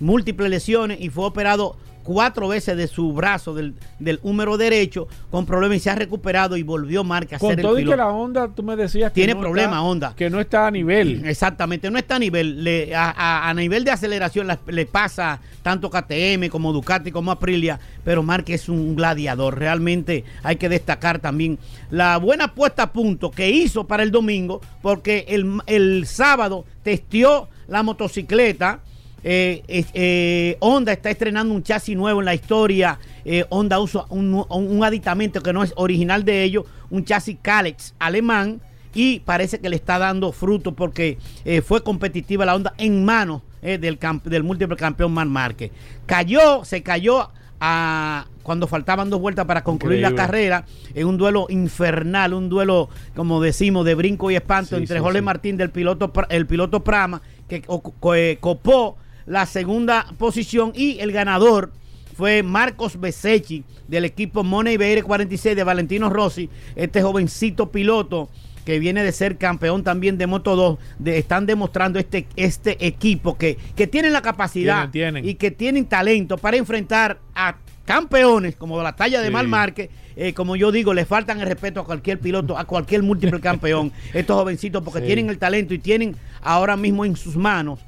múltiples 0.00 0.50
lesiones 0.50 0.98
y 1.00 1.10
fue 1.10 1.26
operado 1.26 1.76
cuatro 2.06 2.48
veces 2.48 2.76
de 2.76 2.86
su 2.86 3.12
brazo, 3.12 3.52
del, 3.52 3.74
del 3.98 4.20
húmero 4.22 4.56
derecho, 4.56 5.08
con 5.30 5.44
problemas 5.44 5.76
y 5.78 5.80
se 5.80 5.90
ha 5.90 5.94
recuperado 5.96 6.56
y 6.56 6.62
volvió 6.62 7.02
Marca 7.04 7.36
a 7.36 7.38
Con 7.38 7.50
ser 7.50 7.58
el 7.58 7.62
todo 7.66 7.78
y 7.80 7.84
que 7.84 7.96
la 7.96 8.08
Honda, 8.08 8.48
tú 8.48 8.62
me 8.62 8.76
decías 8.76 9.10
que 9.10 9.14
Tiene 9.16 9.34
no 9.34 9.40
problema, 9.40 9.82
Honda. 9.82 10.14
Que 10.16 10.30
no 10.30 10.40
está 10.40 10.68
a 10.68 10.70
nivel. 10.70 11.24
Exactamente, 11.26 11.90
no 11.90 11.98
está 11.98 12.16
a 12.16 12.18
nivel, 12.20 12.62
le- 12.64 12.94
a, 12.94 13.10
a- 13.10 13.48
a 13.50 13.54
nivel 13.54 13.84
de 13.84 13.90
aceleración 13.90 14.46
la- 14.46 14.58
le 14.68 14.86
pasa 14.86 15.40
tanto 15.62 15.90
KTM 15.90 16.48
como 16.48 16.72
Ducati 16.72 17.10
como 17.10 17.30
Aprilia, 17.32 17.78
pero 18.04 18.22
Márquez 18.22 18.62
es 18.62 18.68
un 18.68 18.94
gladiador, 18.94 19.58
realmente 19.58 20.24
hay 20.44 20.56
que 20.56 20.68
destacar 20.68 21.18
también 21.18 21.58
la 21.90 22.16
buena 22.18 22.54
puesta 22.54 22.84
a 22.84 22.92
punto 22.92 23.30
que 23.32 23.50
hizo 23.50 23.84
para 23.88 24.04
el 24.04 24.12
domingo, 24.12 24.60
porque 24.80 25.24
el, 25.28 25.60
el 25.66 26.06
sábado 26.06 26.64
testió 26.84 27.48
la 27.66 27.82
motocicleta, 27.82 28.80
eh, 29.28 29.84
eh, 29.94 30.56
Honda 30.60 30.92
está 30.92 31.10
estrenando 31.10 31.52
un 31.52 31.62
chasis 31.62 31.96
nuevo 31.96 32.20
en 32.20 32.26
la 32.26 32.34
historia. 32.34 32.98
eh, 33.24 33.44
Honda 33.48 33.80
usa 33.80 34.04
un, 34.08 34.82
aditamento 34.84 35.40
que 35.42 35.52
no 35.52 35.64
es 35.64 35.72
original 35.76 36.24
de 36.24 36.44
ellos, 36.44 36.64
un 36.90 37.04
chasis 37.04 37.36
Kalex 37.42 37.94
alemán. 37.98 38.60
Y 38.94 39.20
parece 39.20 39.58
que 39.58 39.68
le 39.68 39.76
está 39.76 39.98
dando 39.98 40.32
fruto 40.32 40.72
porque 40.72 41.18
eh, 41.44 41.60
fue 41.60 41.82
competitiva 41.82 42.46
la 42.46 42.54
Honda 42.54 42.72
en 42.78 43.04
manos 43.04 43.42
del, 43.60 43.98
del 44.24 44.42
múltiple 44.44 44.76
campeón 44.76 45.12
Man 45.12 45.28
Márquez. 45.28 45.72
Cayó, 46.06 46.64
se 46.64 46.82
cayó 46.84 47.30
a, 47.60 48.26
cuando 48.44 48.68
faltaban 48.68 49.10
dos 49.10 49.20
vueltas 49.20 49.44
para 49.44 49.64
concluir 49.64 49.98
Increíble. 49.98 50.16
la 50.16 50.26
carrera 50.26 50.64
en 50.94 51.06
un 51.08 51.16
duelo 51.16 51.46
infernal, 51.50 52.32
un 52.32 52.48
duelo, 52.48 52.88
como 53.16 53.40
decimos, 53.42 53.84
de 53.84 53.96
brinco 53.96 54.30
y 54.30 54.36
espanto 54.36 54.76
Sí, 54.76 54.82
entre 54.82 54.98
sí, 54.98 55.02
Jorge 55.02 55.18
sí. 55.18 55.24
Martín 55.24 55.56
del 55.56 55.70
piloto, 55.70 56.12
el 56.28 56.46
piloto 56.46 56.84
Prama, 56.84 57.20
que 57.48 57.60
co- 57.62 57.80
co- 57.82 58.14
copó 58.40 58.96
la 59.26 59.46
segunda 59.46 60.06
posición 60.18 60.72
y 60.74 60.98
el 61.00 61.12
ganador 61.12 61.72
fue 62.16 62.42
Marcos 62.42 62.98
Besechi 62.98 63.64
del 63.88 64.04
equipo 64.04 64.42
Money 64.42 64.76
BR 64.76 65.02
46 65.02 65.54
de 65.56 65.64
Valentino 65.64 66.08
Rossi, 66.10 66.48
este 66.74 67.02
jovencito 67.02 67.70
piloto 67.70 68.28
que 68.64 68.78
viene 68.80 69.04
de 69.04 69.12
ser 69.12 69.36
campeón 69.36 69.84
también 69.84 70.18
de 70.18 70.26
Moto 70.26 70.56
2, 70.56 70.78
de- 70.98 71.18
están 71.18 71.46
demostrando 71.46 71.98
este, 72.00 72.26
este 72.34 72.84
equipo 72.84 73.36
que, 73.38 73.56
que 73.76 73.86
tienen 73.86 74.12
la 74.12 74.22
capacidad 74.22 74.90
Tienen, 74.90 75.14
tienen. 75.22 75.28
y 75.28 75.34
que 75.36 75.50
tienen 75.52 75.84
talento 75.86 76.36
para 76.36 76.56
enfrentar 76.56 77.18
a 77.34 77.56
campeones 77.84 78.56
como 78.56 78.76
de 78.78 78.82
la 78.82 78.96
talla 78.96 79.20
de 79.20 79.28
Sí. 79.28 79.32
Mal 79.32 79.46
Márquez, 79.46 79.90
eh, 80.16 80.32
como 80.32 80.56
yo 80.56 80.72
digo, 80.72 80.94
le 80.94 81.04
faltan 81.04 81.38
el 81.40 81.46
respeto 81.46 81.78
a 81.80 81.84
cualquier 81.84 82.18
piloto, 82.18 82.58
a 82.58 82.64
cualquier 82.64 83.04
múltiple 83.04 83.38
campeón, 83.40 83.92
estos 84.12 84.36
jovencitos, 84.36 84.82
porque 84.82 85.00
Sí. 85.00 85.06
tienen 85.06 85.30
el 85.30 85.38
talento 85.38 85.72
y 85.72 85.78
tienen 85.78 86.16
ahora 86.42 86.76
mismo 86.76 87.04
en 87.04 87.14
sus 87.14 87.36
manos 87.36 87.78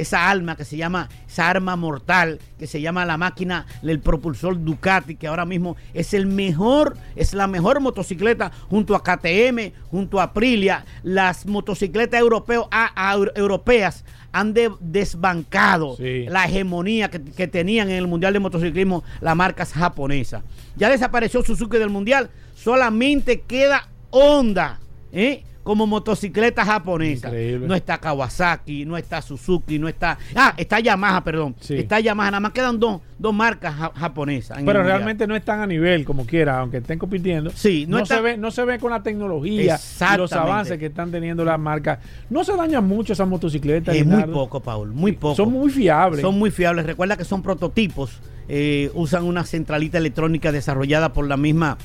esa 0.00 0.28
alma 0.30 0.56
que 0.56 0.64
se 0.64 0.76
llama, 0.76 1.08
esa 1.28 1.48
arma 1.48 1.76
mortal, 1.76 2.38
que 2.58 2.66
se 2.66 2.80
llama 2.80 3.04
la 3.04 3.16
máquina, 3.16 3.66
el 3.82 4.00
propulsor 4.00 4.62
Ducati, 4.62 5.16
que 5.16 5.26
ahora 5.26 5.44
mismo 5.44 5.76
es 5.94 6.14
el 6.14 6.26
mejor, 6.26 6.96
es 7.16 7.34
la 7.34 7.46
mejor 7.46 7.80
motocicleta 7.80 8.50
junto 8.70 8.94
a 8.94 9.02
KTM, 9.02 9.72
junto 9.90 10.20
a 10.20 10.24
Aprilia, 10.24 10.84
las 11.02 11.46
motocicletas 11.46 12.20
europeo- 12.20 12.68
a- 12.70 13.10
a- 13.12 13.16
europeas 13.34 14.04
han 14.32 14.52
de- 14.54 14.70
desbancado 14.80 15.96
Sí. 15.96 16.26
la 16.28 16.44
hegemonía 16.44 17.10
que, 17.10 17.22
que 17.22 17.48
tenían 17.48 17.88
en 17.90 17.96
el 17.96 18.06
Mundial 18.06 18.32
de 18.34 18.40
Motociclismo 18.40 19.02
las 19.20 19.34
marcas 19.34 19.72
japonesas. 19.72 20.42
Ya 20.76 20.90
desapareció 20.90 21.42
Suzuki 21.42 21.78
del 21.78 21.90
Mundial, 21.90 22.30
solamente 22.54 23.40
queda 23.40 23.88
Honda 24.10 24.78
¿eh? 25.12 25.42
Como 25.68 25.86
motocicleta 25.86 26.64
japonesa. 26.64 27.28
Increíble. 27.28 27.66
No 27.68 27.74
está 27.74 27.98
Kawasaki, 27.98 28.86
no 28.86 28.96
está 28.96 29.20
Suzuki, 29.20 29.78
no 29.78 29.86
está... 29.86 30.16
Ah, 30.34 30.54
está 30.56 30.80
Yamaha, 30.80 31.22
perdón. 31.22 31.54
Sí. 31.60 31.74
Está 31.76 32.00
Yamaha, 32.00 32.30
nada 32.30 32.40
más 32.40 32.52
quedan 32.52 32.80
dos, 32.80 33.02
dos 33.18 33.34
marcas 33.34 33.74
ja- 33.74 33.92
japonesas. 33.94 34.56
Pero 34.56 34.64
Mundial. 34.78 34.86
realmente 34.86 35.26
no 35.26 35.36
están 35.36 35.60
a 35.60 35.66
nivel 35.66 36.06
como 36.06 36.24
quiera, 36.24 36.58
aunque 36.60 36.78
estén 36.78 36.98
compitiendo. 36.98 37.50
Sí, 37.50 37.84
no 37.86 37.98
no, 37.98 38.02
está- 38.02 38.14
se 38.16 38.20
ve, 38.22 38.36
no 38.38 38.50
se 38.50 38.64
ve 38.64 38.78
con 38.78 38.90
la 38.92 39.02
tecnología 39.02 39.78
y 39.78 40.16
los 40.16 40.32
avances 40.32 40.78
que 40.78 40.86
están 40.86 41.10
teniendo 41.10 41.44
las 41.44 41.58
marcas. 41.60 41.98
No 42.30 42.44
se 42.44 42.56
dañan 42.56 42.88
mucho 42.88 43.12
esas 43.12 43.28
motocicletas. 43.28 43.94
Es 43.94 44.06
muy 44.06 44.22
poco, 44.22 44.60
Paul, 44.60 44.92
muy 44.92 45.12
poco. 45.12 45.34
Son 45.34 45.52
muy 45.52 45.70
fiables. 45.70 46.22
Son 46.22 46.38
muy 46.38 46.50
fiables. 46.50 46.86
Recuerda 46.86 47.18
que 47.18 47.24
son 47.24 47.42
prototipos. 47.42 48.20
eh, 48.50 48.90
usan 48.94 49.24
una 49.24 49.44
centralita 49.44 49.98
electrónica 49.98 50.50
desarrollada 50.50 51.12
por 51.12 51.28
la 51.28 51.36
misma 51.36 51.76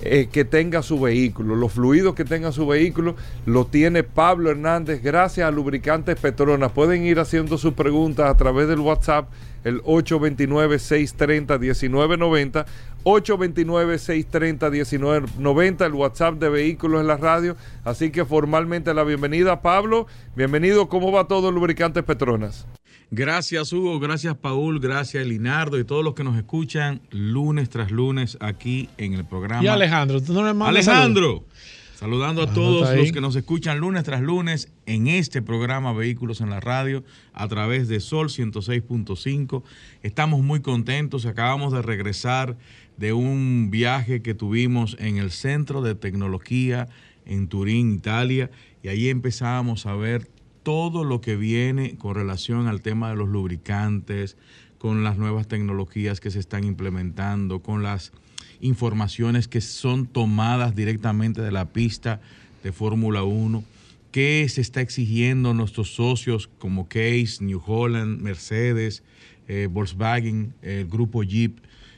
eh, 0.06 0.28
que 0.30 0.44
tenga 0.44 0.84
su 0.84 1.00
vehículo. 1.00 1.56
Los 1.56 1.72
fluidos 1.72 2.14
que 2.14 2.26
tenga 2.26 2.52
su 2.52 2.68
vehículo 2.68 3.16
lo 3.46 3.66
tiene 3.66 4.04
Pablo 4.04 4.52
Hernández 4.52 5.02
gracias 5.02 5.48
a 5.48 5.52
Lubricantes 5.52 6.20
Petronas. 6.20 6.74
Pueden 6.74 7.06
ir 7.06 7.22
haciendo 7.22 7.58
sus 7.58 7.74
preguntas 7.74 8.30
a 8.30 8.36
través 8.36 8.68
del 8.68 8.82
WhatsApp, 8.82 9.30
el 9.64 9.82
829-630-1990. 9.84 12.66
829-630-1990, 13.06 15.86
el 15.86 15.94
WhatsApp 15.94 16.36
de 16.36 16.50
Vehículos 16.50 17.00
en 17.00 17.08
la 17.08 17.16
Radio. 17.16 17.56
Así 17.86 18.12
que 18.12 18.26
formalmente 18.26 18.94
la 18.94 19.06
bienvenida, 19.06 19.62
Pablo. 19.62 20.08
Bienvenido, 20.36 20.90
¿cómo 20.90 21.14
va 21.14 21.30
todo 21.30 21.50
Lubricantes 21.50 22.04
Petronas? 22.04 22.68
Gracias 23.16 23.72
Hugo, 23.72 24.00
gracias 24.00 24.36
Paul, 24.38 24.80
gracias 24.80 25.28
Linardo 25.28 25.78
y 25.78 25.84
todos 25.84 26.04
los 26.04 26.16
que 26.16 26.24
nos 26.24 26.36
escuchan 26.36 27.00
lunes 27.12 27.70
tras 27.70 27.92
lunes 27.92 28.40
aquí 28.40 28.90
en 28.98 29.14
el 29.14 29.24
programa. 29.24 29.64
Y 29.64 29.68
Alejandro, 29.68 30.20
tú 30.20 30.34
no 30.34 30.42
le 30.42 30.64
Alejandro, 30.66 31.46
saludando 31.94 32.42
a 32.42 32.46
Ah, 32.46 32.54
todos 32.56 32.96
los 32.96 33.12
que 33.12 33.22
nos 33.22 33.36
escuchan 33.36 33.78
lunes 33.78 34.04
tras 34.04 34.20
lunes 34.22 34.72
en 34.88 35.06
este 35.06 35.44
programa 35.44 35.94
Vehículos 35.94 36.42
en 36.42 36.50
la 36.50 36.60
Radio 36.60 37.04
a 37.34 37.48
través 37.48 37.88
de 37.88 38.00
Sol 38.00 38.30
106.5. 38.30 39.62
Estamos 40.02 40.42
muy 40.42 40.62
contentos, 40.62 41.28
acabamos 41.28 41.72
de 41.72 41.84
regresar 41.84 42.58
de 42.98 43.14
un 43.14 43.70
viaje 43.70 44.24
que 44.24 44.34
tuvimos 44.34 44.98
en 45.00 45.18
el 45.18 45.30
Centro 45.30 45.84
de 45.84 45.94
Tecnología 45.94 46.88
en 47.28 47.48
Turín, 47.48 47.94
Italia, 47.94 48.50
y 48.82 48.88
ahí 48.88 49.10
empezamos 49.10 49.86
a 49.86 49.94
ver 49.94 50.28
todo 50.64 51.04
lo 51.04 51.22
que 51.22 51.36
viene 51.36 51.98
con 51.98 52.16
relación 52.16 52.68
al 52.68 52.82
tema 52.82 53.10
de 53.10 53.16
los 53.16 53.30
lubricantes, 53.30 54.38
con 54.78 55.04
las 55.04 55.18
nuevas 55.18 55.48
tecnologías 55.48 56.20
que 56.20 56.32
se 56.32 56.40
están 56.40 56.64
implementando, 56.64 57.62
con 57.62 57.84
las 57.84 58.12
informaciones 58.60 59.48
que 59.48 59.62
son 59.62 60.08
tomadas 60.08 60.76
directamente 60.76 61.42
de 61.42 61.52
la 61.52 61.70
pista 61.70 62.22
de 62.64 62.72
Fórmula 62.72 63.24
1, 63.24 63.64
qué 64.12 64.48
se 64.50 64.62
está 64.62 64.82
exigiendo 64.82 65.52
a 65.52 65.54
nuestros 65.54 65.96
socios 65.96 66.50
como 66.60 66.88
Case, 66.88 67.38
New 67.42 67.62
Holland, 67.66 68.22
Mercedes, 68.22 69.04
eh, 69.48 69.68
Volkswagen, 69.70 70.54
el 70.62 70.88
grupo 70.88 71.24
Jeep, 71.24 71.58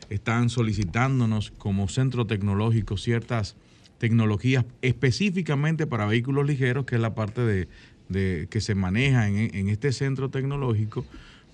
están 0.09 0.49
solicitándonos 0.49 1.51
como 1.51 1.87
centro 1.87 2.25
tecnológico 2.25 2.97
ciertas 2.97 3.55
tecnologías 3.97 4.65
específicamente 4.81 5.87
para 5.87 6.05
vehículos 6.05 6.45
ligeros, 6.45 6.85
que 6.85 6.95
es 6.95 7.01
la 7.01 7.15
parte 7.15 7.41
de, 7.41 7.67
de- 8.09 8.47
que 8.49 8.61
se 8.61 8.75
maneja 8.75 9.27
en, 9.27 9.53
en 9.55 9.69
este 9.69 9.91
centro 9.91 10.29
tecnológico, 10.29 11.05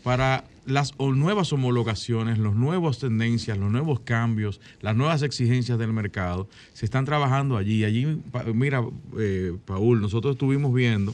para 0.03 0.45
las 0.65 0.93
o- 0.97 1.11
nuevas 1.13 1.53
homologaciones, 1.53 2.39
las 2.39 2.53
nuevas 2.55 2.97
tendencias, 2.99 3.57
los 3.57 3.71
nuevos 3.71 3.99
cambios, 3.99 4.59
las 4.81 4.95
nuevas 4.95 5.21
exigencias 5.21 5.77
del 5.77 5.93
mercado, 5.93 6.47
se 6.73 6.85
están 6.85 7.05
trabajando 7.05 7.55
allí. 7.57 7.83
Allí, 7.83 8.19
pa- 8.31 8.43
mira, 8.45 8.83
eh, 9.19 9.53
Paul, 9.65 10.01
nosotros 10.01 10.33
estuvimos 10.33 10.73
viendo 10.73 11.13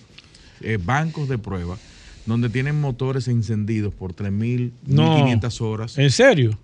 eh, 0.61 0.77
bancos 0.83 1.27
de 1.27 1.37
prueba 1.37 1.77
donde 2.25 2.49
tienen 2.49 2.79
motores 2.81 3.27
encendidos 3.29 3.93
por 3.93 4.13
3.000, 4.13 4.71
No. 4.85 5.17
1.500 5.27 5.61
horas 5.61 5.97
¿En 5.97 6.11
serio? 6.11 6.57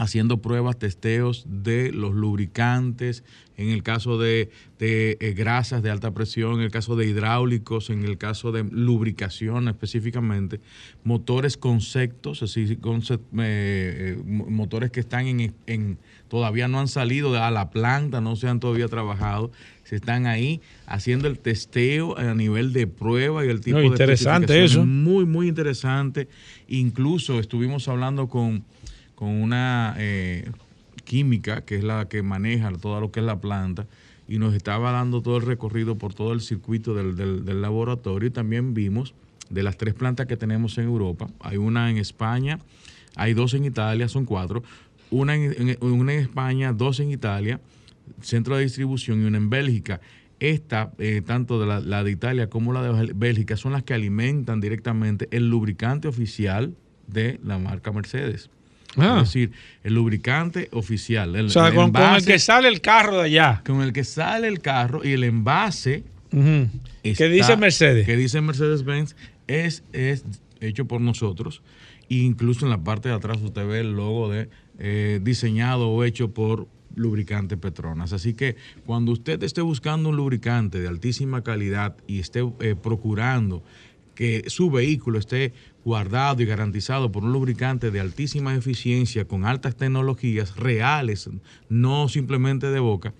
Haciendo 0.00 0.40
pruebas, 0.40 0.78
testeos 0.78 1.44
de 1.46 1.92
los 1.92 2.14
lubricantes, 2.14 3.22
en 3.58 3.68
el 3.68 3.82
caso 3.82 4.16
de, 4.16 4.48
de, 4.78 5.18
eh, 5.20 5.34
grasas 5.34 5.82
de 5.82 5.90
alta 5.90 6.12
presión, 6.14 6.54
en 6.54 6.60
el 6.62 6.70
caso 6.70 6.96
de 6.96 7.06
hidráulicos, 7.06 7.90
en 7.90 8.04
el 8.04 8.16
caso 8.16 8.50
de 8.50 8.64
lubricación 8.64 9.68
específicamente, 9.68 10.60
motores 11.04 11.58
conceptos, 11.58 12.40
es 12.40 12.54
decir, 12.54 12.80
concept- 12.80 13.20
eh, 13.38 14.16
eh, 14.16 14.22
mo- 14.24 14.46
motores 14.46 14.90
que 14.90 15.00
están 15.00 15.26
en, 15.26 15.52
en- 15.66 15.98
todavía 16.28 16.66
no 16.66 16.80
han 16.80 16.88
salido 16.88 17.36
a 17.42 17.50
la 17.50 17.68
planta, 17.70 18.22
no 18.22 18.36
se 18.36 18.48
han 18.48 18.58
todavía 18.58 18.88
trabajado, 18.88 19.50
se 19.84 19.96
están 19.96 20.24
ahí 20.26 20.62
haciendo 20.86 21.28
el 21.28 21.38
testeo 21.40 22.16
a 22.16 22.32
nivel 22.34 22.72
de 22.72 22.86
prueba 22.86 23.44
y 23.44 23.48
el 23.50 23.60
tipo 23.60 23.76
No, 23.78 23.82
de 23.82 23.88
interesante 23.88 24.64
eso. 24.64 24.86
Muy, 24.86 25.26
muy 25.26 25.48
interesante. 25.48 26.28
Incluso 26.68 27.38
estuvimos 27.40 27.88
hablando 27.88 28.28
con, 28.28 28.64
con 29.20 29.28
una 29.28 29.94
eh, 29.98 30.50
química, 31.04 31.60
que 31.60 31.76
es 31.76 31.84
la 31.84 32.08
que 32.08 32.22
maneja 32.22 32.72
todo 32.72 32.98
lo 33.02 33.12
que 33.12 33.20
es 33.20 33.26
la 33.26 33.38
planta, 33.38 33.86
y 34.26 34.38
nos 34.38 34.54
estaba 34.54 34.92
dando 34.92 35.20
todo 35.20 35.36
el 35.36 35.42
recorrido 35.44 35.96
por 35.96 36.14
todo 36.14 36.32
el 36.32 36.40
circuito 36.40 36.94
del, 36.94 37.60
laboratorio. 37.60 38.28
Y 38.28 38.30
también 38.30 38.72
vimos 38.72 39.12
de 39.50 39.62
las 39.62 39.76
tres 39.76 39.92
plantas 39.92 40.26
que 40.26 40.38
tenemos 40.38 40.78
en 40.78 40.84
Europa, 40.84 41.28
hay 41.40 41.58
una 41.58 41.90
en 41.90 41.98
España, 41.98 42.60
hay 43.14 43.34
dos 43.34 43.52
en 43.52 43.66
Italia, 43.66 44.08
son 44.08 44.24
cuatro, 44.24 44.62
una 45.10 45.34
en, 45.34 45.68
en- 45.68 45.78
una 45.82 46.14
en 46.14 46.20
España, 46.20 46.72
dos 46.72 46.98
en 47.00 47.10
Italia, 47.10 47.60
centro 48.22 48.56
de 48.56 48.62
distribución 48.62 49.20
y 49.22 49.26
una 49.26 49.36
en 49.36 49.50
Bélgica. 49.50 50.00
Esta, 50.38 50.92
eh, 50.96 51.20
tanto 51.20 51.60
de 51.60 51.66
la, 51.66 51.80
la 51.80 52.02
de 52.02 52.10
Italia 52.10 52.48
como 52.48 52.72
la 52.72 52.82
de 52.82 53.12
Bélgica, 53.12 53.58
son 53.58 53.72
las 53.72 53.82
que 53.82 53.92
alimentan 53.92 54.62
directamente 54.62 55.28
el 55.30 55.50
lubricante 55.50 56.08
oficial 56.08 56.74
de 57.06 57.38
la 57.44 57.58
marca 57.58 57.92
Mercedes. 57.92 58.48
Ah. 58.96 59.20
Es 59.22 59.28
decir, 59.28 59.52
el 59.84 59.94
lubricante 59.94 60.68
oficial. 60.72 61.36
El, 61.36 61.46
O 61.46 61.50
sea, 61.50 61.68
el 61.68 61.74
con, 61.74 61.92
con 61.92 62.02
el 62.14 62.24
que 62.24 62.38
sale 62.38 62.68
el 62.68 62.80
carro 62.80 63.18
de 63.18 63.24
allá. 63.24 63.62
con 63.64 63.82
el 63.82 63.92
que 63.92 64.04
sale 64.04 64.48
el 64.48 64.60
carro 64.60 65.02
y 65.04 65.12
el 65.12 65.24
envase 65.24 66.04
está- 67.02 67.24
Que 67.24 67.30
dice 67.30 67.56
Mercedes. 67.56 68.06
Que 68.06 68.16
dice 68.16 68.40
Mercedes-Benz 68.40 69.14
es, 69.46 69.84
es 69.92 70.24
hecho 70.60 70.86
por 70.86 71.00
nosotros. 71.00 71.62
Incluso 72.08 72.64
en 72.66 72.70
la 72.70 72.78
parte 72.82 73.08
de 73.08 73.14
atrás 73.14 73.38
usted 73.42 73.66
ve 73.66 73.80
el 73.80 73.92
logo 73.92 74.28
de 74.30 74.48
eh, 74.78 75.20
diseñado 75.22 75.88
o 75.90 76.02
hecho 76.04 76.32
por 76.32 76.66
lubricante 76.96 77.56
Petronas. 77.56 78.12
Así 78.12 78.34
que 78.34 78.56
cuando 78.86 79.12
usted 79.12 79.40
esté 79.44 79.60
buscando 79.60 80.08
un 80.08 80.16
lubricante 80.16 80.80
de 80.80 80.88
altísima 80.88 81.42
calidad 81.44 81.94
y 82.08 82.18
esté 82.18 82.40
eh, 82.60 82.74
procurando 82.80 83.62
que 84.20 84.44
su 84.48 84.70
vehículo 84.70 85.18
esté 85.18 85.54
guardado 85.82 86.42
y 86.42 86.44
garantizado 86.44 87.10
por 87.10 87.24
un 87.24 87.32
lubricante 87.32 87.90
de 87.90 88.00
altísima 88.00 88.54
eficiencia, 88.54 89.24
con 89.24 89.46
altas 89.46 89.76
tecnologías 89.76 90.56
reales, 90.56 91.30
no 91.70 92.06
simplemente 92.10 92.66
de 92.70 92.80
boca, 92.80 93.14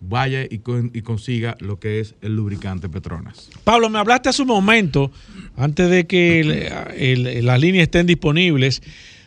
vaya 0.00 0.42
y, 0.44 0.58
con- 0.58 0.90
y 0.92 1.00
consiga 1.00 1.56
lo 1.60 1.78
que 1.80 1.98
es 2.00 2.14
el 2.20 2.36
lubricante 2.36 2.90
Petronas. 2.90 3.48
Pablo, 3.64 3.88
me 3.88 3.98
hablaste 3.98 4.28
hace 4.28 4.42
un 4.42 4.48
momento, 4.48 5.10
antes 5.56 5.88
de 5.88 6.06
que 6.06 6.40
el- 6.40 7.26
el- 7.26 7.46
las 7.46 7.58
líneas 7.58 7.84
estén 7.84 8.06
disponibles, 8.06 8.82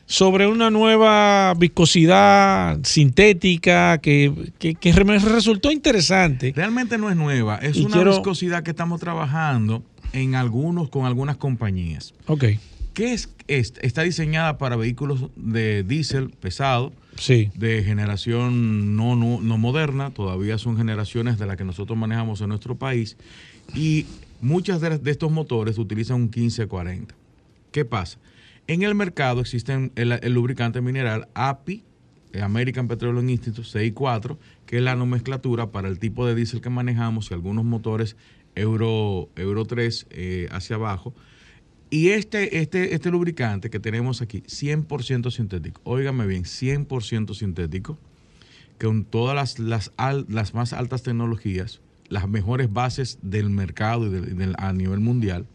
sobre 0.06 0.46
una 0.46 0.70
nueva 0.70 1.54
viscosidad 1.56 2.78
sintética 2.84 3.98
que, 3.98 4.52
que- 4.60 4.76
resultó 4.92 5.72
interesante. 5.72 6.54
Realmente 6.56 7.00
no 7.00 7.10
es 7.10 7.16
nueva, 7.18 7.56
es 7.58 7.76
Y 7.76 7.86
una 7.86 7.96
quiero- 7.96 8.12
viscosidad 8.12 8.62
que 8.62 8.70
estamos 8.70 9.00
trabajando 9.02 9.84
en 10.18 10.36
algunos 10.36 10.90
con 10.90 11.06
algunas 11.06 11.38
compañías. 11.38 12.14
Ok, 12.28 12.44
¿Qué 12.94 13.14
es, 13.14 13.30
es- 13.48 13.74
Está 13.82 14.02
diseñada 14.02 14.58
para 14.58 14.76
vehículos 14.76 15.30
de 15.36 15.84
diésel 15.84 16.32
pesado, 16.32 16.92
sí. 17.16 17.52
de 17.54 17.84
generación 17.84 18.96
no, 18.96 19.16
no, 19.16 19.40
no 19.40 19.58
moderna, 19.60 20.10
todavía 20.10 20.58
son 20.58 20.78
generaciones 20.78 21.38
de 21.38 21.46
las 21.46 21.58
que 21.58 21.64
nosotros 21.64 21.96
manejamos 21.98 22.42
en 22.42 22.50
nuestro 22.50 22.76
país, 22.76 23.16
y 23.76 24.06
muchas 24.42 24.82
de, 24.82 24.98
de 24.98 25.12
estos 25.12 25.32
motores 25.32 25.78
utilizan 25.78 26.16
un 26.18 26.22
1540. 26.24 27.14
¿Qué 27.72 27.86
pasa? 27.86 28.18
En 28.66 28.82
el 28.82 28.96
mercado 28.96 29.42
existen 29.42 29.92
el, 29.96 30.12
el 30.14 30.34
lubricante 30.34 30.82
mineral 30.82 31.28
API, 31.36 31.84
American 32.42 32.88
Petroleum 32.88 33.30
Institute 33.30 33.64
64, 33.68 34.38
que 34.66 34.78
es 34.78 34.82
la 34.84 34.96
nomenclatura 34.96 35.68
para 35.72 35.88
el 35.88 35.98
tipo 36.00 36.26
de 36.26 36.36
diésel 36.36 36.62
que 36.62 36.70
manejamos 36.70 37.30
y 37.32 37.34
algunos 37.36 37.64
motores 37.64 38.16
Euro, 38.58 39.30
Euro 39.36 39.66
3 39.66 40.08
eh, 40.10 40.48
hacia 40.52 40.76
abajo. 40.78 41.14
Y 41.90 42.10
este, 42.10 42.60
este, 42.60 42.94
este 42.96 43.10
lubricante 43.12 43.70
que 43.70 43.80
tenemos 43.80 44.22
aquí, 44.22 44.42
100% 44.42 45.32
sintético, 45.32 45.80
óigame 45.86 46.28
bien, 46.28 46.44
100% 46.44 47.34
sintético, 47.34 47.98
con 48.80 49.06
todas 49.06 49.36
las, 49.36 49.58
las, 49.60 49.92
al- 49.96 50.26
las 50.28 50.54
más 50.54 50.74
altas 50.74 51.04
tecnologías, 51.04 51.80
las 52.10 52.28
mejores 52.28 52.72
bases 52.74 53.20
del 53.22 53.50
mercado 53.50 54.06
y 54.08 54.10
del- 54.10 54.56
a 54.58 54.74
nivel 54.74 55.00
mundial. 55.00 55.46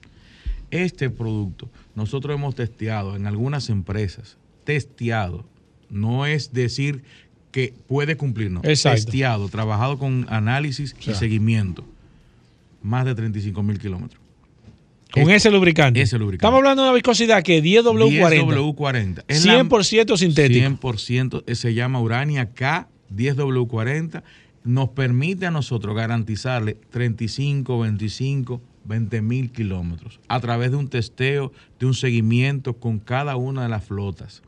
Este 0.71 1.11
producto 1.11 1.69
nosotros 1.95 2.35
hemos 2.35 2.55
testeado 2.55 3.15
en 3.15 3.27
algunas 3.27 3.69
empresas, 3.69 4.39
testeado, 4.65 5.45
no 5.91 6.25
es 6.25 6.55
decir 6.55 7.03
que 7.51 7.75
puede 7.87 8.17
cumplir, 8.17 8.51
no, 8.51 8.61
Exacto. 8.65 8.97
testeado, 9.05 9.49
trabajado 9.51 9.99
con 9.99 10.25
análisis 10.31 10.95
sea. 10.99 11.13
y 11.13 11.17
seguimiento, 11.17 11.85
más 12.83 13.05
de 13.05 13.15
35 13.15 13.63
mil 13.63 13.79
kilómetros. 13.79 14.21
Con 15.13 15.25
Este- 15.25 15.35
ese 15.37 15.51
lubricante. 15.51 16.01
ese 16.01 16.19
lubricante. 16.19 16.47
Estamos 16.47 16.59
hablando 16.59 16.83
de 16.83 16.89
una 16.89 16.95
viscosidad 16.95 17.43
que 17.43 17.63
10W40. 17.63 18.31
10W40. 18.47 19.25
Es 19.29 19.45
la- 19.45 19.53
100% 19.55 20.17
sintético. 20.17 20.61
100% 20.61 21.45
eh, 21.47 21.55
se 21.55 21.75
llama 21.75 22.01
Urania 22.01 22.51
K 22.55 22.89
10W40. 23.15 24.23
Nos 24.65 24.91
permite 24.91 25.45
a 25.47 25.51
nosotros 25.51 25.95
garantizarle 25.95 26.75
35, 26.91 27.81
25, 27.81 28.63
20 28.85 29.21
mil 29.21 29.51
kilómetros 29.51 30.21
a 30.29 30.41
través 30.41 30.71
de 30.71 30.77
un 30.77 30.89
testeo, 30.89 31.53
de 31.79 31.87
un 31.87 31.95
seguimiento 31.95 32.75
con 32.75 32.99
cada 32.99 33.37
una 33.37 33.65
de 33.65 33.69
las 33.69 33.85
flotas. 33.85 34.43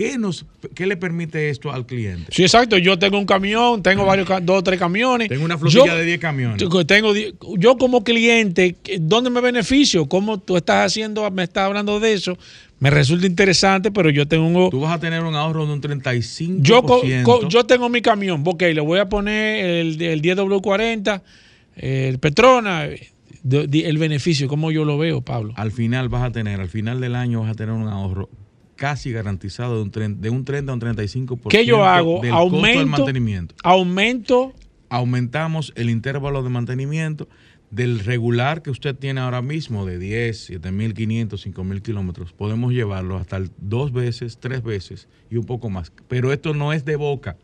¿Qué, 0.00 0.16
nos, 0.16 0.46
¿Qué 0.74 0.86
le 0.86 0.96
permite 0.96 1.50
esto 1.50 1.70
al 1.70 1.84
cliente? 1.84 2.24
Sí, 2.30 2.42
exacto. 2.42 2.78
Yo 2.78 2.98
tengo 2.98 3.18
un 3.18 3.26
camión, 3.26 3.82
tengo 3.82 4.06
varios, 4.06 4.26
dos 4.42 4.60
o 4.60 4.62
tres 4.62 4.78
camiones. 4.78 5.28
Tengo 5.28 5.44
una 5.44 5.58
flotilla 5.58 5.84
Yo- 5.84 5.94
de 5.96 6.04
10 6.06 6.18
camiones. 6.18 6.56
Yo 6.58 6.86
Tengo, 6.86 7.12
yo 7.58 7.76
como 7.76 8.02
cliente, 8.02 8.76
¿qué- 8.82 8.96
¿dónde 8.98 9.28
me 9.28 9.42
beneficio? 9.42 10.06
¿Cómo 10.08 10.38
tú 10.38 10.56
estás 10.56 10.86
haciendo, 10.86 11.30
me 11.30 11.42
estás 11.42 11.64
hablando 11.66 12.00
de 12.00 12.14
eso? 12.14 12.38
Me 12.78 12.88
resulta 12.88 13.26
interesante, 13.26 13.90
pero 13.90 14.08
yo 14.08 14.26
tengo... 14.26 14.70
Tú 14.70 14.80
vas 14.80 14.96
a 14.96 14.98
tener 14.98 15.22
un 15.22 15.34
ahorro 15.34 15.66
de 15.66 15.72
un 15.74 15.82
35%. 15.82 16.62
Yo, 16.62 16.82
co- 16.82 17.02
co- 17.22 17.46
yo 17.46 17.64
tengo 17.64 17.90
mi 17.90 18.00
camión, 18.00 18.42
ok, 18.46 18.62
le 18.72 18.80
voy 18.80 19.00
a 19.00 19.08
poner 19.10 19.66
el, 19.66 20.00
el 20.00 20.22
10W40, 20.22 21.20
el 21.76 22.18
Petrona, 22.18 22.84
de- 23.42 23.66
de- 23.66 23.80
el 23.86 23.98
beneficio, 23.98 24.48
¿cómo 24.48 24.70
yo 24.70 24.86
lo 24.86 24.96
veo, 24.96 25.20
Pablo? 25.20 25.52
al 25.56 25.72
final 25.72 26.08
vas 26.08 26.22
a 26.22 26.32
tener, 26.32 26.58
al 26.58 26.68
final 26.70 27.02
del 27.02 27.14
año 27.16 27.42
vas 27.42 27.50
a 27.50 27.54
tener 27.54 27.74
un 27.74 27.86
ahorro 27.88 28.30
casi 28.80 29.12
garantizado 29.12 29.76
de 29.76 29.82
un, 29.82 29.92
tren- 29.92 30.16
de 30.20 30.30
un 30.30 30.42
30 30.46 30.72
a 30.72 30.74
un 30.74 30.80
35% 30.80 31.48
¿Qué 31.50 31.66
yo 31.66 31.84
hago? 31.84 32.22
del 32.22 32.30
costo 32.32 32.56
del 32.56 32.64
Aumento, 32.64 32.86
mantenimiento. 32.86 33.54
aumento, 33.62 34.54
Aumentamos 34.88 35.74
el 35.76 35.90
intervalo 35.90 36.42
de 36.42 36.48
mantenimiento 36.48 37.28
del 37.70 37.98
regular 38.00 38.62
que 38.62 38.70
usted 38.70 38.96
tiene 38.96 39.20
ahora 39.20 39.42
mismo 39.42 39.84
de 39.84 39.98
10, 39.98 40.50
7.500, 40.62 41.28
5.000 41.52 41.82
kilómetros. 41.82 42.32
Podemos 42.32 42.72
llevarlo 42.72 43.18
hasta 43.18 43.40
dos 43.58 43.92
veces, 43.92 44.38
tres 44.40 44.62
veces 44.62 45.08
y 45.30 45.36
un 45.36 45.44
poco 45.44 45.68
más. 45.68 45.92
Pero 46.08 46.32
esto 46.32 46.54
no 46.54 46.72
es 46.72 46.86
de 46.86 46.96
boca. 46.96 47.36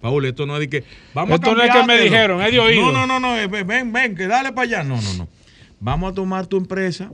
Paul, 0.00 0.24
esto 0.26 0.44
no 0.46 0.54
es 0.56 0.60
de 0.60 0.68
que 0.68 0.84
vamos 1.14 1.36
Esto 1.36 1.52
a 1.52 1.54
no 1.54 1.62
es 1.62 1.70
que 1.70 1.84
me 1.86 1.98
dijeron, 2.02 2.42
es 2.42 2.50
de 2.52 2.58
oído. 2.60 2.92
No, 2.92 3.06
no, 3.06 3.06
no, 3.06 3.20
no, 3.20 3.38
eh, 3.38 3.46
ven, 3.46 3.92
ven, 3.92 4.14
que 4.16 4.26
dale 4.26 4.52
para 4.52 4.66
allá. 4.66 4.82
No, 4.84 5.00
no, 5.00 5.14
no. 5.14 5.28
Vamos 5.80 6.10
a 6.12 6.14
tomar 6.14 6.46
tu 6.46 6.56
empresa, 6.58 7.10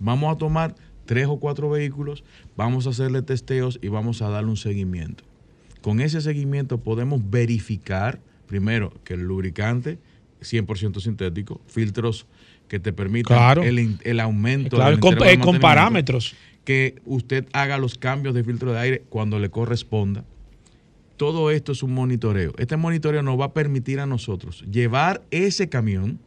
vamos 0.00 0.34
a 0.34 0.38
tomar 0.38 0.74
tres 1.04 1.26
o 1.28 1.36
cuatro 1.38 1.68
vehículos, 1.70 2.24
vamos 2.56 2.86
a 2.86 2.90
hacerle 2.90 3.22
testeos 3.22 3.78
y 3.82 3.88
vamos 3.88 4.22
a 4.22 4.28
darle 4.28 4.50
un 4.50 4.56
seguimiento. 4.56 5.24
Con 5.80 6.00
ese 6.00 6.20
seguimiento 6.20 6.78
podemos 6.78 7.20
verificar, 7.30 8.20
primero, 8.46 8.92
que 9.04 9.14
el 9.14 9.22
lubricante 9.22 9.98
100% 10.42 11.00
sintético, 11.00 11.60
filtros 11.66 12.26
que 12.68 12.78
te 12.80 12.92
permitan 12.92 13.36
Claro. 13.36 13.62
el, 13.62 14.20
aumento 14.20 14.76
claro, 14.76 14.92
del 14.92 15.00
con, 15.00 15.16
con 15.40 15.60
parámetros. 15.60 16.34
que 16.64 17.00
usted 17.04 17.46
haga 17.52 17.78
los 17.78 17.98
cambios 17.98 18.34
de 18.34 18.44
filtro 18.44 18.72
de 18.72 18.78
aire 18.78 19.02
cuando 19.08 19.38
le 19.38 19.50
corresponda. 19.50 20.24
Todo 21.16 21.50
esto 21.50 21.72
es 21.72 21.82
un 21.82 21.92
monitoreo. 21.92 22.52
Este 22.58 22.76
monitoreo 22.76 23.22
nos 23.22 23.38
va 23.38 23.46
a 23.46 23.52
permitir 23.52 24.00
a 24.00 24.06
nosotros 24.06 24.64
llevar 24.70 25.22
ese 25.30 25.68
camión 25.68 26.18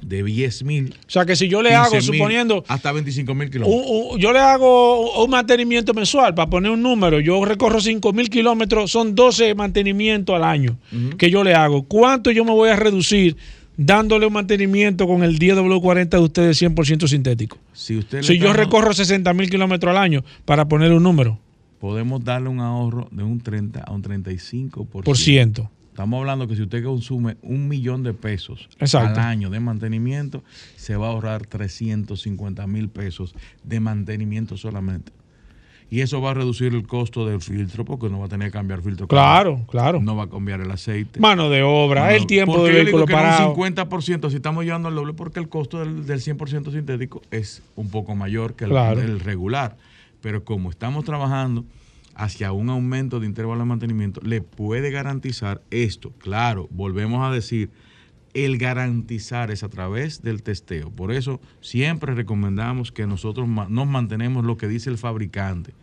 de 0.00 0.22
10 0.22 0.64
mil, 0.64 0.94
O 1.06 1.10
sea 1.10 1.24
que 1.24 1.36
si 1.36 1.48
yo 1.48 1.62
le 1.62 1.74
hago, 1.74 2.00
suponiendo, 2.00 2.64
hasta 2.68 2.90
25 2.92 3.34
mil 3.34 3.50
kilómetros. 3.50 3.84
un- 3.86 4.12
un- 4.14 4.18
yo 4.18 4.32
le 4.32 4.38
hago 4.40 5.22
un 5.24 5.30
mantenimiento 5.30 5.94
mensual, 5.94 6.34
para 6.34 6.50
poner 6.50 6.70
un 6.72 6.82
número, 6.82 7.20
yo 7.20 7.44
recorro 7.44 7.80
5 7.80 8.12
mil 8.12 8.28
kilómetros, 8.30 8.90
son 8.90 9.14
12 9.14 9.54
mantenimientos 9.54 10.34
al 10.34 10.44
año 10.44 10.76
que 11.18 11.30
yo 11.30 11.44
le 11.44 11.54
hago. 11.54 11.82
¿Cuánto 11.84 12.30
yo 12.30 12.44
me 12.44 12.50
voy 12.52 12.70
a 12.70 12.76
reducir 12.76 13.36
dándole 13.76 14.26
un 14.26 14.32
mantenimiento 14.32 15.06
con 15.06 15.22
el 15.22 15.38
10W40 15.38 16.18
de 16.18 16.24
ustedes 16.24 16.56
100% 16.60 17.06
sintético? 17.06 17.58
Si 17.72 17.96
usted 17.96 18.22
Si 18.22 18.38
yo 18.38 18.52
recorro 18.52 18.92
60 18.92 19.32
mil 19.34 19.48
kilómetros 19.50 19.90
al 19.90 20.02
año, 20.02 20.24
para 20.44 20.66
poner 20.66 20.92
un 20.92 21.02
número, 21.02 21.38
podemos 21.80 22.22
darle 22.24 22.48
un 22.48 22.60
ahorro 22.60 23.08
de 23.10 23.22
un 23.22 23.40
30 23.40 23.80
a 23.82 23.92
un 23.92 24.02
35%. 24.02 25.04
por 25.04 25.16
ciento. 25.16 25.70
Estamos 25.92 26.20
hablando 26.20 26.48
que 26.48 26.56
si 26.56 26.62
usted 26.62 26.82
consume 26.82 27.36
un 27.42 27.68
millón 27.68 28.02
de 28.02 28.14
pesos 28.14 28.66
Exacto. 28.80 29.20
al 29.20 29.26
año 29.26 29.50
de 29.50 29.60
mantenimiento, 29.60 30.42
se 30.76 30.96
va 30.96 31.08
a 31.08 31.10
ahorrar 31.10 31.44
350 31.44 32.66
mil 32.66 32.88
pesos 32.88 33.34
de 33.62 33.78
mantenimiento 33.78 34.56
solamente. 34.56 35.12
Y 35.90 36.00
eso 36.00 36.22
va 36.22 36.30
a 36.30 36.34
reducir 36.34 36.72
el 36.72 36.86
costo 36.86 37.26
del 37.26 37.42
filtro 37.42 37.84
porque 37.84 38.08
no 38.08 38.18
va 38.20 38.24
a 38.24 38.28
tener 38.30 38.48
que 38.48 38.52
cambiar 38.52 38.80
filtro. 38.80 39.06
Claro, 39.06 39.66
claro. 39.68 40.00
No 40.00 40.16
va 40.16 40.22
a 40.24 40.30
cambiar 40.30 40.62
el 40.62 40.70
aceite. 40.70 41.20
Mano 41.20 41.50
de 41.50 41.62
obra, 41.62 42.14
el 42.14 42.26
tiempo 42.26 42.54
¿por 42.54 42.72
del 42.72 42.84
vehículo 42.84 43.04
parado. 43.04 43.52
Un 43.52 43.56
50%, 43.74 44.30
si 44.30 44.36
estamos 44.36 44.64
llevando 44.64 44.88
al 44.88 44.94
doble, 44.94 45.12
porque 45.12 45.40
el 45.40 45.50
costo 45.50 45.80
del, 45.80 46.06
del 46.06 46.20
100% 46.20 46.72
sintético 46.72 47.20
es 47.30 47.62
un 47.76 47.90
poco 47.90 48.14
mayor 48.16 48.54
que 48.54 48.64
el, 48.64 48.70
Claro. 48.70 49.02
regular. 49.18 49.76
Pero 50.22 50.42
como 50.42 50.70
estamos 50.70 51.04
trabajando 51.04 51.66
hacia 52.22 52.52
un 52.52 52.70
aumento 52.70 53.18
de 53.18 53.26
intervalo 53.26 53.58
de 53.58 53.66
mantenimiento, 53.66 54.20
le 54.20 54.42
puede 54.42 54.92
garantizar 54.92 55.60
esto. 55.72 56.12
Claro, 56.18 56.68
volvemos 56.70 57.28
a 57.28 57.32
decir, 57.32 57.70
el 58.32 58.58
garantizar 58.58 59.50
es 59.50 59.64
a 59.64 59.68
través 59.68 60.22
del 60.22 60.44
testeo. 60.44 60.92
Por 60.92 61.10
eso 61.10 61.40
siempre 61.60 62.14
recomendamos 62.14 62.92
que 62.92 63.08
nosotros 63.08 63.48
nos 63.48 63.86
mantenemos 63.88 64.44
lo 64.44 64.56
que 64.56 64.68
dice 64.68 64.88
el 64.88 64.98
fabricante. 64.98 65.74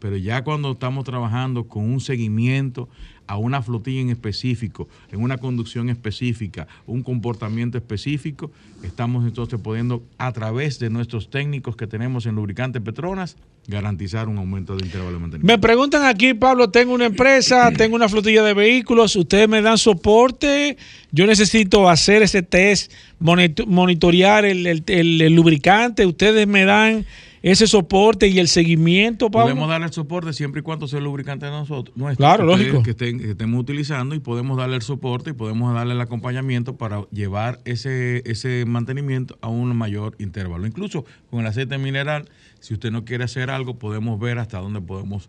Pero 0.00 0.16
ya 0.16 0.42
cuando 0.42 0.72
estamos 0.72 1.04
trabajando 1.04 1.68
con 1.68 1.84
un 1.84 2.00
seguimiento 2.00 2.88
a 3.28 3.36
una 3.36 3.62
flotilla 3.62 4.00
en 4.00 4.10
específico, 4.10 4.88
en 5.12 5.22
una 5.22 5.38
conducción 5.38 5.90
específica, 5.90 6.66
un 6.88 7.04
comportamiento 7.04 7.78
específico, 7.78 8.50
estamos 8.82 9.24
entonces 9.24 9.60
pudiendo, 9.60 10.02
a 10.18 10.32
través 10.32 10.80
de 10.80 10.90
nuestros 10.90 11.30
técnicos 11.30 11.76
que 11.76 11.86
tenemos 11.86 12.26
en 12.26 12.34
Lubricante 12.34 12.80
Petronas, 12.80 13.36
garantizar 13.66 14.28
un 14.28 14.38
aumento 14.38 14.76
de 14.76 14.84
intervalo 14.84 15.12
de 15.12 15.18
mantenimiento. 15.20 15.46
Me 15.52 15.58
preguntan 15.58 16.04
aquí, 16.04 16.34
Pablo, 16.34 16.70
tengo 16.70 16.92
una 16.94 17.06
empresa, 17.06 17.70
tengo 17.76 17.96
una 17.96 18.08
flotilla 18.08 18.42
de 18.42 18.54
vehículos, 18.54 19.16
ustedes 19.16 19.48
me 19.48 19.62
dan 19.62 19.78
soporte, 19.78 20.76
yo 21.12 21.26
necesito 21.26 21.88
hacer 21.88 22.22
ese 22.22 22.42
test, 22.42 22.92
monito- 23.20 23.66
monitorear 23.66 24.44
el, 24.44 24.66
el- 24.66 24.84
el- 24.86 25.20
el 25.22 25.34
lubricante, 25.34 26.04
ustedes 26.06 26.46
me 26.46 26.64
dan 26.64 27.04
ese 27.42 27.66
soporte 27.66 28.26
y 28.26 28.38
el 28.38 28.48
seguimiento, 28.48 29.30
Pablo? 29.30 29.48
Podemos 29.48 29.68
darle 29.68 29.86
el 29.88 29.92
soporte 29.92 30.32
siempre 30.32 30.60
y 30.60 30.62
cuando 30.62 30.88
sea 30.88 30.98
el 30.98 31.04
lubricante 31.04 31.44
de 31.44 31.52
nosotros. 31.52 31.94
nuestro, 31.94 32.16
Claro, 32.24 32.46
que 32.46 32.56
lógico. 32.56 32.82
Que, 32.82 32.92
estén- 32.96 33.18
que 33.20 33.30
estemos 33.32 33.60
utilizando 33.60 34.14
y 34.14 34.18
podemos 34.20 34.56
darle 34.56 34.76
el 34.76 34.82
soporte 34.82 35.30
y 35.30 35.32
podemos 35.34 35.74
darle 35.74 35.92
el 35.92 36.00
acompañamiento 36.00 36.76
para 36.76 37.02
llevar 37.12 37.60
ese, 37.66 38.22
ese 38.24 38.64
mantenimiento 38.66 39.36
a 39.42 39.48
un 39.48 39.76
mayor 39.76 40.16
intervalo. 40.18 40.66
Incluso 40.66 41.04
con 41.30 41.40
el 41.40 41.46
aceite 41.46 41.76
mineral, 41.76 42.30
si 42.64 42.72
usted 42.72 42.90
no 42.90 43.04
quiere 43.04 43.24
hacer 43.24 43.50
algo, 43.50 43.78
podemos 43.78 44.18
ver 44.18 44.38
hasta 44.38 44.58
dónde 44.58 44.80
podemos 44.80 45.28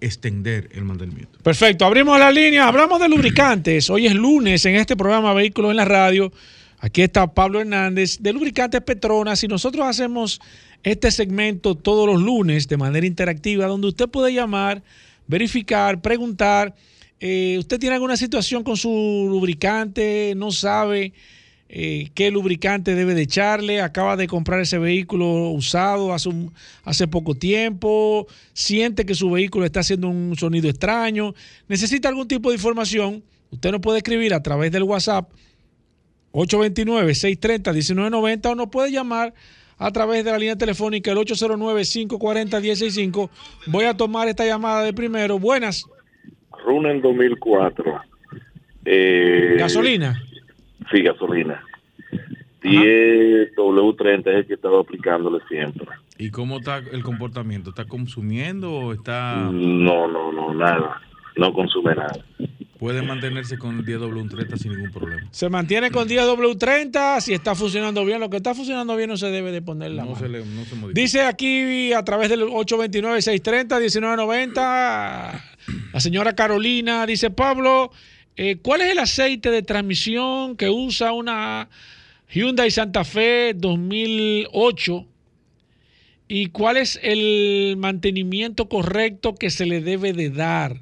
extender 0.00 0.68
el 0.72 0.82
mantenimiento. 0.82 1.38
Perfecto, 1.38 1.84
abrimos 1.84 2.18
la 2.18 2.32
línea, 2.32 2.66
hablamos 2.66 3.00
de 3.00 3.08
lubricantes. 3.08 3.88
Hoy 3.88 4.08
es 4.08 4.14
lunes 4.16 4.66
en 4.66 4.74
este 4.74 4.96
programa 4.96 5.32
Vehículos 5.32 5.70
en 5.70 5.76
la 5.76 5.84
Radio. 5.84 6.32
Aquí 6.80 7.02
está 7.02 7.32
Pablo 7.32 7.60
Hernández 7.60 8.18
de 8.18 8.32
Lubricantes 8.32 8.80
Petronas 8.80 9.44
y 9.44 9.46
nosotros 9.46 9.86
hacemos 9.86 10.40
este 10.82 11.12
segmento 11.12 11.76
todos 11.76 12.04
los 12.04 12.20
lunes 12.20 12.66
de 12.66 12.76
manera 12.76 13.06
interactiva 13.06 13.66
donde 13.66 13.86
usted 13.86 14.08
puede 14.08 14.34
llamar, 14.34 14.82
verificar, 15.28 16.02
preguntar. 16.02 16.74
Eh, 17.20 17.58
usted 17.60 17.78
tiene 17.78 17.94
alguna 17.94 18.16
situación 18.16 18.64
con 18.64 18.76
su 18.76 18.88
lubricante, 19.30 20.34
no 20.36 20.50
sabe 20.50 21.12
eh, 21.74 22.10
qué 22.14 22.30
lubricante 22.30 22.94
debe 22.94 23.14
de 23.14 23.22
echarle, 23.22 23.80
acaba 23.80 24.16
de 24.18 24.26
comprar 24.26 24.60
ese 24.60 24.76
vehículo 24.78 25.48
usado 25.52 26.12
hace, 26.12 26.28
un- 26.28 26.52
hace 26.84 27.08
poco 27.08 27.34
tiempo, 27.34 28.26
siente 28.52 29.06
que 29.06 29.14
su 29.14 29.30
vehículo 29.30 29.64
está 29.64 29.80
haciendo 29.80 30.08
un 30.08 30.36
sonido 30.36 30.68
extraño, 30.68 31.32
necesita 31.68 32.10
algún 32.10 32.28
tipo 32.28 32.50
de 32.50 32.56
información, 32.56 33.22
usted 33.50 33.70
nos 33.70 33.80
puede 33.80 33.96
escribir 33.98 34.34
a 34.34 34.42
través 34.42 34.70
del 34.70 34.82
WhatsApp 34.82 35.30
829-630-1990 36.32 38.46
o 38.50 38.54
nos 38.54 38.68
puede 38.68 38.90
llamar 38.90 39.34
a 39.78 39.90
través 39.90 40.24
de 40.24 40.30
la 40.30 40.38
línea 40.38 40.56
telefónica 40.56 41.10
el 41.10 41.18
809-540-165. 41.18 43.30
Voy 43.66 43.84
a 43.84 43.96
tomar 43.96 44.28
esta 44.28 44.44
llamada 44.46 44.82
de 44.84 44.92
primero. 44.92 45.38
Buenas, 45.38 45.84
Runen 46.64 47.00
2004. 47.02 48.00
Eh, 48.84 49.56
gasolina. 49.58 50.22
Sí, 50.92 51.02
gasolina. 51.02 51.60
10 52.62 53.54
W30 53.56 54.20
es 54.20 54.26
el 54.36 54.46
que 54.46 54.54
estaba 54.54 54.80
aplicándole 54.80 55.40
siempre. 55.48 55.86
¿Y 56.18 56.30
cómo 56.30 56.58
está 56.58 56.78
el 56.78 57.02
comportamiento? 57.02 57.70
¿Está 57.70 57.86
consumiendo 57.86 58.70
o 58.72 58.92
está 58.92 59.48
No, 59.50 60.06
no, 60.06 60.30
no, 60.32 60.54
nada. 60.54 61.00
No 61.36 61.52
consume 61.54 61.94
nada. 61.96 62.12
puede 62.78 63.00
mantenerse 63.02 63.56
con 63.58 63.78
el 63.78 63.84
10W30 63.86 64.56
sin 64.58 64.72
ningún 64.74 64.90
problema? 64.92 65.22
Se 65.30 65.48
mantiene 65.48 65.90
con 65.90 66.06
10W30, 66.08 67.20
si 67.20 67.32
está 67.32 67.54
funcionando 67.54 68.04
bien. 68.04 68.20
Lo 68.20 68.28
que 68.30 68.36
está 68.36 68.54
funcionando 68.54 68.94
bien 68.96 69.08
no 69.08 69.16
se 69.16 69.30
debe 69.30 69.50
de 69.50 69.62
poner 69.62 69.92
la 69.92 70.02
No 70.04 70.10
mano. 70.10 70.20
se, 70.20 70.28
le, 70.28 70.40
no 70.44 70.64
se 70.64 70.74
modifica. 70.76 71.00
Dice 71.00 71.22
aquí 71.22 71.92
a 71.92 72.04
través 72.04 72.28
del 72.28 72.42
829-630-1990, 72.42 75.42
la 75.92 76.00
señora 76.00 76.34
Carolina 76.34 77.06
dice, 77.06 77.30
Pablo, 77.30 77.90
eh, 78.36 78.56
¿cuál 78.62 78.80
es 78.80 78.92
el 78.92 78.98
aceite 78.98 79.50
de 79.50 79.62
transmisión 79.62 80.56
que 80.56 80.70
usa 80.70 81.12
una 81.12 81.68
Hyundai 82.32 82.70
Santa 82.70 83.04
Fe 83.04 83.54
2008? 83.54 85.06
¿Y 86.28 86.46
cuál 86.46 86.78
es 86.78 86.98
el 87.02 87.76
mantenimiento 87.78 88.68
correcto 88.68 89.34
que 89.34 89.50
se 89.50 89.66
le 89.66 89.82
debe 89.82 90.12
de 90.12 90.30
dar? 90.30 90.80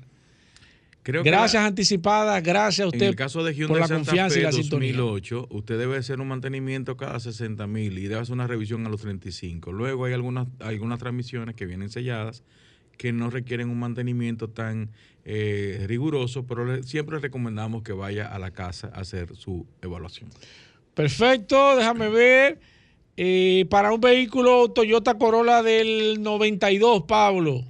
Creo 1.03 1.25
Gracias 1.25 1.65
anticipadas, 1.65 2.43
gracias 2.43 2.81
a 2.81 2.83
En 2.85 2.95
usted 2.95 3.07
el 3.07 3.17
caso 3.17 3.43
de 3.43 3.55
Hyundai 3.55 3.69
por 3.69 3.81
la 3.81 3.87
Santa 3.89 4.11
confianza 4.11 4.35
Fe 4.35 4.41
y 4.41 4.45
la 4.45 4.53
sintonía. 4.53 4.93
2008, 4.93 5.49
usted 5.51 5.79
debe 5.79 5.97
hacer 5.97 6.21
un 6.21 6.29
mantenimiento 6.29 6.97
cada 6.97 7.19
60 7.19 7.67
mil 7.67 7.99
y 7.99 8.03
debe 8.03 8.21
hacer 8.21 8.35
una 8.35 8.47
revisión 8.47 8.87
a 8.87 8.91
los 8.91 9.01
35. 9.01 9.73
Luego 9.73 10.05
hay 10.05 10.13
algunas, 10.13 10.47
algunas 10.61 10.99
transmisiones 10.99 11.57
que 11.57 11.67
vienen 11.67 11.89
selladas 11.89 12.45
que 13.01 13.15
no 13.15 13.31
requieren 13.31 13.71
un 13.71 13.79
mantenimiento 13.79 14.51
tan 14.51 14.91
eh, 15.25 15.85
riguroso, 15.87 16.47
pero 16.47 16.65
le- 16.65 16.83
siempre 16.83 17.19
recomendamos 17.19 17.83
que 17.83 17.93
vaya 17.93 18.27
a 18.27 18.39
la 18.39 18.51
casa 18.51 18.91
a 18.95 19.01
hacer 19.01 19.37
su 19.37 19.67
evaluación. 19.83 20.31
Perfecto, 20.95 21.77
déjame 21.77 22.09
ver. 22.09 22.61
Eh, 23.17 23.67
para 23.69 23.93
un 23.93 24.01
vehículo 24.01 24.69
Toyota 24.71 25.15
Corolla 25.19 25.63
del 25.63 26.23
92, 26.23 27.03
Pablo. 27.07 27.65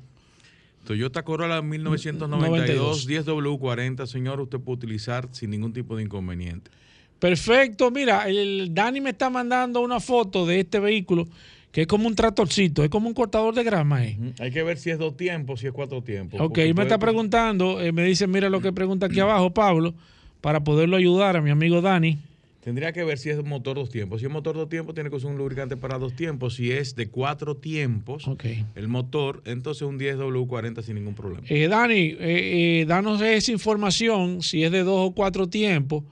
Toyota 0.85 1.23
Corolla 1.25 1.61
1992, 1.63 3.09
10W40, 3.09 4.07
señor, 4.07 4.41
usted 4.41 4.59
puede 4.61 4.77
utilizar 4.79 5.29
sin 5.33 5.51
ningún 5.51 5.73
tipo 5.73 5.97
de 5.97 6.03
inconveniente. 6.05 6.71
Perfecto, 7.19 7.91
mira, 7.91 8.29
el 8.29 8.71
Dani 8.73 9.01
me 9.01 9.11
está 9.11 9.29
mandando 9.29 9.81
una 9.81 10.01
foto 10.01 10.47
de 10.47 10.61
este 10.61 10.81
vehículo 10.81 11.29
que 11.73 11.83
es 11.83 11.87
como 11.87 12.09
un 12.09 12.15
tractorcito, 12.15 12.83
es 12.83 12.91
como 12.91 13.09
un 13.09 13.15
cortador 13.15 13.55
de 13.55 13.63
grama. 13.63 14.05
eh. 14.05 14.17
Hay 14.41 14.51
que 14.51 14.63
ver 14.63 14.79
si 14.79 14.91
es 14.91 14.99
dos 14.99 15.17
tiempos, 15.17 15.61
si 15.61 15.67
es 15.69 15.73
cuatro 15.73 16.03
tiempos. 16.03 16.41
Ok, 16.41 16.59
él 16.59 16.75
me 16.75 16.83
está 16.83 16.99
preguntando, 16.99 17.81
eh, 17.81 17.93
me 17.93 18.05
dice, 18.05 18.27
mira 18.27 18.51
lo 18.51 18.61
que 18.61 18.73
pregunta 18.73 19.07
aquí 19.07 19.21
abajo, 19.21 19.51
Pablo, 19.51 19.95
para 20.41 20.65
poderlo 20.65 20.97
ayudar 20.97 21.37
a 21.37 21.41
mi 21.41 21.51
amigo 21.51 21.81
Dani. 21.81 22.19
Tendría 22.63 22.93
que 22.93 23.03
ver 23.05 23.17
si 23.19 23.31
es 23.31 23.43
motor 23.43 23.77
dos 23.77 23.89
tiempos. 23.89 24.21
Si 24.21 24.27
es 24.27 24.33
motor 24.33 24.55
dos 24.55 24.69
tiempos, 24.69 24.95
tiene 24.95 25.09
que 25.09 25.17
usar 25.17 25.31
un 25.31 25.39
lubricante 25.39 25.79
para 25.79 25.97
dos 25.99 26.15
tiempos. 26.15 26.57
Si 26.57 26.71
es 26.71 26.95
de 26.95 27.09
cuatro 27.09 27.57
tiempos, 27.57 28.29
el 28.75 28.89
motor, 28.89 29.41
entonces 29.47 29.81
un 29.83 29.99
10W40 29.99 30.83
sin 30.83 30.97
ningún 30.97 31.15
problema. 31.15 31.47
Eh, 31.49 31.69
Dani, 31.69 32.85
danos 32.85 33.23
esa 33.23 33.53
información, 33.53 34.43
si 34.43 34.63
es 34.63 34.73
de 34.73 34.81
dos 34.83 35.09
o 35.09 35.15
cuatro 35.15 35.49
tiempos, 35.49 36.05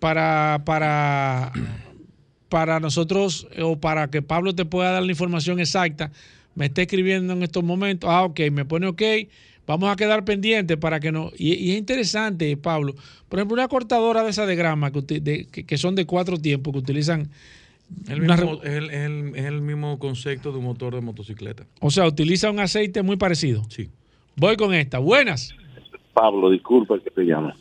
para, 0.00 0.62
para, 0.64 1.52
para 2.48 2.80
nosotros 2.80 3.46
eh, 3.52 3.62
o 3.62 3.76
para 3.78 4.08
que 4.10 4.22
Pablo 4.22 4.54
te 4.54 4.64
pueda 4.64 4.92
dar 4.92 5.02
la 5.02 5.10
información 5.12 5.58
exacta. 5.60 6.10
Me 6.54 6.66
está 6.66 6.82
escribiendo 6.82 7.32
en 7.32 7.42
estos 7.42 7.62
momentos. 7.64 8.08
Ah, 8.10 8.24
ok, 8.24 8.40
me 8.52 8.64
pone 8.64 8.86
ok. 8.86 9.02
Vamos 9.66 9.90
a 9.90 9.96
quedar 9.96 10.24
pendientes 10.24 10.76
para 10.76 11.00
que 11.00 11.10
no. 11.12 11.30
Y, 11.36 11.54
y 11.54 11.72
es 11.72 11.78
interesante, 11.78 12.56
Pablo. 12.56 12.94
Por 13.28 13.38
ejemplo, 13.40 13.54
una 13.54 13.66
cortadora 13.68 14.22
de 14.22 14.30
esa 14.30 14.46
de 14.46 14.54
grama 14.54 14.92
que, 14.92 14.98
uti- 15.00 15.20
de- 15.20 15.46
que, 15.50 15.64
que 15.64 15.76
son 15.76 15.94
de 15.96 16.06
cuatro 16.06 16.38
tiempos, 16.38 16.72
que 16.72 16.78
utilizan. 16.78 17.28
El 18.08 18.20
mismo- 18.22 18.60
el, 18.64 18.90
el- 18.90 19.36
el 19.36 19.60
mismo 19.60 19.98
concepto 19.98 20.50
de 20.52 20.58
un 20.58 20.64
motor 20.64 20.94
de 20.94 21.00
motocicleta. 21.00 21.66
o 21.80 21.90
sea, 21.90 22.06
utiliza 22.06 22.50
un 22.50 22.58
aceite 22.60 23.02
muy 23.02 23.16
parecido. 23.16 23.62
Sí. 23.68 23.88
Voy 24.36 24.56
con 24.56 24.72
esta. 24.74 24.98
Buenas. 24.98 25.54
Pablo, 26.14 26.50
disculpa 26.50 26.98
que 27.00 27.10
te 27.10 27.22
llame. 27.24 27.52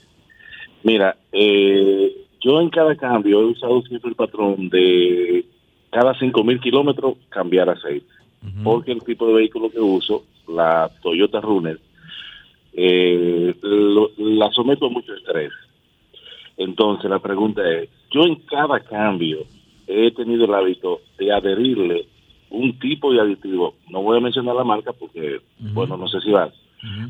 Mira, 0.84 1.18
eh, 1.32 2.25
yo 2.46 2.62
en 2.62 2.70
cada 2.70 2.96
cambio 2.96 3.42
he 3.42 3.46
usado 3.46 3.82
siempre 3.82 4.10
el 4.12 4.16
patrón 4.16 4.70
de 4.70 5.44
cada 5.90 6.14
5.000 6.14 6.60
kilómetros 6.62 7.16
cambiar 7.30 7.70
aceite. 7.70 8.06
Porque 8.64 8.92
el 8.92 9.04
tipo 9.04 9.26
de 9.28 9.34
vehículo 9.34 9.72
que 9.72 9.80
uso, 9.80 10.24
la 10.48 10.92
Toyota 11.02 11.42
Runner, 11.42 11.80
eh, 12.74 13.56
lo- 13.64 14.12
la 14.18 14.52
someto 14.52 14.86
a 14.86 14.90
mucho 14.90 15.14
estrés. 15.16 15.52
Entonces 16.58 17.10
la 17.10 17.20
pregunta 17.20 17.62
es, 17.70 17.90
yo 18.12 18.24
en 18.26 18.36
cada 18.46 18.80
cambio 18.82 19.40
he 19.88 20.12
tenido 20.12 20.46
el 20.46 20.54
hábito 20.54 21.02
de 21.18 21.32
adherirle 21.34 22.06
un 22.52 22.78
tipo 22.80 23.12
de 23.12 23.20
aditivo, 23.22 23.76
no 23.90 24.02
voy 24.04 24.18
a 24.18 24.22
mencionar 24.22 24.56
la 24.56 24.64
marca 24.64 24.94
porque, 24.94 25.40
bueno, 25.74 25.98
no 25.98 26.08
sé 26.08 26.22
si 26.22 26.32
va, 26.32 26.52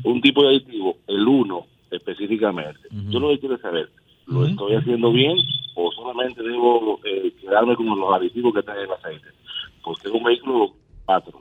un 0.04 0.20
tipo 0.22 0.42
de 0.42 0.48
aditivo, 0.56 0.96
el 1.06 1.26
uno 1.28 1.66
específicamente. 1.90 2.80
Yo 3.10 3.20
lo 3.20 3.28
que 3.28 3.38
quiero 3.40 3.58
saber, 3.58 3.88
¿lo 4.26 4.46
estoy 4.46 4.74
haciendo 4.76 5.12
bien 5.12 5.36
o 5.74 5.90
solamente 5.92 6.42
debo 6.42 7.00
eh, 7.04 7.32
quedarme 7.40 7.76
con 7.76 7.86
los 7.98 8.14
aditivos 8.14 8.54
que 8.54 8.62
trae 8.62 8.84
el 8.84 8.90
aceite? 8.92 9.28
Porque 9.84 10.08
es 10.08 10.14
un 10.14 10.22
vehículo 10.24 10.74
4. 11.06 11.40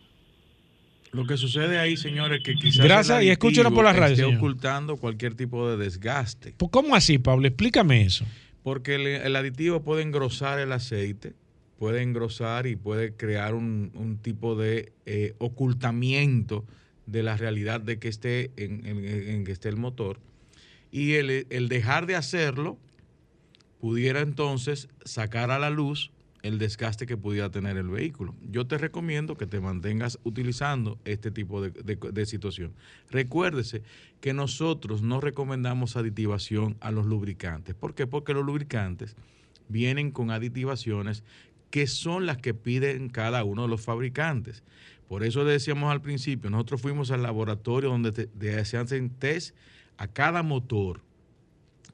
Lo 1.12 1.26
que 1.26 1.38
sucede 1.38 1.80
ahí, 1.80 1.96
señores, 1.96 2.42
que 2.44 2.56
quizás 2.56 2.84
Gracias, 2.86 3.24
y 3.24 3.30
escúchenos 3.30 3.72
por 3.72 3.86
la 3.86 3.94
radio, 3.94 4.14
esté 4.14 4.24
señor. 4.26 4.38
ocultando 4.38 4.98
cualquier 4.98 5.34
tipo 5.36 5.70
de 5.70 5.78
desgaste. 5.78 6.54
Pues, 6.58 6.70
¿Cómo 6.72 6.94
así, 6.94 7.18
Pablo? 7.20 7.48
Explícame 7.48 8.02
eso. 8.02 8.26
Porque 8.64 8.96
el, 8.96 9.08
el 9.08 9.36
aditivo 9.36 9.82
puede 9.82 10.02
engrosar 10.02 10.60
el 10.60 10.72
aceite, 10.74 11.34
puede 11.80 12.02
engrosar 12.02 12.68
y 12.68 12.76
puede 12.76 13.16
crear 13.16 13.54
un, 13.56 13.92
un 13.96 14.18
tipo 14.18 14.56
de 14.56 14.92
eh, 15.06 15.36
ocultamiento 15.38 16.66
de 17.06 17.24
la 17.24 17.38
realidad 17.38 17.80
de 17.80 18.00
que 18.00 18.08
esté 18.10 18.52
en, 18.58 18.86
en- 18.86 19.06
en 19.06 19.46
que 19.46 19.52
esté 19.52 19.70
el 19.70 19.78
motor. 19.78 20.20
Y 20.96 21.16
el, 21.16 21.46
el 21.50 21.68
dejar 21.68 22.06
de 22.06 22.16
hacerlo 22.16 22.78
pudiera 23.82 24.22
entonces 24.22 24.88
sacar 25.04 25.52
a 25.52 25.60
la 25.60 25.70
luz 25.70 26.14
el 26.42 26.58
desgaste 26.58 27.06
que 27.06 27.18
pudiera 27.18 27.52
tener 27.52 27.76
el 27.76 27.90
vehículo. 27.90 28.34
Yo 28.50 28.66
te 28.66 28.78
recomiendo 28.78 29.36
que 29.36 29.46
te 29.46 29.60
mantengas 29.60 30.20
utilizando 30.24 30.98
este 31.04 31.32
tipo 31.32 31.62
de, 31.62 31.72
de- 31.72 32.26
situación. 32.26 32.72
Recuérdese 33.12 33.82
que 34.22 34.32
nosotros 34.34 35.02
no 35.02 35.20
recomendamos 35.20 35.98
aditivación 35.98 36.78
a 36.80 36.92
los 36.92 37.06
lubricantes. 37.06 37.76
¿Por 37.76 37.94
qué? 37.94 38.08
Porque 38.08 38.34
los 38.34 38.46
lubricantes 38.46 39.18
vienen 39.68 40.12
con 40.12 40.32
aditivaciones 40.32 41.26
que 41.72 41.88
son 41.88 42.26
las 42.26 42.38
que 42.38 42.54
piden 42.54 43.10
cada 43.10 43.44
uno 43.44 43.64
de 43.64 43.68
los 43.68 43.82
fabricantes. 43.82 44.64
Por 45.10 45.26
eso 45.26 45.44
le 45.44 45.52
decíamos 45.52 45.92
al 45.92 46.02
principio, 46.02 46.50
nosotros 46.50 46.82
fuimos 46.82 47.12
al 47.12 47.22
laboratorio 47.22 47.90
donde 47.90 48.30
se 48.64 48.78
hacen 48.78 49.10
test 49.10 49.54
a 49.98 50.08
cada 50.08 50.44
motor 50.44 51.02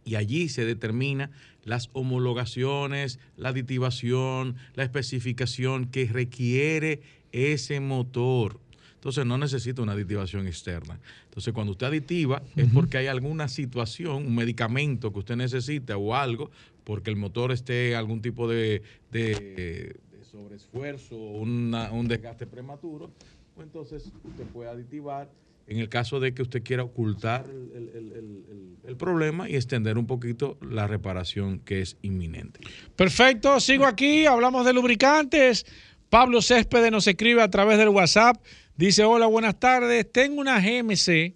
y 0.04 0.16
allí 0.16 0.50
se 0.50 0.66
determina 0.66 1.30
las 1.64 1.90
homologaciones, 1.94 3.20
la 3.38 3.50
aditivación, 3.50 4.56
la 4.74 4.84
especificación 4.84 5.86
que 5.86 6.06
requiere 6.06 7.02
ese 7.32 7.80
motor. 7.80 8.60
Entonces 8.96 9.26
no 9.26 9.38
necesita 9.38 9.82
una 9.82 9.94
aditivación 9.94 10.48
externa. 10.48 11.00
Entonces 11.26 11.54
cuando 11.54 11.72
usted 11.72 11.88
aditiva 11.88 12.42
es 12.56 12.68
porque 12.74 12.98
hay 12.98 13.08
alguna 13.08 13.48
situación, 13.48 14.26
un 14.28 14.36
medicamento 14.36 15.12
que 15.12 15.20
usted 15.20 15.36
necesita 15.36 15.98
o 15.98 16.16
algo, 16.16 16.52
porque 16.84 17.10
el 17.10 17.16
motor 17.16 17.52
esté 17.52 17.96
algún 17.96 18.22
tipo 18.22 18.48
de, 18.48 18.82
de, 19.12 19.96
de 20.12 20.24
sobreesfuerzo 20.24 21.16
o 21.16 21.42
una- 21.42 21.92
un 21.92 22.08
desgaste 22.08 22.46
prematuro, 22.48 23.12
pues 23.56 23.66
entonces 23.68 24.12
usted 24.24 24.46
puede 24.46 24.70
aditivar 24.70 25.30
en 25.72 25.80
el 25.80 25.88
caso 25.88 26.20
de 26.20 26.34
que 26.34 26.42
usted 26.42 26.64
quiera 26.64 26.84
ocultar 26.84 27.46
el, 27.50 27.72
el- 27.74 27.90
el- 27.96 28.12
el- 28.12 28.46
el- 28.50 28.78
el 28.90 28.96
problema 28.98 29.50
y 29.50 29.56
extender 29.56 29.98
un 29.98 30.06
poquito 30.06 30.58
la 30.62 30.86
reparación 30.86 31.60
que 31.60 31.82
es 31.82 31.96
inminente. 32.02 32.60
Perfecto, 32.98 33.58
sigo 33.62 33.86
aquí, 33.86 34.26
hablamos 34.26 34.66
de 34.66 34.74
lubricantes. 34.74 35.66
Pablo 36.10 36.42
Céspedes 36.42 36.92
nos 36.92 37.08
escribe 37.08 37.42
a 37.42 37.50
través 37.50 37.78
del 37.78 37.88
WhatsApp. 37.90 38.36
Dice, 38.76 39.06
hola, 39.06 39.28
buenas 39.28 39.60
tardes. 39.62 40.12
Tengo 40.12 40.42
una 40.42 40.60
GMC 40.60 41.36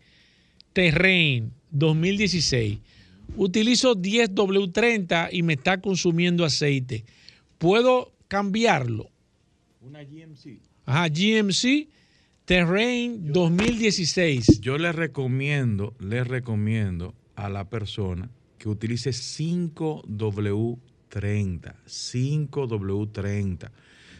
Terrain 0.74 1.54
2016. 1.72 2.80
Utilizo 3.38 3.96
10W30 3.96 5.30
y 5.32 5.44
me 5.44 5.54
está 5.54 5.80
consumiendo 5.80 6.44
aceite. 6.44 7.06
¿Puedo 7.58 8.12
cambiarlo? 8.28 9.10
Una 9.82 10.04
GMC. 10.04 10.60
Ajá, 10.86 11.08
GMC 11.08 11.88
Terrain 12.46 13.32
2016. 13.34 14.62
Yo 14.62 14.78
le 14.78 14.92
recomiendo, 14.92 15.96
le 16.00 16.24
recomiendo 16.24 17.16
a 17.36 17.50
la 17.50 17.70
persona 17.70 18.30
que 18.60 18.70
utilice 18.70 19.10
5W30, 19.12 21.74
5W30, 21.88 23.72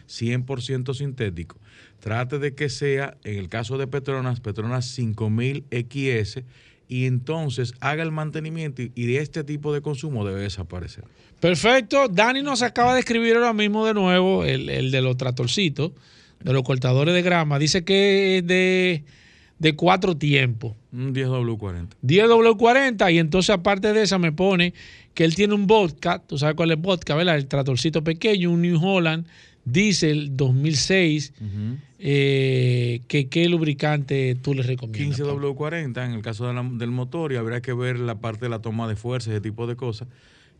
100% 0.08 0.94
sintético. 0.94 1.58
Trate 2.00 2.38
de 2.38 2.54
que 2.54 2.68
sea, 2.68 3.16
en 3.24 3.38
el 3.38 3.48
caso 3.48 3.78
de 3.78 3.86
Petronas, 3.86 4.40
Petronas 4.40 4.86
5000 4.86 5.64
XS, 5.70 6.42
y 6.88 7.06
entonces 7.06 7.74
haga 7.80 8.02
el 8.04 8.12
mantenimiento 8.12 8.82
y- 8.82 8.92
y 8.94 9.06
de 9.06 9.18
este 9.18 9.42
tipo 9.44 9.72
de 9.72 9.80
consumo 9.82 10.24
debe 10.24 10.40
desaparecer. 10.42 11.04
Perfecto. 11.40 12.06
Dani 12.08 12.42
nos 12.42 12.62
acaba 12.62 12.94
de 12.94 13.00
escribir 13.00 13.34
ahora 13.36 13.52
mismo 13.52 13.84
de 13.86 13.94
nuevo 13.94 14.44
el, 14.44 14.68
el 14.68 14.90
de 14.92 15.02
los 15.02 15.16
tratorcitos, 15.16 15.92
de 16.42 16.52
los 16.52 16.62
cortadores 16.62 17.14
de 17.14 17.22
grama. 17.22 17.58
Dice 17.58 17.84
que 17.84 18.38
es 18.38 18.46
de, 18.46 19.04
de 19.58 19.74
cuatro 19.76 20.16
tiempos. 20.16 20.74
Un 20.92 21.14
10W40. 21.14 21.88
10W40 22.04 23.12
y 23.12 23.18
entonces 23.18 23.50
aparte 23.50 23.92
de 23.92 24.02
esa 24.02 24.18
me 24.18 24.32
pone 24.32 24.72
que 25.14 25.24
él 25.24 25.34
tiene 25.34 25.54
un 25.54 25.66
vodka, 25.66 26.18
tú 26.26 26.38
sabes 26.38 26.54
cuál 26.56 26.70
es 26.70 26.78
vodka, 26.80 27.14
¿verdad? 27.14 27.36
El 27.36 27.46
tratorcito 27.46 28.02
pequeño, 28.04 28.50
un 28.50 28.62
New 28.62 28.78
Holland 28.82 29.26
Diesel 29.64 30.36
2006, 30.36 31.32
eh, 31.98 33.00
que 33.08 33.28
qué 33.28 33.48
lubricante 33.48 34.36
tú 34.40 34.54
le 34.54 34.62
recomiendas. 34.62 35.18
Pablo? 35.20 35.54
15W40 35.56 36.04
en 36.04 36.12
el 36.12 36.22
caso 36.22 36.46
de 36.46 36.54
la- 36.54 36.62
del 36.70 36.90
motor 36.90 37.32
y 37.32 37.36
habría 37.36 37.60
que 37.62 37.72
ver 37.72 37.98
la 37.98 38.16
parte 38.20 38.44
de 38.46 38.50
la 38.50 38.60
toma 38.60 38.86
de 38.88 38.96
fuerza, 38.96 39.30
ese 39.30 39.40
tipo 39.40 39.66
de 39.66 39.74
cosas, 39.76 40.08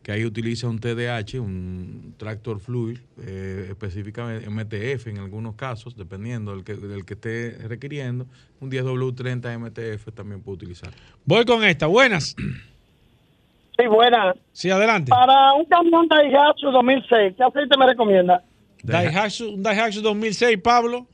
que 0.07 0.13
ahí 0.13 0.25
utiliza 0.25 0.69
un 0.69 0.79
TDH, 0.79 1.41
un 1.41 2.15
Tractor 2.17 2.61
Fluid, 2.61 2.97
eh, 3.27 3.67
específicamente 3.71 4.49
MTF 4.49 5.09
en 5.09 5.19
algunos 5.19 5.57
casos, 5.57 5.97
dependiendo 5.97 6.55
del 6.55 6.63
que, 6.63 6.75
del 6.75 7.05
que 7.05 7.15
esté 7.15 7.59
requiriendo, 7.67 8.25
un 8.61 8.71
10W30 8.71 9.59
MTF 9.59 10.15
también 10.15 10.43
puede 10.43 10.59
utilizar. 10.59 10.93
Voy 11.25 11.45
con 11.45 11.65
esta, 11.65 11.89
buenas. 11.89 12.37
Sí, 12.37 13.87
buena. 13.89 14.33
Sí, 14.53 14.71
adelante. 14.71 15.11
Para 15.11 15.55
un 15.55 15.65
camión 15.65 16.07
Daihatsu 16.07 16.71
2006, 16.71 17.35
¿qué 17.37 17.43
aceite 17.43 17.77
me 17.77 17.87
recomienda? 17.87 18.45
Daihatsu, 18.85 19.55
un 19.55 19.63
Daihatsu 19.65 20.03
2006, 20.03 20.57
Pablo. 20.63 21.09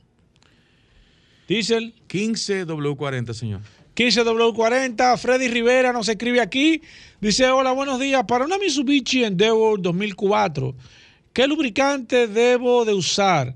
Diesel. 1.47 1.95
15W40, 2.07 3.33
señor. 3.33 3.61
15W40, 3.95 5.17
Freddy 5.19 5.47
Rivera 5.47 5.93
nos 5.93 6.09
escribe 6.09 6.41
aquí. 6.41 6.81
Dice, 7.21 7.47
hola, 7.49 7.71
buenos 7.73 7.99
días. 7.99 8.23
Para 8.27 8.45
una 8.45 8.57
Mitsubishi 8.57 9.23
Endeavor 9.23 9.79
2004, 9.79 10.73
¿qué 11.31 11.47
lubricante 11.47 12.27
debo 12.27 12.85
de 12.85 12.93
usar? 12.93 13.55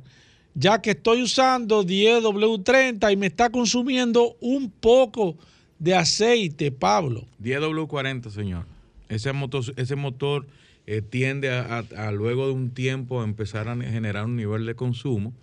Ya 0.53 0.79
que 0.79 0.91
estoy 0.91 1.23
usando 1.23 1.83
10W30 1.83 3.11
y 3.11 3.15
me 3.15 3.27
está 3.27 3.49
consumiendo 3.49 4.35
un 4.39 4.69
poco 4.69 5.35
de 5.79 5.95
aceite, 5.95 6.71
Pablo. 6.71 7.25
10W40, 7.41 8.29
señor. 8.29 8.65
Ese 9.09 9.33
motor, 9.33 9.63
ese 9.75 9.95
motor 9.95 10.45
eh, 10.85 11.01
tiende 11.01 11.49
a, 11.49 12.11
luego 12.11 12.45
de 12.45 12.53
un 12.53 12.69
tiempo 12.69 13.21
a 13.21 13.23
empezar 13.23 13.69
a 13.69 13.75
generar 13.75 14.25
un 14.25 14.35
nivel 14.35 14.67
de 14.67 14.75
consumo 14.75 15.33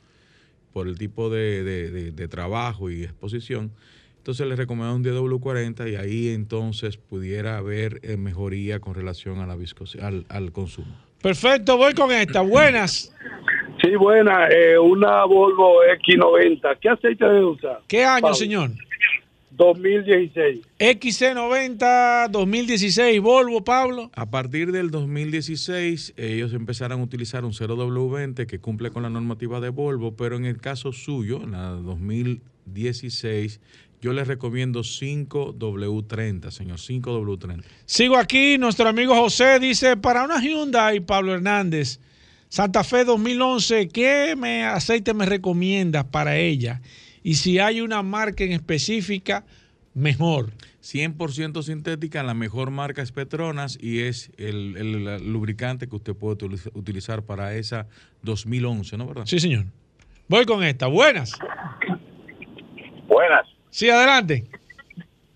por 0.73 0.87
el 0.87 0.99
tipo 0.99 1.31
de 1.31 2.29
trabajo 2.31 2.91
y 2.91 3.03
exposición. 3.03 3.73
Entonces 4.25 4.47
le 4.47 4.57
recomiendo 4.57 4.95
un 4.97 5.05
10W40 5.05 5.93
y 5.93 5.97
ahí 5.97 6.29
entonces 6.31 6.97
pudiera 6.97 7.59
haber 7.59 8.01
eh, 8.03 8.17
mejoría 8.17 8.81
con 8.81 8.95
relación 8.95 9.39
a 9.41 9.47
la 9.47 9.55
viscos- 9.55 10.01
al, 10.03 10.25
al 10.31 10.51
consumo. 10.51 10.97
Perfecto, 11.21 11.77
voy 11.77 11.93
con 11.93 12.11
esta. 12.11 12.41
Buenas. 12.41 13.15
Sí, 13.83 13.95
buena, 13.97 14.49
eh, 14.49 14.79
una 14.79 15.27
Volvo 15.27 15.81
X90. 16.03 16.79
¿Qué 16.81 16.89
aceite 16.89 17.23
debe 17.23 17.45
usar? 17.45 17.83
¿Qué 17.87 18.03
año, 18.03 18.23
Pablo. 18.23 18.35
señor? 18.35 18.71
2016. 19.51 20.61
XC90 20.79 22.31
2016, 22.31 23.21
Volvo, 23.21 23.63
Pablo. 23.63 24.11
A 24.15 24.25
partir 24.31 24.73
del 24.73 24.91
2016, 24.91 26.15
ellos 26.17 26.55
empezaron 26.55 27.01
a 27.01 27.05
utilizar 27.05 27.45
un 27.45 27.53
0W20 27.53 28.47
que 28.47 28.59
cumple 28.59 28.91
con 28.91 29.03
la 29.03 29.11
normativa 29.11 29.61
de 29.61 29.69
Volvo, 29.69 30.17
pero 30.17 30.37
en 30.37 30.47
el 30.47 30.57
caso 30.63 30.93
suyo, 30.95 31.43
en 31.43 31.53
la 31.53 31.69
2016, 31.73 33.61
yo 34.05 34.13
les 34.13 34.29
recomiendo 34.29 34.81
5W30, 34.81 36.51
señor, 36.51 36.77
5W30. 36.77 37.65
Sigo 37.87 38.19
aquí, 38.19 38.59
nuestro 38.59 38.87
amigo 38.87 39.15
José 39.17 39.59
dice, 39.59 39.97
para 39.97 40.25
una 40.25 40.43
Hyundai, 40.43 41.01
Pablo 41.01 41.33
Hernández, 41.33 42.01
Santa 42.51 42.85
Fe 42.85 43.07
2011, 43.07 43.89
¿qué 43.89 44.35
me, 44.37 44.63
aceite 44.65 45.15
me 45.15 45.25
recomiendas 45.25 46.05
para 46.05 46.37
ella? 46.37 46.83
Y 47.23 47.37
si 47.37 47.59
hay 47.59 47.81
una 47.81 48.03
marca 48.03 48.45
en 48.45 48.53
específica, 48.53 49.47
mejor. 49.95 50.53
100% 50.83 51.63
sintética, 51.63 52.23
la 52.23 52.35
mejor 52.35 52.71
marca 52.71 53.01
es 53.01 53.11
Petronas 53.11 53.79
y 53.81 54.01
es 54.03 54.31
el, 54.37 54.77
el 54.77 55.33
lubricante 55.33 55.89
que 55.89 55.97
usted 55.97 56.15
puede 56.15 56.35
utiliza- 56.37 56.71
utilizar 56.75 57.23
para 57.23 57.55
esa 57.55 57.87
2011, 58.21 58.99
¿no? 58.99 59.07
¿Verdad? 59.07 59.25
Sí, 59.25 59.41
señor. 59.41 59.65
Voy 60.29 60.45
con 60.45 60.63
esta. 60.63 60.89
Buenas. 60.89 61.33
Buenas. 63.09 63.47
Sí, 63.75 63.91
adelante. 63.91 64.45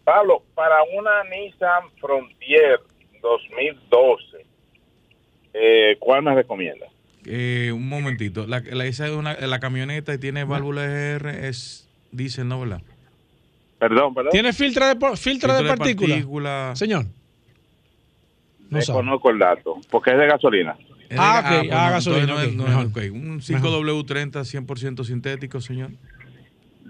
Pablo, 0.04 0.44
para 0.54 0.76
una 0.96 1.24
Nissan 1.24 1.90
Frontier 2.00 2.78
2012, 3.20 4.46
eh, 5.54 5.96
¿cuál 5.98 6.22
me 6.22 6.32
recomienda? 6.36 6.86
Eh, 7.26 7.72
un 7.74 7.88
momentito, 7.88 8.46
la, 8.46 8.60
la- 8.60 8.84
esa 8.86 9.06
es 9.08 9.12
una, 9.12 9.34
la 9.34 9.58
camioneta 9.58 10.14
y 10.14 10.18
tiene 10.18 10.44
válvula 10.44 10.84
EGR, 10.84 11.26
es 11.46 11.88
diésel, 12.12 12.46
¿no? 12.46 12.60
¿Verdad? 12.60 12.80
Perdón, 13.80 14.14
perdón. 14.14 14.30
¿Tiene 14.30 14.52
filtro 14.52 14.86
de, 14.86 14.94
po- 14.94 15.16
filtro 15.16 15.52
de 15.54 15.64
partícula? 15.68 16.14
partícula. 16.14 16.72
Señor. 16.76 17.06
No 18.70 18.80
sabe. 18.80 18.98
Desconozco 19.00 19.30
el 19.30 19.38
dato, 19.40 19.80
porque 19.90 20.12
es 20.12 20.16
de 20.18 20.26
gasolina. 20.28 20.76
Es 21.10 21.18
Ah, 21.18 21.40
ok, 21.42 21.58
pues 21.66 21.72
ah, 21.72 21.86
no, 21.86 21.90
gasolina, 21.90 22.26
no 22.26 22.40
es- 22.40 22.46
ok, 22.50 22.54
no 22.54 22.62
es- 22.62 22.68
mejor. 22.68 22.86
ok. 22.86 22.98
Un 23.12 23.40
5W30 23.40 24.44
100% 24.44 25.02
sintético, 25.04 25.60
señor. 25.60 25.90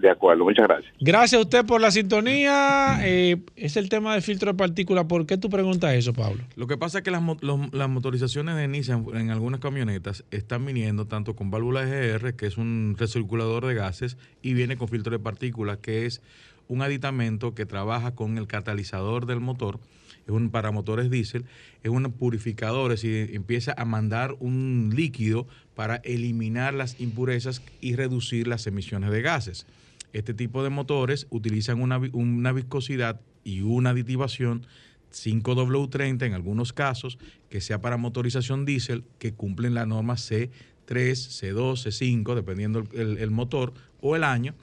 De 0.01 0.09
acuerdo, 0.09 0.43
muchas 0.45 0.65
gracias. 0.67 0.93
Gracias 0.99 1.39
a 1.39 1.43
usted 1.43 1.65
por 1.65 1.81
la 1.81 1.91
sintonía. 1.91 2.99
Eh, 3.03 3.37
es 3.55 3.75
el 3.75 3.89
tema 3.89 4.13
del 4.13 4.21
filtro 4.21 4.51
de 4.51 4.57
partícula. 4.57 5.07
¿Por 5.07 5.25
qué 5.25 5.37
tú 5.37 5.49
preguntas 5.49 5.93
eso, 5.93 6.13
Pablo? 6.13 6.41
Lo 6.55 6.67
que 6.67 6.77
pasa 6.77 6.99
es 6.99 7.03
que 7.03 7.11
las, 7.11 7.21
mo- 7.21 7.37
los- 7.41 7.73
las 7.73 7.89
motorizaciones 7.89 8.55
de 8.55 8.67
Nissan 8.67 9.05
en 9.13 9.29
algunas 9.29 9.59
camionetas 9.59 10.23
están 10.31 10.65
viniendo 10.65 11.05
tanto 11.05 11.35
con 11.35 11.51
válvula 11.51 11.83
EGR, 11.83 12.33
que 12.35 12.45
es 12.45 12.57
un 12.57 12.95
recirculador 12.97 13.65
de 13.65 13.75
gases, 13.75 14.17
y 14.41 14.53
viene 14.53 14.77
con 14.77 14.87
filtro 14.87 15.11
de 15.11 15.19
partículas, 15.19 15.77
que 15.79 16.05
es 16.05 16.21
un 16.69 16.81
aditamento 16.81 17.53
que 17.53 17.65
trabaja 17.65 18.15
con 18.15 18.37
el 18.37 18.47
catalizador 18.47 19.25
del 19.25 19.39
motor. 19.41 19.79
Es 20.27 20.33
un 20.35 20.51
para 20.51 20.69
motores 20.71 21.09
diésel, 21.09 21.43
es 21.83 21.89
un 21.89 22.03
purificador, 22.11 22.91
es 22.91 23.01
decir, 23.01 23.31
empieza 23.35 23.73
a 23.75 23.83
mandar 23.83 24.35
un 24.39 24.93
líquido 24.95 25.47
para 25.75 25.95
eliminar 25.97 26.73
las 26.75 27.01
impurezas 27.01 27.63
y 27.81 27.95
reducir 27.95 28.47
las 28.47 28.67
emisiones 28.67 29.09
de 29.11 29.21
gases. 29.23 29.65
Este 30.13 30.33
tipo 30.33 30.63
de 30.63 30.69
motores 30.69 31.27
utilizan 31.29 31.81
una, 31.81 31.97
una 32.13 32.51
viscosidad 32.51 33.21
y 33.43 33.61
una 33.61 33.91
aditivación 33.91 34.65
5W30 35.13 36.25
en 36.25 36.33
algunos 36.33 36.73
casos, 36.73 37.17
que 37.49 37.61
sea 37.61 37.81
para 37.81 37.97
motorización 37.97 38.65
diésel, 38.65 39.03
que 39.17 39.33
cumplen 39.33 39.73
la 39.73 39.85
norma 39.85 40.15
C3, 40.15 40.49
C2, 40.87 41.53
C5, 41.87 42.35
dependiendo 42.35 42.79
el, 42.79 42.99
el- 42.99 43.17
el 43.17 43.31
motor 43.31 43.73
o 44.01 44.15
el 44.15 44.23
año. 44.23 44.55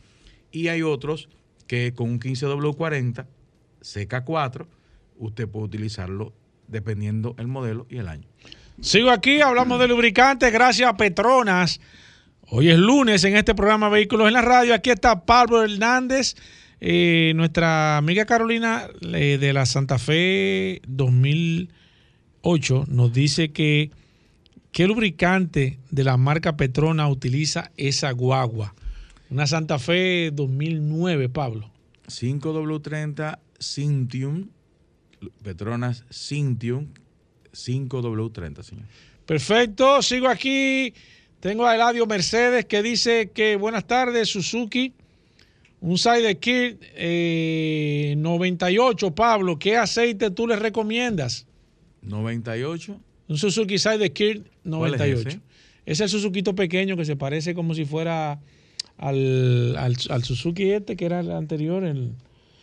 Y 0.52 0.68
hay 0.68 0.82
otros 0.82 1.28
que 1.66 1.92
con 1.94 2.10
un 2.10 2.20
15W40, 2.20 3.26
CK4, 3.82 4.66
usted 5.18 5.48
puede 5.48 5.64
utilizarlo 5.66 6.32
dependiendo 6.68 7.34
el 7.38 7.46
modelo 7.48 7.86
y 7.88 7.98
el 7.98 8.08
año. 8.08 8.26
Sigo 8.80 9.10
aquí, 9.10 9.40
hablamos 9.40 9.78
de 9.80 9.88
lubricantes, 9.88 10.52
gracias 10.52 10.88
a 10.88 10.96
Petronas. 10.96 11.80
Hoy 12.48 12.68
es 12.68 12.78
lunes 12.78 13.24
en 13.24 13.36
este 13.36 13.56
programa 13.56 13.88
Vehículos 13.88 14.28
en 14.28 14.34
la 14.34 14.40
Radio. 14.40 14.72
Aquí 14.72 14.90
está 14.90 15.24
Pablo 15.26 15.64
Hernández, 15.64 16.36
eh, 16.80 17.32
nuestra 17.34 17.96
amiga 17.96 18.24
Carolina 18.24 18.86
eh, 19.02 19.36
de 19.40 19.52
la 19.52 19.66
Santa 19.66 19.98
Fe 19.98 20.80
2008 20.86 22.84
nos 22.86 23.12
dice 23.12 23.50
que 23.50 23.90
qué 24.70 24.86
lubricante 24.86 25.80
de 25.90 26.04
la 26.04 26.16
marca 26.16 26.56
Petrona 26.56 27.08
utiliza 27.08 27.72
esa 27.76 28.12
guagua. 28.12 28.76
Una 29.28 29.48
Santa 29.48 29.80
Fe 29.80 30.30
2009, 30.32 31.28
Pablo. 31.28 31.68
5W30 32.06 33.40
Cintium, 33.58 34.50
Petronas 35.42 36.04
Cintium 36.12 36.90
5W30, 37.52 38.62
señor. 38.62 38.84
Perfecto, 39.26 40.00
sigo 40.00 40.28
aquí. 40.28 40.94
Tengo 41.46 41.64
a 41.64 41.76
Eladio 41.76 42.06
Mercedes 42.06 42.64
que 42.64 42.82
dice 42.82 43.30
que 43.32 43.54
buenas 43.54 43.86
tardes, 43.86 44.28
Suzuki. 44.28 44.92
Un 45.80 45.96
Sidekick 45.96 46.78
eh, 46.96 48.16
98, 48.18 49.14
Pablo. 49.14 49.56
¿Qué 49.56 49.76
aceite 49.76 50.32
tú 50.32 50.48
le 50.48 50.56
recomiendas? 50.56 51.46
98. 52.02 52.98
Un 53.28 53.38
Suzuki 53.38 53.78
Sidekick 53.78 54.42
¿Cuál 54.64 54.94
es 54.94 54.98
98. 54.98 55.28
ese? 55.28 55.40
Es 55.86 56.00
el 56.00 56.08
Suzuki 56.08 56.42
pequeño 56.42 56.96
que 56.96 57.04
se 57.04 57.14
parece 57.14 57.54
como 57.54 57.76
si 57.76 57.84
fuera 57.84 58.40
al, 58.98 59.76
al, 59.78 59.96
al 60.10 60.24
Suzuki 60.24 60.72
este 60.72 60.96
que 60.96 61.04
era 61.04 61.20
el 61.20 61.30
anterior, 61.30 61.84
el, 61.84 62.10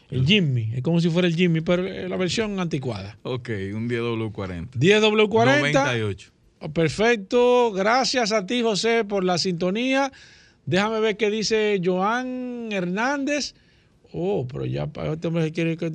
el 0.09 0.25
Jimmy. 0.25 0.73
Es 0.75 0.81
como 0.81 0.99
si 0.99 1.09
fuera 1.09 1.29
el 1.29 1.37
Jimmy, 1.37 1.61
pero 1.61 1.83
la 1.83 2.17
versión 2.17 2.59
anticuada. 2.59 3.17
Ok, 3.23 3.47
un 3.73 3.87
10W40. 3.87 4.71
10W40. 4.71 5.61
98. 5.61 6.32
Oh, 6.65 6.71
Perfecto. 6.71 7.73
Gracias 7.73 8.31
a 8.31 8.45
ti, 8.45 8.61
José, 8.61 9.03
por 9.03 9.25
la 9.25 9.37
sintonía. 9.37 10.13
Déjame 10.65 11.01
ver 11.01 11.17
qué 11.17 11.29
dice 11.29 11.81
Joan 11.83 12.69
Hernández. 12.71 13.53
Oh, 14.13 14.47
pero 14.47 14.65
ya 14.65 14.87
para 14.87 15.13
este 15.13 15.27
hombre 15.27 15.51
quiere 15.51 15.75
que 15.75 15.89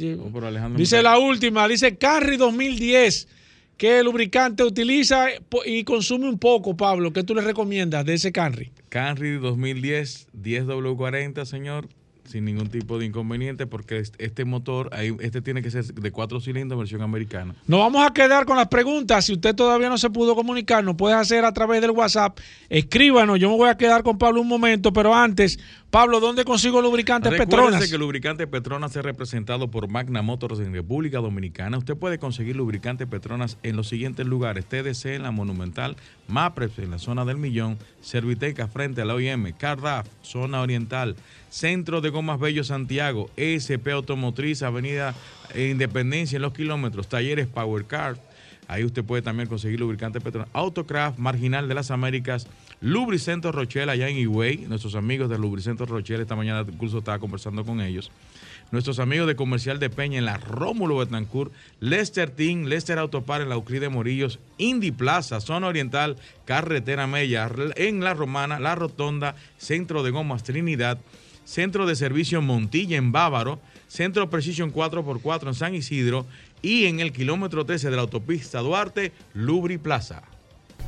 Dice 0.76 1.02
la 1.02 1.18
última, 1.18 1.66
dice 1.66 1.96
Carry 1.96 2.36
2010. 2.36 3.28
¿Qué 3.78 4.02
lubricante 4.02 4.62
utiliza 4.62 5.28
y 5.64 5.84
consume 5.84 6.28
un 6.28 6.38
poco, 6.38 6.76
Pablo? 6.76 7.12
¿Qué 7.12 7.22
tú 7.22 7.34
le 7.34 7.40
recomiendas 7.40 8.04
de 8.04 8.14
ese 8.14 8.30
Camry? 8.30 8.70
Camry 8.90 9.38
2010, 9.38 10.28
10W40, 10.36 11.44
señor, 11.46 11.88
sin 12.29 12.45
ningún 12.45 12.68
tipo 12.68 12.99
de 12.99 13.07
inconveniente, 13.07 13.66
porque 13.66 13.99
es- 13.99 14.12
este 14.18 14.45
motor, 14.45 14.91
este 15.20 15.41
tiene 15.43 15.62
que 15.62 15.70
ser 15.70 15.85
de 15.85 16.11
cuatro 16.12 16.41
cilindros, 16.41 16.79
versión 16.79 17.03
americana. 17.03 17.55
Nos 17.66 17.81
vamos 17.81 18.07
a 18.07 18.12
quedar 18.12 18.45
con 18.45 18.57
las 18.57 18.68
preguntas. 18.68 19.24
Si 19.24 19.33
usted 19.33 19.55
todavía 19.55 19.89
no 19.89 19.99
se 19.99 20.11
pudo 20.11 20.35
comunicar, 20.35 20.85
nos 20.85 20.97
puede 20.97 21.14
hacer 21.14 21.45
a 21.45 21.53
través 21.53 21.81
del 21.81 21.91
WhatsApp. 21.93 22.39
Escríbanos. 22.68 23.39
Yo 23.39 23.51
me 23.51 23.57
voy 23.57 23.68
a 23.70 23.76
quedar 23.76 24.03
con 24.03 24.18
Pablo 24.18 24.41
un 24.41 24.49
momento, 24.49 24.93
pero 24.93 25.14
antes, 25.14 25.59
Pablo, 25.91 26.20
¿dónde 26.20 26.45
consigo 26.45 26.82
lubricantes 26.82 27.32
Recuérdese 27.32 27.57
Petronas? 27.57 27.89
que 27.89 27.95
el 27.95 28.01
lubricante 28.03 28.47
Petronas 28.47 28.95
es 28.95 29.03
representado 29.03 29.70
por 29.70 29.89
Magna 29.89 30.20
Motors 30.20 30.61
en 30.61 30.74
República 30.74 31.16
Dominicana. 31.18 31.78
Usted 31.78 31.97
puede 31.97 32.18
conseguir 32.18 32.57
lubricante 32.57 33.07
Petronas 33.07 33.57
en 33.62 33.74
los 33.74 33.89
siguientes 33.89 34.26
lugares. 34.26 34.66
TDC 34.66 35.07
en 35.07 35.22
la 35.22 35.30
Monumental, 35.30 35.97
MAPRES 36.26 36.78
en 36.80 36.91
la 36.91 36.99
zona 36.99 37.24
del 37.24 37.39
Millón, 37.39 37.78
Serviteca 38.03 38.68
frente 38.68 39.01
a 39.01 39.07
la 39.07 39.14
OIM, 39.14 39.53
CARDAF, 39.53 40.07
zona 40.20 40.61
oriental, 40.61 41.16
Centro 41.49 42.03
de 42.03 42.11
Gomas 42.11 42.39
Bello 42.39 42.64
Santiago, 42.64 43.30
ESP 43.39 43.89
Automotriz, 43.89 44.62
Avenida 44.62 45.14
Independencia 45.55 46.36
en 46.36 46.43
los 46.43 46.53
kilómetros, 46.53 47.09
Talleres 47.09 47.47
Power 47.47 47.86
Car, 47.86 48.18
Ahí 48.68 48.84
usted 48.84 49.03
puede 49.03 49.22
también 49.22 49.49
conseguir 49.49 49.80
lubricante 49.80 50.20
Petronas. 50.20 50.51
Autocraft, 50.53 51.18
Marginal 51.18 51.68
de 51.68 51.74
las 51.74 51.91
Américas, 51.91 52.47
Lubricento 52.81 53.51
Rochelle 53.51 53.91
allá 53.91 54.09
en 54.09 54.16
Higüey. 54.16 54.66
Nuestros 54.68 54.95
amigos 54.95 55.29
de 55.29 55.39
Lubricento 55.39 55.85
Rochelle, 55.85 56.22
esta 56.22 56.37
mañana 56.37 56.64
incluso 56.70 56.99
estaba 56.99 57.18
conversando 57.18 57.64
con 57.64 57.81
ellos. 57.81 58.12
Nuestros 58.70 58.99
amigos 58.99 59.26
de 59.26 59.35
Comercial 59.35 59.81
de 59.81 59.91
Peña 59.91 60.18
en 60.18 60.26
la 60.26 60.37
Rómulo 60.37 60.99
Betancourt, 60.99 61.53
Lester 61.81 62.31
Team, 62.31 62.64
Lester 62.64 62.99
Autopar 62.99 63.41
en 63.41 63.49
la 63.49 63.57
Euclide 63.57 63.89
Morillos, 63.89 64.39
Indy 64.59 64.93
Plaza, 64.93 65.41
Zona 65.41 65.66
Oriental, 65.66 66.16
Carretera 66.45 67.07
Mella, 67.07 67.51
en 67.76 68.05
La 68.05 68.14
Romana, 68.14 68.61
La 68.61 68.74
Rotonda, 68.74 69.35
Centro 69.57 70.03
de 70.03 70.11
Gomas 70.11 70.45
Trinidad, 70.45 70.99
Centro 71.45 71.87
de 71.87 71.97
Servicio 71.97 72.43
Montilla 72.43 72.99
en 72.99 73.11
Bávaro, 73.11 73.59
Centro 73.89 74.29
Precision 74.29 74.72
4x4 74.72 75.49
en 75.49 75.55
San 75.55 75.74
Isidro 75.74 76.26
y 76.61 76.85
en 76.85 77.01
el 77.01 77.12
kilómetro 77.12 77.64
13 77.64 77.91
de 77.91 77.97
la 77.97 78.03
autopista 78.03 78.61
Duarte, 78.61 79.12
Lubri 79.33 79.79
Plaza. 79.79 80.22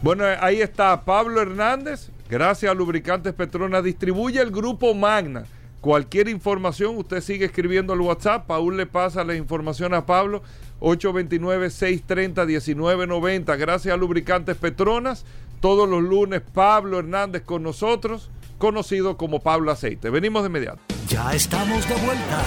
Bueno, 0.02 0.24
ahí 0.40 0.62
está 0.62 1.04
Pablo 1.04 1.42
Hernández. 1.42 2.08
Gracias 2.28 2.70
a 2.70 2.74
Lubricantes 2.74 3.34
Petronas. 3.34 3.82
Distribuye 3.84 4.40
el 4.40 4.50
grupo 4.50 4.94
Magna. 4.94 5.44
Cualquier 5.82 6.28
información, 6.28 6.96
usted 6.96 7.20
sigue 7.20 7.44
escribiendo 7.46 7.92
al 7.92 8.00
WhatsApp. 8.00 8.46
Paul 8.46 8.76
le 8.76 8.86
pasa 8.86 9.24
la 9.24 9.34
información 9.34 9.92
a 9.94 10.06
Pablo. 10.06 10.42
829-630-1990. 10.80 13.58
Gracias 13.58 13.92
a 13.92 13.96
Lubricantes 13.96 14.56
Petronas. 14.56 15.24
Todos 15.60 15.88
los 15.88 16.02
lunes, 16.02 16.40
Pablo 16.40 17.00
Hernández 17.00 17.42
con 17.42 17.62
nosotros, 17.62 18.30
conocido 18.56 19.18
como 19.18 19.40
Pablo 19.40 19.70
Aceite. 19.70 20.08
Venimos 20.08 20.42
de 20.42 20.48
inmediato. 20.48 20.80
Ya 21.08 21.34
estamos 21.34 21.86
de 21.86 21.94
vuelta. 21.96 22.42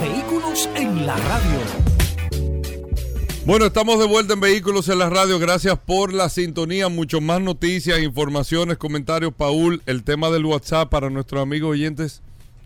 Vehículos 0.00 0.70
en 0.74 1.06
la 1.06 1.16
radio. 1.16 1.93
Bueno, 3.46 3.66
estamos 3.66 3.98
de 3.98 4.06
vuelta 4.06 4.32
en 4.32 4.40
Vehículos 4.40 4.88
en 4.88 4.98
la 4.98 5.10
Radio. 5.10 5.38
Gracias 5.38 5.78
por 5.78 6.14
la 6.14 6.30
sintonía. 6.30 6.88
Mucho 6.88 7.20
más 7.20 7.42
noticias, 7.42 8.00
informaciones, 8.00 8.78
comentarios. 8.78 9.34
Paul, 9.34 9.82
el 9.84 10.02
tema 10.02 10.30
del 10.30 10.46
WhatsApp 10.46 10.88
para 10.88 11.10
nuestros 11.10 11.42
amigos 11.42 11.72
oyentes 11.72 12.22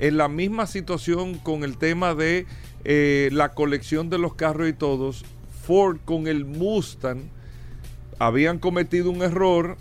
en 0.00 0.16
la 0.16 0.28
misma 0.28 0.66
situación 0.66 1.34
con 1.34 1.62
el 1.62 1.76
tema 1.76 2.14
de 2.14 2.46
eh, 2.84 3.28
la 3.32 3.50
colección 3.50 4.08
de 4.08 4.18
los 4.18 4.34
carros 4.34 4.68
y 4.68 4.72
todos, 4.72 5.24
Ford 5.62 5.98
con 6.04 6.26
el 6.26 6.46
Mustang 6.46 7.28
habían 8.18 8.58
cometido 8.58 9.10
un 9.10 9.22
error, 9.22 9.76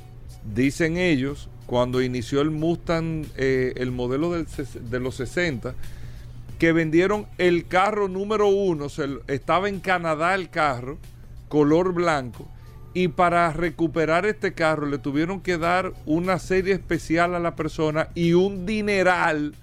dicen 0.54 0.98
ellos, 0.98 1.50
cuando 1.66 2.02
inició 2.02 2.42
el 2.42 2.52
Mustang, 2.52 3.26
eh, 3.38 3.74
el 3.78 3.92
modelo 3.92 4.32
de 4.32 5.00
los 5.00 5.16
60, 5.16 5.74
que 6.58 6.74
vendieron 6.74 7.26
el 7.38 7.68
carro 7.68 8.10
número 8.10 8.48
uno, 8.48 8.88
estaba 9.28 9.70
en 9.70 9.80
Canadá 9.80 10.36
el 10.36 10.50
carro, 10.50 10.98
color 11.48 11.94
blanco, 11.94 12.46
y 12.94 13.08
para 13.08 13.54
recuperar 13.54 14.26
este 14.26 14.54
carro 14.54 14.86
le 14.86 14.98
tuvieron 14.98 15.40
que 15.40 15.58
dar 15.58 15.94
una 16.06 16.40
serie 16.40 16.74
especial 16.74 17.36
a 17.36 17.40
la 17.40 17.56
persona 17.56 18.10
y 18.16 18.34
un 18.34 18.66
dineral 18.66 19.54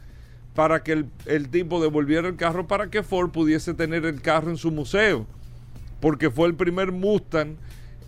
para 0.57 0.83
que 0.83 0.93
el, 0.93 1.07
el 1.27 1.49
tipo 1.51 1.81
devolviera 1.81 2.27
el 2.27 2.35
carro 2.37 2.67
para 2.67 2.91
que 2.91 3.05
Ford 3.05 3.31
pudiese 3.31 3.75
tener 3.75 4.05
el 4.05 4.21
carro 4.23 4.51
en 4.51 4.57
su 4.57 4.73
museo. 4.73 5.27
Porque 6.01 6.31
fue 6.31 6.49
el 6.49 6.55
primer 6.55 6.91
Mustang 6.91 7.57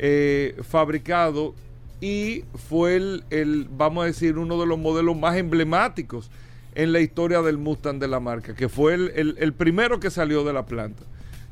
eh, 0.01 0.57
fabricado 0.69 1.55
y 2.01 2.45
fue 2.69 2.97
el, 2.97 3.25
el, 3.31 3.69
vamos 3.71 4.03
a 4.03 4.07
decir, 4.07 4.39
uno 4.39 4.59
de 4.61 4.67
los 4.67 4.79
modelos 4.79 5.17
más 5.17 5.37
emblemáticos 5.37 6.31
en 6.75 6.93
la 6.93 7.01
historia 7.01 7.43
del 7.43 7.59
Mustang 7.59 7.99
de 7.99 8.09
la 8.09 8.21
marca, 8.21 8.55
que 8.55 8.69
fue 8.69 8.95
el, 8.95 9.13
el- 9.15 9.37
el 9.39 9.53
primero 9.53 10.01
que 10.01 10.11
salió 10.11 10.43
de 10.45 10.53
la 10.53 10.65
planta. 10.67 11.03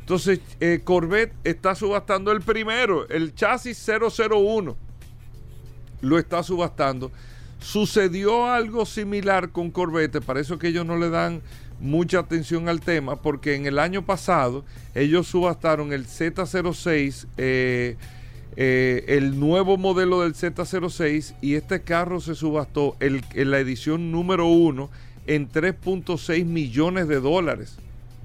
Entonces, 0.00 0.40
eh, 0.60 0.80
Corvette 0.84 1.34
está 1.42 1.74
subastando 1.74 2.30
el 2.32 2.40
primero, 2.40 3.08
el 3.08 3.34
chasis 3.34 3.84
001. 3.86 4.76
Lo 6.00 6.18
está 6.18 6.42
subastando. 6.44 7.10
Sucedió 7.60 8.46
algo 8.46 8.86
similar 8.86 9.50
con 9.50 9.70
Corvette, 9.70 10.20
para 10.20 10.40
eso 10.40 10.58
que 10.58 10.68
ellos 10.68 10.86
no 10.86 10.96
le 10.98 11.10
dan 11.10 11.42
mucha 11.80 12.20
atención 12.20 12.68
al 12.68 12.80
tema, 12.80 13.16
porque 13.22 13.54
en 13.54 13.66
el 13.66 13.78
año 13.78 14.04
pasado 14.04 14.64
ellos 14.94 15.26
subastaron 15.26 15.92
el 15.92 16.06
Z06, 16.06 17.26
eh, 17.36 17.96
eh, 18.56 19.04
el 19.08 19.38
nuevo 19.38 19.76
modelo 19.76 20.22
del 20.22 20.34
Z06, 20.34 21.34
y 21.40 21.54
este 21.54 21.82
carro 21.82 22.20
se 22.20 22.34
subastó 22.34 22.96
en 23.00 23.50
la 23.50 23.58
edición 23.58 24.12
número 24.12 24.46
uno 24.46 24.90
en 25.26 25.50
3.6 25.50 26.44
millones 26.44 27.08
de 27.08 27.20
dólares. 27.20 27.76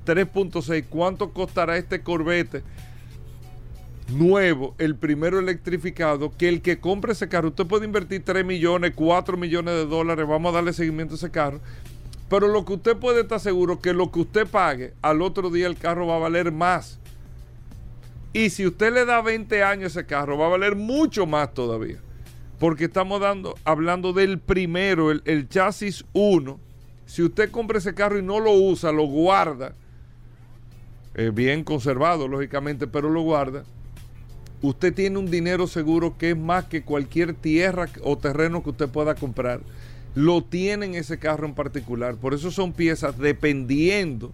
3.6. 0.06 0.86
¿Cuánto 0.90 1.32
costará 1.32 1.78
este 1.78 2.02
Corvette 2.02 2.64
nuevo, 4.12 4.76
el 4.78 4.96
primero 4.96 5.40
electrificado? 5.40 6.32
Que 6.38 6.50
el 6.50 6.62
que 6.62 6.80
compre 6.80 7.14
ese 7.14 7.30
carro, 7.30 7.50
usted 7.50 7.66
puede 7.66 7.86
invertir 7.86 8.24
3 8.24 8.46
millones, 8.46 8.94
4 8.96 9.38
millones 9.38 9.74
de 9.74 9.86
dólares, 9.86 10.28
vamos 10.28 10.52
a 10.52 10.56
darle 10.56 10.74
seguimiento 10.74 11.16
a 11.16 11.18
ese 11.18 11.32
carro. 11.32 11.60
Pero 12.30 12.48
lo 12.48 12.64
que 12.64 12.74
usted 12.74 12.96
puede 12.96 13.22
estar 13.22 13.40
seguro 13.40 13.82
que 13.82 13.94
lo 13.94 14.12
que 14.12 14.22
usted 14.22 14.48
pague, 14.48 14.94
al 15.02 15.22
otro 15.22 15.50
día 15.50 15.68
el 15.68 15.76
carro 15.76 16.08
va 16.08 16.16
a 16.16 16.20
valer 16.20 16.52
más. 16.52 16.98
Y 18.34 18.50
si 18.50 18.66
usted 18.66 18.94
le 18.94 19.06
da 19.06 19.22
20 19.22 19.64
años 19.64 19.96
a 19.96 20.00
ese 20.00 20.08
carro, 20.08 20.38
va 20.38 20.46
a 20.46 20.50
valer 20.50 20.76
mucho 20.76 21.26
más 21.26 21.54
todavía. 21.54 21.98
Porque 22.60 22.86
estamos 22.86 23.20
dando, 23.20 23.56
hablando 23.66 24.14
del 24.14 24.40
primero, 24.40 25.12
el, 25.12 25.50
chasis 25.50 26.06
1. 26.14 26.60
Si 27.06 27.24
usted 27.24 27.52
compra 27.52 27.80
ese 27.80 27.94
carro 27.94 28.18
y 28.18 28.22
no 28.22 28.40
lo 28.40 28.54
usa, 28.54 28.92
lo 28.92 29.04
guarda, 29.04 29.74
eh, 31.16 31.32
bien 31.34 31.66
conservado, 31.66 32.30
lógicamente, 32.30 32.88
pero 32.88 33.10
lo 33.10 33.22
guarda, 33.24 33.66
usted 34.62 34.94
tiene 34.94 35.18
un 35.18 35.30
dinero 35.30 35.68
seguro 35.68 36.18
que 36.18 36.32
es 36.32 36.38
más 36.38 36.66
que 36.66 36.84
cualquier 36.84 37.34
tierra 37.34 37.90
o 38.04 38.18
terreno 38.18 38.64
que 38.64 38.72
usted 38.72 38.90
pueda 38.90 39.16
comprar. 39.16 39.62
Lo 40.14 40.44
tiene 40.44 40.86
en 40.88 40.96
ese 40.96 41.18
carro 41.20 41.48
en 41.48 41.54
particular. 41.54 42.16
Por 42.16 42.34
eso 42.34 42.52
son 42.52 42.74
piezas 42.74 43.18
dependiendo 43.18 44.32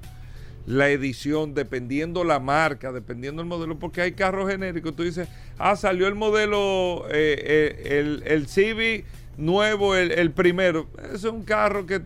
la 0.66 0.90
edición, 0.90 1.54
dependiendo 1.54 2.24
la 2.24 2.40
marca, 2.40 2.92
dependiendo 2.92 3.42
el 3.42 3.48
modelo, 3.48 3.80
porque 3.80 4.02
hay 4.02 4.12
carros 4.12 4.50
genéricos. 4.50 4.96
Tú 4.96 5.04
dices, 5.04 5.30
ah, 5.58 5.76
salió 5.76 6.08
el 6.08 6.16
modelo, 6.16 7.06
eh, 7.10 7.38
eh, 7.40 8.00
el, 8.00 8.24
el 8.26 8.48
Civic 8.48 9.06
nuevo, 9.38 9.96
el, 9.96 10.12
el 10.12 10.32
primero. 10.32 10.88
Es 11.14 11.24
un 11.24 11.44
carro 11.44 11.86
que 11.86 12.02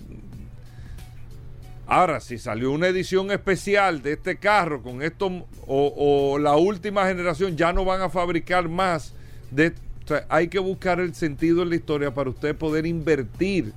Ahora, 1.93 2.21
si 2.21 2.37
salió 2.37 2.71
una 2.71 2.87
edición 2.87 3.31
especial 3.31 4.01
de 4.01 4.13
este 4.13 4.37
carro 4.37 4.81
con 4.81 5.01
esto 5.01 5.45
o, 5.67 6.39
la 6.39 6.55
última 6.55 7.05
generación, 7.05 7.57
ya 7.57 7.73
no 7.73 7.83
van 7.83 7.99
a 7.99 8.07
fabricar 8.07 8.69
más. 8.69 9.13
O 9.51 10.07
sea, 10.07 10.25
hay 10.29 10.47
que 10.47 10.59
buscar 10.59 11.01
el 11.01 11.13
sentido 11.13 11.63
en 11.63 11.69
la 11.69 11.75
historia 11.75 12.13
para 12.13 12.29
usted 12.29 12.55
poder 12.55 12.85
invertir. 12.85 13.73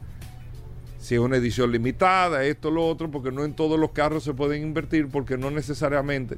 Si 1.01 1.17
es 1.17 1.21
una 1.21 1.39
edición 1.39 1.73
limitada, 1.73 2.45
esto, 2.45 2.71
lo 2.71 2.87
otro, 2.87 3.11
porque 3.11 3.33
no 3.33 3.45
en 3.45 3.53
todos 3.53 3.81
los 3.81 3.91
carros 3.91 4.23
se 4.23 4.33
pueden 4.33 4.63
invertir, 4.63 5.09
porque 5.09 5.37
no 5.37 5.51
necesariamente. 5.51 6.37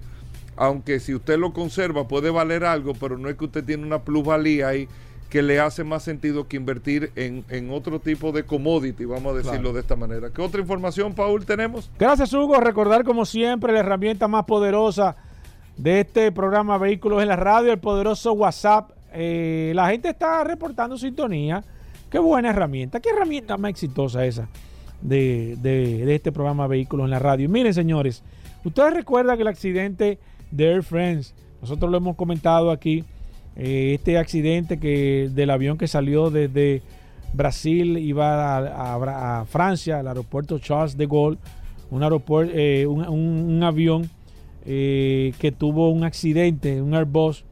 Aunque 0.57 0.99
si 0.99 1.15
usted 1.15 1.39
lo 1.39 1.53
conserva 1.53 2.09
puede 2.09 2.31
valer 2.31 2.65
algo, 2.65 2.95
pero 2.95 3.19
no 3.19 3.29
es 3.29 3.37
que 3.37 3.45
usted 3.45 3.63
tiene 3.63 3.85
una 3.85 4.01
plusvalía 4.01 4.69
ahí 4.69 4.89
que 5.29 5.43
le 5.43 5.59
hace 5.61 5.83
más 5.85 6.03
sentido 6.05 6.47
que 6.47 6.57
invertir 6.57 7.11
en, 7.17 7.45
en 7.49 7.71
otro 7.71 7.99
tipo 8.01 8.31
de 8.33 8.45
commodity, 8.45 9.05
vamos 9.05 9.33
a 9.35 9.37
decirlo 9.39 9.59
Claro. 9.59 9.73
de 9.75 9.81
esta 9.81 9.97
manera. 9.97 10.31
¿Qué 10.31 10.41
otra 10.41 10.61
información, 10.61 11.15
Paul, 11.15 11.45
tenemos? 11.45 11.91
Gracias, 11.99 12.33
Hugo. 12.33 12.61
Recordar, 12.61 13.05
como 13.05 13.25
siempre, 13.27 13.73
la 13.73 13.81
herramienta 13.81 14.29
más 14.29 14.45
poderosa 14.45 15.17
de 15.77 16.01
este 16.01 16.31
programa 16.33 16.79
Vehículos 16.79 17.21
en 17.23 17.29
la 17.29 17.37
Radio, 17.37 17.73
el 17.73 17.79
poderoso 17.81 18.33
WhatsApp. 18.35 18.91
Eh, 19.13 19.73
la 19.75 19.89
gente 19.91 20.11
está 20.11 20.45
reportando 20.45 20.97
sintonía. 20.97 21.65
Qué 22.09 22.19
buena 22.21 22.51
herramienta. 22.51 23.01
Qué 23.01 23.11
herramienta 23.11 23.57
más 23.57 23.71
exitosa 23.71 24.25
esa 24.25 24.49
de, 25.03 25.57
de- 25.61 26.07
de 26.07 26.15
este 26.15 26.31
programa 26.33 26.67
Vehículos 26.69 27.05
en 27.05 27.11
la 27.11 27.19
Radio. 27.19 27.49
Miren, 27.49 27.75
señores, 27.75 28.23
ustedes 28.65 28.95
recuerdan 28.95 29.37
que 29.37 29.43
el 29.43 29.49
accidente 29.49 30.19
de 30.51 30.65
Air 30.73 30.83
France, 30.85 31.35
nosotros 31.61 31.91
lo 31.91 31.97
hemos 31.99 32.15
comentado 32.17 32.71
aquí, 32.71 33.05
eh, 33.57 33.93
este 33.95 34.19
accidente 34.19 34.79
que 34.79 35.29
del 35.33 35.51
avión 35.51 35.79
que 35.79 35.87
salió 35.89 36.31
desde 36.31 36.83
Brasil 37.33 37.99
iba 37.99 38.57
a, 38.59 39.41
a- 39.41 39.45
Francia, 39.47 39.99
al 40.01 40.09
aeropuerto 40.09 40.59
Charles 40.59 40.97
de 40.97 41.07
Gaulle, 41.07 41.39
un, 41.91 42.03
aeropuerto, 42.03 42.53
eh, 42.55 42.87
un- 42.87 43.07
un 43.09 43.63
avión 43.63 44.09
eh, 44.65 45.33
que 45.39 45.53
tuvo 45.53 45.91
un 45.91 46.05
accidente, 46.05 46.81
un 46.83 46.95
Airbus, 46.95 47.45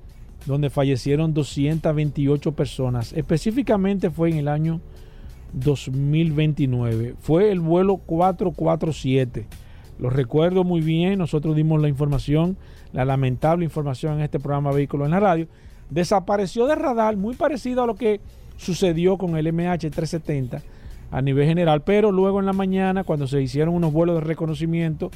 donde 0.47 0.69
fallecieron 0.69 1.33
228 1.33 2.53
personas. 2.53 3.13
Específicamente 3.15 4.11
fue 4.11 4.31
en 4.31 4.37
el 4.39 4.49
año 4.49 4.81
2029. 5.53 7.15
Fue 7.21 7.51
el 7.51 7.61
vuelo 7.61 7.97
447. 7.99 9.47
Lo 9.99 10.11
recuerdo 10.11 10.65
muy 10.65 10.81
bien, 10.81 11.19
nosotros 11.19 11.55
dimos 11.55 11.81
la 11.81 11.89
información, 11.89 12.57
la 12.93 13.05
lamentable 13.05 13.65
información 13.65 14.15
en 14.15 14.21
este 14.23 14.41
programa 14.41 14.73
Vehículos 14.73 15.07
en 15.07 15.13
la 15.13 15.21
Radio. 15.21 15.47
Desapareció 15.95 16.67
de 16.67 16.75
radar, 16.75 17.17
muy 17.17 17.37
parecido 17.37 17.85
a 17.85 17.87
lo 17.87 17.95
que 17.95 18.21
sucedió 18.57 19.17
con 19.17 19.37
el 19.37 19.47
MH370 19.47 20.61
a 21.13 21.23
nivel 21.23 21.47
general, 21.47 21.83
pero 21.83 22.11
luego 22.11 22.41
en 22.41 22.47
la 22.47 22.53
mañana, 22.53 23.05
cuando 23.05 23.29
se 23.29 23.41
hicieron 23.41 23.75
unos 23.75 23.93
vuelos 23.93 24.17
de 24.17 24.23
reconocimiento, 24.23 25.13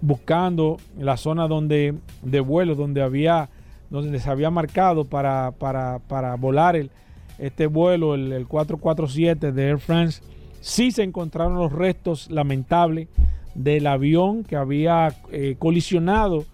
buscando 0.00 0.76
la 0.96 1.16
zona 1.16 1.48
donde 1.48 1.96
de 2.22 2.40
vuelo 2.40 2.76
donde 2.76 3.02
había 3.02 3.50
donde 3.90 4.20
se 4.20 4.30
había 4.30 4.50
marcado 4.50 5.04
para, 5.04 5.50
para, 5.58 5.98
para 5.98 6.36
volar 6.36 6.76
el, 6.76 6.92
este 7.38 7.66
vuelo, 7.66 8.14
el, 8.14 8.32
el 8.32 8.46
447 8.46 9.50
de 9.50 9.68
Air 9.68 9.78
France, 9.80 10.22
sí 10.60 10.92
se 10.92 11.02
encontraron 11.02 11.56
los 11.56 11.72
restos 11.72 12.30
lamentables 12.30 13.08
del 13.56 13.88
avión 13.88 14.44
que 14.44 14.54
había 14.54 15.12
eh, 15.32 15.56
colisionado 15.58 16.44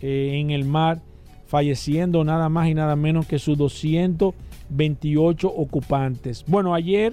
eh, 0.00 0.40
en 0.40 0.50
el 0.50 0.64
mar, 0.64 1.00
falleciendo 1.52 2.24
nada 2.24 2.48
más 2.48 2.66
y 2.68 2.72
nada 2.72 2.96
menos 2.96 3.26
que 3.26 3.38
sus 3.38 3.58
228 3.58 5.48
ocupantes. 5.48 6.46
Bueno, 6.46 6.72
ayer 6.72 7.12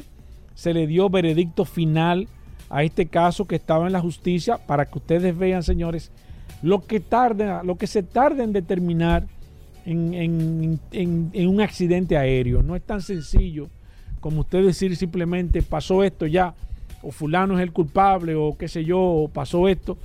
se 0.56 0.74
le 0.74 0.88
dio 0.88 1.10
veredicto 1.10 1.66
final 1.66 2.30
a 2.70 2.84
este 2.84 3.08
caso 3.08 3.44
que 3.44 3.58
estaba 3.58 3.86
en 3.86 3.92
la 3.92 4.00
justicia 4.00 4.58
para 4.58 4.86
que 4.86 4.98
ustedes 4.98 5.38
vean, 5.38 5.62
señores, 5.62 6.10
lo 6.62 6.86
que 6.86 7.04
lo 7.66 7.76
que 7.76 7.86
se 7.86 8.02
tarda 8.02 8.46
en 8.46 8.54
determinar 8.54 9.28
en, 9.86 10.80
un 11.34 11.60
accidente 11.60 12.16
aéreo. 12.16 12.64
No 12.64 12.78
es 12.78 12.82
tan 12.82 13.02
sencillo 13.02 13.68
como 14.22 14.40
usted 14.40 14.64
decir 14.64 14.96
simplemente 14.96 15.62
pasó 15.64 16.02
esto 16.02 16.26
ya, 16.26 16.54
o 17.02 17.12
fulano 17.12 17.58
es 17.58 17.62
el 17.62 17.74
culpable, 17.74 18.36
o 18.36 18.58
qué 18.58 18.70
sé 18.70 18.86
yo, 18.86 19.02
o 19.02 19.28
pasó 19.28 19.68
esto. 19.68 19.98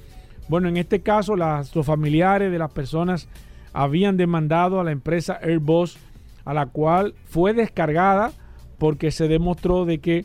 Bueno, 0.48 0.68
en 0.68 0.76
este 0.76 1.02
caso, 1.02 1.36
los 1.36 1.86
familiares 1.86 2.50
de 2.50 2.58
las 2.58 2.72
personas 2.72 3.28
habían 3.74 4.16
demandado 4.16 4.80
a 4.80 4.84
la 4.84 4.92
empresa 4.92 5.38
Airbus, 5.42 5.98
a 6.46 6.54
la 6.54 6.66
cual 6.66 7.12
fue 7.26 7.52
descargada 7.52 8.32
porque 8.78 9.10
se 9.10 9.28
demostró 9.28 9.84
de 9.84 9.98
que 9.98 10.24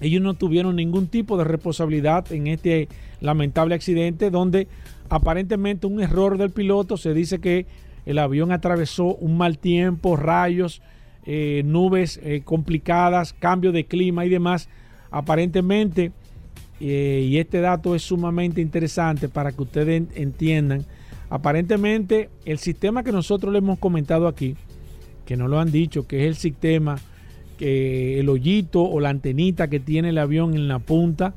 ellos 0.00 0.22
no 0.22 0.34
tuvieron 0.34 0.76
ningún 0.76 1.06
tipo 1.08 1.36
de 1.38 1.44
responsabilidad 1.44 2.30
en 2.32 2.46
este 2.46 2.88
lamentable 3.20 3.74
accidente 3.74 4.30
donde 4.30 4.66
aparentemente 5.08 5.86
un 5.86 6.00
error 6.00 6.38
del 6.38 6.50
piloto 6.50 6.96
se 6.96 7.14
dice 7.14 7.40
que 7.40 7.66
el 8.04 8.18
avión 8.18 8.50
atravesó 8.52 9.14
un 9.14 9.36
mal 9.36 9.58
tiempo, 9.58 10.16
rayos, 10.16 10.82
eh, 11.24 11.62
nubes 11.64 12.18
eh, 12.24 12.42
complicadas, 12.44 13.32
cambio 13.32 13.70
de 13.70 13.84
clima 13.86 14.24
y 14.24 14.28
demás. 14.28 14.68
Aparentemente, 15.12 16.10
eh, 16.80 17.24
y 17.28 17.38
este 17.38 17.60
dato 17.60 17.94
es 17.94 18.02
sumamente 18.02 18.60
interesante 18.60 19.28
para 19.28 19.52
que 19.52 19.62
ustedes 19.62 19.98
en- 20.02 20.08
entiendan, 20.16 20.84
aparentemente 21.32 22.28
el 22.44 22.58
sistema 22.58 23.02
que 23.02 23.10
nosotros 23.10 23.54
le 23.54 23.60
hemos 23.60 23.78
comentado 23.78 24.28
aquí, 24.28 24.54
que 25.24 25.34
no 25.34 25.48
lo 25.48 25.60
han 25.60 25.72
dicho, 25.72 26.06
que 26.06 26.24
es 26.24 26.26
el 26.26 26.34
sistema 26.34 26.98
que 27.56 28.20
el 28.20 28.28
hoyito 28.28 28.82
o 28.82 29.00
la 29.00 29.08
antenita 29.08 29.68
que 29.68 29.80
tiene 29.80 30.10
el 30.10 30.18
avión 30.18 30.52
en 30.52 30.68
la 30.68 30.78
punta, 30.78 31.34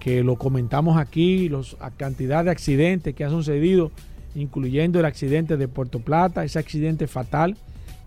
que 0.00 0.24
lo 0.24 0.34
comentamos 0.34 0.96
aquí, 0.96 1.48
los, 1.48 1.76
a 1.78 1.92
cantidad 1.92 2.44
de 2.44 2.50
accidentes 2.50 3.14
que 3.14 3.22
han 3.22 3.30
sucedido, 3.30 3.92
incluyendo 4.34 4.98
el 4.98 5.04
accidente 5.04 5.56
de 5.56 5.68
Puerto 5.68 6.00
Plata, 6.00 6.42
ese 6.42 6.58
accidente 6.58 7.06
fatal 7.06 7.56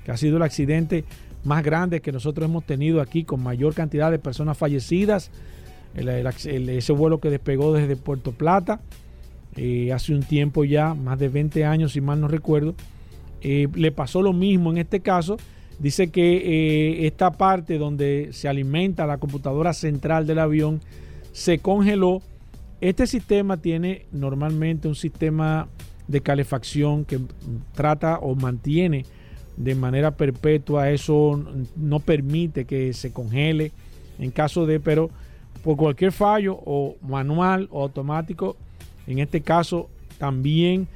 que 0.04 0.12
ha 0.12 0.18
sido 0.18 0.36
el 0.36 0.44
accidente 0.44 1.06
más 1.46 1.64
grande 1.64 2.02
que 2.02 2.12
nosotros 2.12 2.50
hemos 2.50 2.66
tenido 2.66 3.00
aquí, 3.00 3.24
con 3.24 3.42
mayor 3.42 3.74
cantidad 3.74 4.12
de 4.12 4.20
personas 4.20 4.58
fallecidas. 4.58 5.32
Ese 5.96 6.92
vuelo 6.92 7.22
que 7.22 7.30
despegó 7.30 7.72
desde 7.72 7.96
Puerto 7.96 8.34
Plata 8.34 8.82
eh, 9.58 9.94
hace 9.94 10.14
un 10.14 10.24
tiempo 10.24 10.64
ya, 10.64 10.94
más 10.94 11.18
de 11.20 11.30
20 11.30 11.66
años, 11.66 11.94
si 11.94 12.02
mal 12.02 12.20
no 12.20 12.28
recuerdo. 12.28 12.76
Eh, 13.42 13.68
le 13.76 13.92
pasó 13.92 14.22
lo 14.22 14.34
mismo 14.34 14.72
en 14.72 14.78
este 14.78 15.00
caso. 15.00 15.38
Dice 15.80 16.10
que 16.10 16.38
eh, 16.38 17.08
esta 17.08 17.32
parte 17.32 17.78
donde 17.78 18.30
se 18.32 18.48
alimenta 18.48 19.06
la 19.06 19.18
computadora 19.18 19.74
central 19.74 20.26
del 20.26 20.40
avión 20.40 20.82
se 21.32 21.60
congeló. 21.60 22.22
Este 22.82 23.08
sistema 23.08 23.58
tiene 23.58 24.06
normalmente 24.12 24.88
un 24.88 24.96
sistema 24.96 25.68
de 26.08 26.22
calefacción 26.22 27.04
que 27.06 27.20
trata 27.74 28.20
o 28.20 28.36
mantiene 28.36 29.06
de 29.58 29.76
manera 29.76 30.12
perpetua. 30.12 30.92
Eso 30.92 31.44
no 31.76 32.00
permite 32.00 32.66
que 32.66 32.94
se 32.94 33.12
congele 33.12 33.72
en 34.20 34.32
caso 34.32 34.66
de, 34.66 34.80
pero 34.80 35.10
por 35.64 35.78
cualquier 35.78 36.12
fallo 36.12 36.58
o 36.66 36.96
manual 37.02 37.68
o 37.72 37.82
automático, 37.82 38.56
en 39.08 39.20
este 39.20 39.42
caso 39.42 39.90
también 40.18 40.88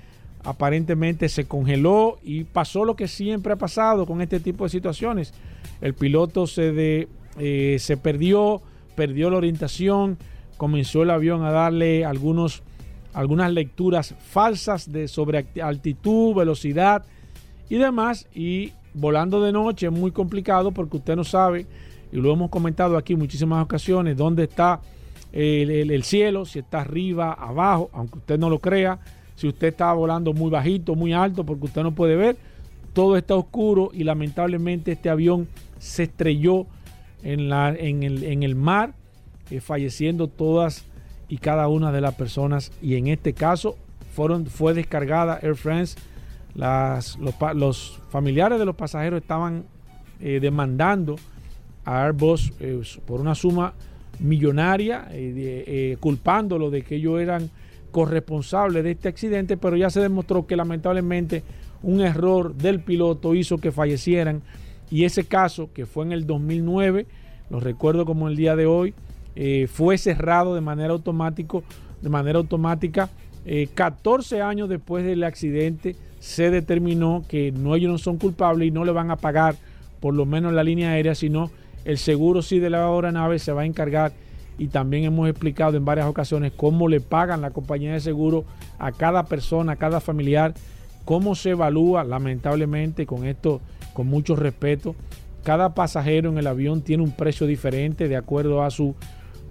aparentemente 0.43 1.29
se 1.29 1.45
congeló 1.45 2.17
y 2.23 2.43
pasó 2.45 2.85
lo 2.85 2.95
que 2.95 3.07
siempre 3.07 3.53
ha 3.53 3.57
pasado 3.57 4.05
con 4.05 4.21
este 4.21 4.39
tipo 4.39 4.63
de 4.63 4.69
situaciones. 4.69 5.33
El 5.81 5.93
piloto 5.93 6.47
se, 6.47 6.71
de, 6.71 7.07
eh, 7.37 7.77
se 7.79 7.97
perdió, 7.97 8.61
perdió 8.95 9.29
la 9.29 9.37
orientación, 9.37 10.17
comenzó 10.57 11.03
el 11.03 11.09
avión 11.11 11.43
a 11.43 11.51
darle 11.51 12.05
algunos, 12.05 12.63
algunas 13.13 13.51
lecturas 13.51 14.15
falsas 14.29 14.91
de 14.91 15.07
sobre 15.07 15.45
altitud, 15.61 16.35
velocidad 16.35 17.03
y 17.69 17.77
demás. 17.77 18.27
Y 18.33 18.73
volando 18.93 19.41
de 19.41 19.51
noche 19.51 19.87
es 19.87 19.91
muy 19.91 20.11
complicado 20.11 20.71
porque 20.71 20.97
usted 20.97 21.15
no 21.15 21.23
sabe, 21.23 21.65
y 22.11 22.17
lo 22.17 22.33
hemos 22.33 22.49
comentado 22.49 22.97
aquí 22.97 23.15
muchísimas 23.15 23.63
ocasiones, 23.63 24.17
dónde 24.17 24.43
está 24.43 24.81
el, 25.31 25.69
el- 25.69 25.91
el 25.91 26.03
cielo, 26.03 26.45
si 26.45 26.59
está 26.59 26.81
arriba, 26.81 27.33
abajo, 27.33 27.89
aunque 27.93 28.17
usted 28.19 28.39
no 28.39 28.49
lo 28.49 28.59
crea, 28.59 28.99
si 29.35 29.47
usted 29.47 29.67
está 29.67 29.91
volando 29.93 30.33
muy 30.33 30.49
bajito, 30.49 30.95
muy 30.95 31.13
alto, 31.13 31.43
porque 31.45 31.65
usted 31.65 31.83
no 31.83 31.93
puede 31.93 32.15
ver, 32.15 32.37
todo 32.93 33.15
está 33.17 33.35
oscuro 33.35 33.91
y 33.93 34.03
lamentablemente 34.03 34.91
este 34.91 35.09
avión 35.09 35.47
se 35.77 36.03
estrelló 36.03 36.65
en, 37.23 37.47
la, 37.49 37.69
en, 37.69 38.03
el, 38.03 38.23
en 38.23 38.43
el 38.43 38.55
mar, 38.55 38.93
eh, 39.51 39.61
falleciendo 39.61 40.27
todas 40.27 40.85
y 41.29 41.37
cada 41.37 41.67
una 41.67 41.91
de 41.91 42.01
las 42.01 42.15
personas 42.15 42.71
y 42.81 42.95
en 42.95 43.07
este 43.07 43.33
caso 43.33 43.77
fueron, 44.15 44.45
fue 44.47 44.73
descargada 44.73 45.39
Air 45.41 45.55
France. 45.55 45.97
Los 46.55 47.99
familiares 48.09 48.59
de 48.59 48.65
los 48.65 48.75
pasajeros 48.75 49.21
estaban 49.21 49.63
eh, 50.19 50.39
demandando 50.41 51.15
a 51.85 52.03
Airbus 52.05 52.51
eh, 52.59 52.81
por 53.05 53.21
una 53.21 53.35
suma 53.35 53.73
millonaria, 54.19 55.07
eh, 55.11 55.63
eh, 55.67 55.97
culpándolo 55.99 56.69
de 56.69 56.81
que 56.81 56.95
ellos 56.95 57.19
eran 57.19 57.49
corresponsables 57.91 58.83
de 58.83 58.91
este 58.91 59.09
accidente, 59.09 59.57
pero 59.57 59.75
ya 59.75 59.89
se 59.89 59.99
demostró 59.99 60.45
que 60.45 60.55
lamentablemente 60.55 61.43
un 61.81 62.01
error 62.01 62.53
del 62.55 62.81
piloto 62.81 63.33
hizo 63.33 63.57
que 63.57 63.71
fallecieran 63.71 64.41
y 64.91 65.05
ese 65.05 65.23
caso 65.25 65.69
que 65.73 65.85
fue 65.85 66.05
en 66.05 66.11
el 66.11 66.25
2009, 66.25 67.05
lo 67.49 67.59
recuerdo 67.59 68.05
como 68.05 68.27
el 68.27 68.35
día 68.35 68.55
de 68.55 68.65
hoy, 68.65 68.93
eh, 69.35 69.67
fue 69.71 69.97
cerrado 69.97 70.55
de 70.55 70.61
manera 70.61 70.93
automático, 70.93 71.63
de 72.01 72.09
manera 72.09 72.39
automática. 72.39 73.09
Eh, 73.45 73.67
14 73.73 74.41
años 74.41 74.67
después 74.67 75.05
del 75.05 75.23
accidente 75.23 75.95
se 76.19 76.49
determinó 76.49 77.23
que 77.27 77.51
no 77.51 77.75
ellos 77.75 77.91
no 77.91 77.97
son 77.97 78.17
culpables 78.17 78.67
y 78.67 78.71
no 78.71 78.83
le 78.83 78.91
van 78.91 79.11
a 79.11 79.15
pagar 79.15 79.55
por 79.99 80.13
lo 80.13 80.25
menos 80.25 80.53
la 80.53 80.63
línea 80.63 80.91
aérea, 80.91 81.15
sino 81.15 81.51
el 81.85 81.97
seguro 81.97 82.41
sí 82.41 82.59
de 82.59 82.69
la 82.69 82.85
aeronave 82.85 83.39
se 83.39 83.51
va 83.51 83.61
a 83.61 83.65
encargar 83.65 84.11
y 84.59 84.67
también 84.67 85.05
hemos 85.05 85.29
explicado 85.29 85.77
en 85.77 85.85
varias 85.85 86.07
ocasiones 86.07 86.51
cómo 86.55 86.87
le 86.89 86.99
pagan 86.99 87.41
la 87.41 87.51
compañía 87.51 87.93
de 87.93 88.01
seguro 88.01 88.43
a 88.77 88.91
cada 88.91 89.23
persona, 89.23 89.71
a 89.71 89.75
cada 89.77 90.01
familiar, 90.01 90.53
cómo 91.05 91.33
se 91.33 91.51
evalúa, 91.51 92.03
lamentablemente, 92.03 93.05
con 93.05 93.25
esto, 93.25 93.61
con 93.93 94.07
mucho 94.07 94.35
respeto. 94.35 94.95
Cada 95.43 95.73
pasajero 95.73 96.29
en 96.29 96.37
el 96.37 96.47
avión 96.47 96.81
tiene 96.81 97.03
un 97.03 97.11
precio 97.11 97.47
diferente 97.47 98.09
de 98.09 98.17
acuerdo 98.17 98.61
a 98.61 98.69
su 98.69 98.95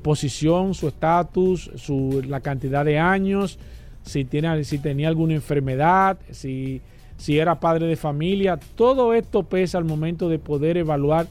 posición, 0.03 0.75
su 0.75 0.89
estatus, 0.89 1.71
su, 1.77 2.23
la 2.29 2.41
cantidad 2.41 2.85
de 2.85 2.99
años, 2.99 3.59
si, 4.03 4.27
tiene, 4.27 4.63
si 4.65 4.79
tenía 4.79 5.09
alguna 5.09 5.35
enfermedad, 5.35 6.19
si, 6.31 6.83
si 7.17 7.39
era 7.39 7.61
padre 7.61 7.87
de 7.87 7.97
familia. 7.97 8.59
Todo 8.75 9.15
esto 9.15 9.43
pesa 9.43 9.79
al 9.79 9.85
momento 9.85 10.29
de 10.29 10.39
poder 10.39 10.77
evaluar 10.77 11.27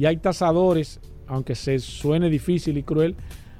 y 0.00 0.06
hay 0.06 0.16
tasadores, 0.16 0.98
aunque 1.26 1.54
se 1.54 1.78
suene 1.78 2.30
difícil 2.30 2.78
y 2.78 2.82
cruel, 2.82 3.16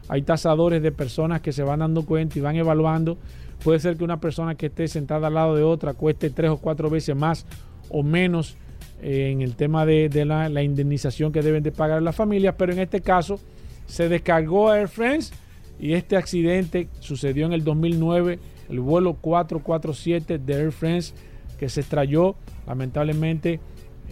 hay 0.08 0.22
tasadores 0.22 0.82
de 0.82 0.90
personas 0.90 1.42
que 1.42 1.52
se 1.52 1.62
van 1.62 1.80
dando 1.80 2.06
cuenta 2.06 2.38
y 2.38 2.40
van 2.40 2.56
evaluando. 2.56 3.18
Puede 3.62 3.78
ser 3.78 3.98
que 3.98 4.04
una 4.04 4.20
persona 4.20 4.54
que 4.54 4.66
esté 4.66 4.88
sentada 4.88 5.26
al 5.26 5.34
lado 5.34 5.54
de 5.54 5.62
otra 5.62 5.92
cueste 5.92 6.30
tres 6.30 6.50
o 6.50 6.56
cuatro 6.56 6.88
veces 6.88 7.14
más 7.14 7.44
o 7.90 8.02
menos 8.02 8.56
eh, 9.02 9.28
en 9.32 9.42
el 9.42 9.54
tema 9.54 9.84
de, 9.84 10.08
la, 10.24 10.48
la 10.48 10.62
indemnización 10.62 11.30
que 11.30 11.42
deben 11.42 11.62
de 11.62 11.72
pagar 11.72 12.00
las 12.00 12.16
familias, 12.16 12.54
pero 12.56 12.72
en 12.72 12.78
este 12.78 13.02
caso 13.02 13.38
se 13.86 14.08
descargó 14.08 14.72
Air 14.72 14.88
France 14.88 15.34
y 15.78 15.92
este 15.92 16.16
accidente 16.16 16.88
sucedió 17.00 17.44
en 17.44 17.52
el 17.52 17.64
2009, 17.64 18.38
el 18.70 18.80
vuelo 18.80 19.12
447 19.12 20.38
de 20.38 20.54
Air 20.54 20.72
France 20.72 21.12
que 21.58 21.68
se 21.68 21.82
estrelló 21.82 22.34
lamentablemente 22.66 23.60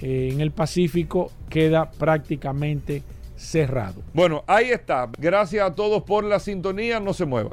eh, 0.01 0.31
en 0.33 0.41
el 0.41 0.51
Pacífico 0.51 1.31
queda 1.49 1.91
prácticamente 1.91 3.03
cerrado. 3.37 4.03
Bueno, 4.13 4.45
ahí 4.47 4.71
está. 4.71 5.09
Gracias 5.19 5.65
a 5.65 5.75
todos 5.75 6.03
por 6.03 6.25
la 6.25 6.41
sintonía. 6.41 7.01
No 7.01 7.15
se 7.15 7.25
muevan. 7.25 7.53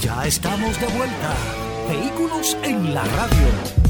Ya 0.00 0.26
estamos 0.26 0.80
de 0.80 0.86
vuelta. 0.86 1.34
Vehículos 1.88 2.56
en 2.64 2.94
la 2.94 3.04
radio. 3.04 3.82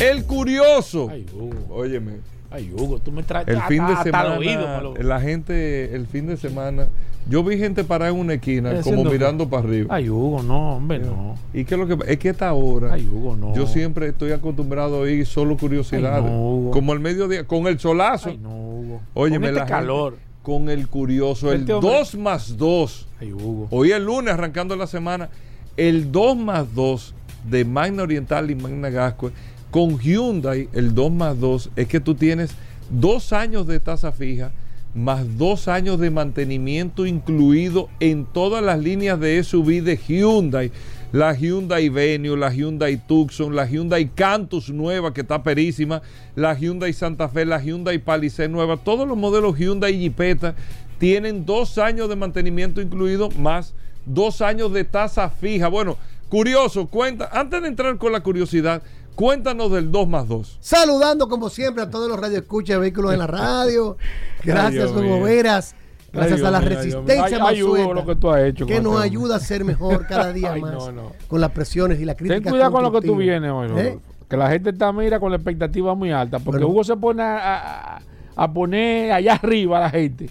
El 0.00 0.24
curioso. 0.24 1.08
Ay, 1.10 1.26
Hugo. 1.32 1.74
Óyeme. 1.74 2.20
Ay, 2.52 2.70
Hugo, 2.70 2.98
tú 2.98 3.12
me 3.12 3.22
traes 3.22 3.48
El 3.48 3.62
fin 3.62 3.86
de 3.86 3.96
semana, 4.02 4.36
oído, 4.36 4.94
la 4.98 5.20
gente, 5.20 5.94
el 5.94 6.06
fin 6.06 6.26
de 6.26 6.36
semana, 6.36 6.88
yo 7.28 7.42
vi 7.44 7.56
gente 7.58 7.84
parada 7.84 8.10
en 8.10 8.18
una 8.18 8.34
esquina, 8.34 8.72
¿Qué 8.74 8.80
como 8.82 9.04
mirando 9.04 9.48
para 9.48 9.62
arriba. 9.64 9.94
Ay, 9.94 10.08
Hugo, 10.10 10.42
no, 10.42 10.76
hombre, 10.76 10.98
no. 10.98 11.36
¿Y 11.54 11.64
qué 11.64 11.74
es 11.74 11.80
lo 11.80 11.86
que 11.86 12.12
Es 12.12 12.18
que 12.18 12.28
esta 12.30 12.52
hora, 12.52 12.92
Ay, 12.94 13.08
Hugo, 13.10 13.36
no. 13.36 13.54
yo 13.54 13.66
siempre 13.66 14.08
estoy 14.08 14.32
acostumbrado 14.32 14.96
a 14.96 15.00
oír 15.00 15.24
solo 15.26 15.56
curiosidades. 15.56 16.24
Ay, 16.24 16.30
no, 16.30 16.50
Hugo. 16.50 16.70
como 16.72 16.92
el 16.92 17.00
mediodía, 17.00 17.44
con 17.46 17.66
el 17.66 17.78
solazo. 17.78 18.28
Ay, 18.30 18.38
no, 18.38 18.50
Hugo. 18.50 19.00
Con 19.14 19.30
la 19.30 19.36
este 19.36 19.46
gente- 19.48 19.66
calor. 19.70 20.16
con 20.42 20.68
el 20.68 20.88
curioso, 20.88 21.52
el 21.52 21.60
Este 21.60 21.72
hombre- 21.74 21.90
2 21.92 22.14
más 22.16 22.56
2. 22.56 23.06
Ay, 23.20 23.32
Hugo. 23.32 23.68
Hoy 23.70 23.92
el 23.92 24.04
lunes, 24.04 24.34
arrancando 24.34 24.74
la 24.74 24.88
semana, 24.88 25.28
el 25.76 26.10
2 26.10 26.36
más 26.36 26.74
2 26.74 27.14
de 27.48 27.64
Magna 27.64 28.02
Oriental 28.02 28.50
y 28.50 28.56
Magna 28.56 28.90
Gasco 28.90 29.30
con 29.70 29.98
Hyundai, 29.98 30.68
el 30.72 30.94
2 30.94 31.12
más 31.12 31.38
2 31.38 31.70
es 31.76 31.86
que 31.86 32.00
tú 32.00 32.14
tienes 32.16 32.54
dos 32.90 33.32
años 33.32 33.66
de 33.66 33.78
tasa 33.80 34.12
fija 34.12 34.50
más 34.94 35.38
dos 35.38 35.68
años 35.68 35.98
de 35.98 36.10
mantenimiento 36.10 37.06
incluido 37.06 37.88
en 38.00 38.26
todas 38.26 38.62
las 38.62 38.78
líneas 38.78 39.18
de 39.18 39.42
SUV 39.42 39.82
de 39.82 39.96
Hyundai. 39.96 40.70
La 41.12 41.34
Hyundai 41.34 41.88
Venue, 41.90 42.36
la 42.36 42.52
Hyundai 42.52 42.96
Tucson, 43.06 43.54
la 43.54 43.66
Hyundai 43.66 44.08
Cantus 44.08 44.70
nueva 44.70 45.12
que 45.12 45.20
está 45.20 45.42
perísima, 45.42 46.00
la 46.34 46.54
Hyundai 46.54 46.92
Santa 46.92 47.28
Fe, 47.28 47.44
la 47.44 47.62
Hyundai 47.62 47.98
Palisade 47.98 48.48
nueva, 48.48 48.78
todos 48.78 49.06
los 49.06 49.18
modelos 49.18 49.58
Hyundai 49.58 49.94
y 49.94 50.00
Jeepeta 50.00 50.54
tienen 50.98 51.44
dos 51.44 51.76
años 51.78 52.08
de 52.08 52.16
mantenimiento 52.16 52.80
incluido 52.80 53.28
más 53.32 53.74
dos 54.06 54.40
años 54.40 54.72
de 54.72 54.84
tasa 54.84 55.28
fija. 55.28 55.68
Bueno, 55.68 55.96
curioso, 56.28 56.86
cuenta, 56.86 57.28
antes 57.32 57.60
de 57.62 57.68
entrar 57.68 57.98
con 57.98 58.12
la 58.12 58.20
curiosidad, 58.20 58.82
cuéntanos 59.14 59.70
del 59.72 59.90
2 59.90 60.08
más 60.08 60.28
2. 60.28 60.58
Saludando 60.60 61.28
como 61.28 61.48
siempre 61.48 61.82
a 61.82 61.90
todos 61.90 62.08
los 62.08 62.18
radioescuchas 62.18 62.76
de 62.76 62.80
vehículos 62.80 63.12
en 63.12 63.18
la 63.20 63.26
radio. 63.26 63.96
Gracias, 64.44 64.92
mío. 64.92 65.22
Veras. 65.22 65.74
Gracias 66.12 66.42
a 66.42 66.50
la 66.50 66.60
resistencia 66.60 67.38
Mansueta, 67.38 67.94
lo 67.94 68.04
que 68.04 68.16
tú 68.16 68.30
has 68.30 68.42
hecho 68.42 68.66
que 68.66 68.82
nos 68.82 69.00
ayuda 69.00 69.36
a 69.36 69.40
ser 69.40 69.64
mejor 69.64 70.06
cada 70.08 70.30
día 70.30 70.52
Ay, 70.52 70.60
más 70.60 70.72
no, 70.72 70.92
no. 70.92 71.12
con 71.26 71.40
las 71.40 71.50
presiones 71.52 71.98
y 72.00 72.04
las 72.04 72.16
críticas. 72.16 72.42
Ten 72.42 72.50
cuidado 72.50 72.70
con 72.70 72.82
lo 72.82 72.92
que 72.92 73.00
tú 73.00 73.16
vienes 73.16 73.50
hoy. 73.50 73.70
¿Eh? 73.76 73.98
que 74.28 74.36
la 74.36 74.50
gente 74.50 74.70
está 74.70 74.92
mira 74.92 75.18
con 75.20 75.30
la 75.30 75.36
expectativa 75.36 75.94
muy 75.94 76.10
alta, 76.12 76.38
porque 76.38 76.58
Bueno. 76.64 76.68
Hugo 76.72 76.84
se 76.84 76.96
pone 76.96 77.22
a, 77.22 77.96
a- 77.96 78.02
a 78.34 78.52
poner 78.52 79.12
allá 79.12 79.34
arriba 79.34 79.76
a 79.78 79.80
la 79.82 79.90
gente 79.90 80.28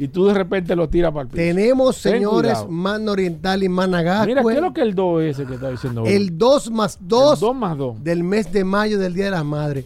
y 0.00 0.08
tú 0.08 0.24
de 0.24 0.32
repente 0.32 0.74
lo 0.74 0.88
tiras 0.88 1.12
para 1.12 1.24
el 1.24 1.28
piso. 1.28 1.36
Tenemos, 1.36 2.00
Ten 2.00 2.12
señores, 2.14 2.52
cuidado. 2.52 2.68
Mano 2.70 3.12
Oriental 3.12 3.62
y 3.62 3.68
Managascue. 3.68 4.28
Mira, 4.28 4.42
¿qué 4.42 4.54
es 4.54 4.60
lo 4.62 4.72
que 4.72 4.80
el 4.80 4.94
2 4.94 5.22
ese 5.24 5.44
que 5.44 5.54
está 5.54 5.70
diciendo? 5.70 6.00
Hugo? 6.00 6.10
El 6.10 6.38
2 6.38 6.70
más 6.70 6.98
2 7.02 7.34
El 7.34 7.40
2 7.40 7.54
más 7.54 7.76
2. 7.76 8.02
del 8.02 8.24
mes 8.24 8.50
de 8.50 8.64
mayo 8.64 8.98
del 8.98 9.12
Día 9.12 9.26
de 9.26 9.30
las 9.32 9.44
Madres. 9.44 9.84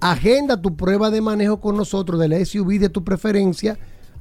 Agenda 0.00 0.60
tu 0.60 0.76
prueba 0.76 1.08
de 1.08 1.22
manejo 1.22 1.60
con 1.60 1.78
nosotros 1.78 2.20
de 2.20 2.28
la 2.28 2.44
SUV 2.44 2.78
de 2.78 2.90
tu 2.90 3.04
preferencia 3.04 3.78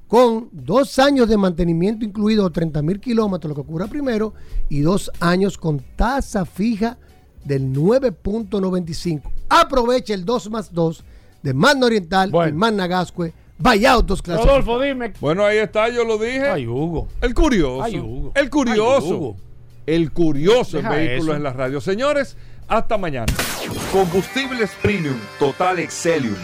con 0.08 0.50
dos 0.52 0.98
años 0.98 1.26
de 1.30 1.38
mantenimiento 1.38 2.04
incluido, 2.04 2.50
30 2.50 2.82
mil 2.82 3.00
kilómetros, 3.00 3.48
lo 3.48 3.54
que 3.54 3.62
ocurra 3.62 3.86
primero, 3.86 4.34
y 4.68 4.80
dos 4.80 5.10
años 5.20 5.56
con 5.56 5.80
tasa 5.96 6.44
fija 6.44 6.98
del 7.44 7.72
9.95. 7.72 9.22
Aprovecha 9.48 10.14
el 10.14 10.24
2 10.24 10.50
más 10.50 10.72
2 10.72 11.04
de 11.42 11.54
Mano 11.54 11.86
Oriental 11.86 12.32
y 12.48 12.52
Managascue. 12.52 13.32
Vaya 13.58 13.92
autos 13.92 14.22
clasificados. 14.22 14.64
Rodolfo, 14.64 14.82
dime. 14.82 15.12
Bueno, 15.20 15.44
ahí 15.44 15.58
está, 15.58 15.90
yo 15.90 16.04
lo 16.04 16.16
dije. 16.16 16.48
Ay, 16.48 16.66
Hugo. 16.66 17.08
El 17.20 17.34
curioso. 17.34 17.82
Ay, 17.82 17.98
Hugo. 17.98 18.32
El 18.34 18.48
curioso. 18.48 19.06
Ay, 19.06 19.12
Hugo. 19.12 19.36
El 19.86 20.12
curioso 20.12 20.78
en 20.78 20.88
vehículos 20.88 21.36
en 21.36 21.42
la 21.42 21.52
radio. 21.52 21.80
Señores, 21.80 22.36
hasta 22.68 22.96
mañana. 22.96 23.32
Combustibles 23.92 24.70
Premium 24.80 25.16
Total 25.38 25.78
Excelium. 25.78 26.36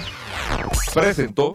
Presentó. 0.92 1.54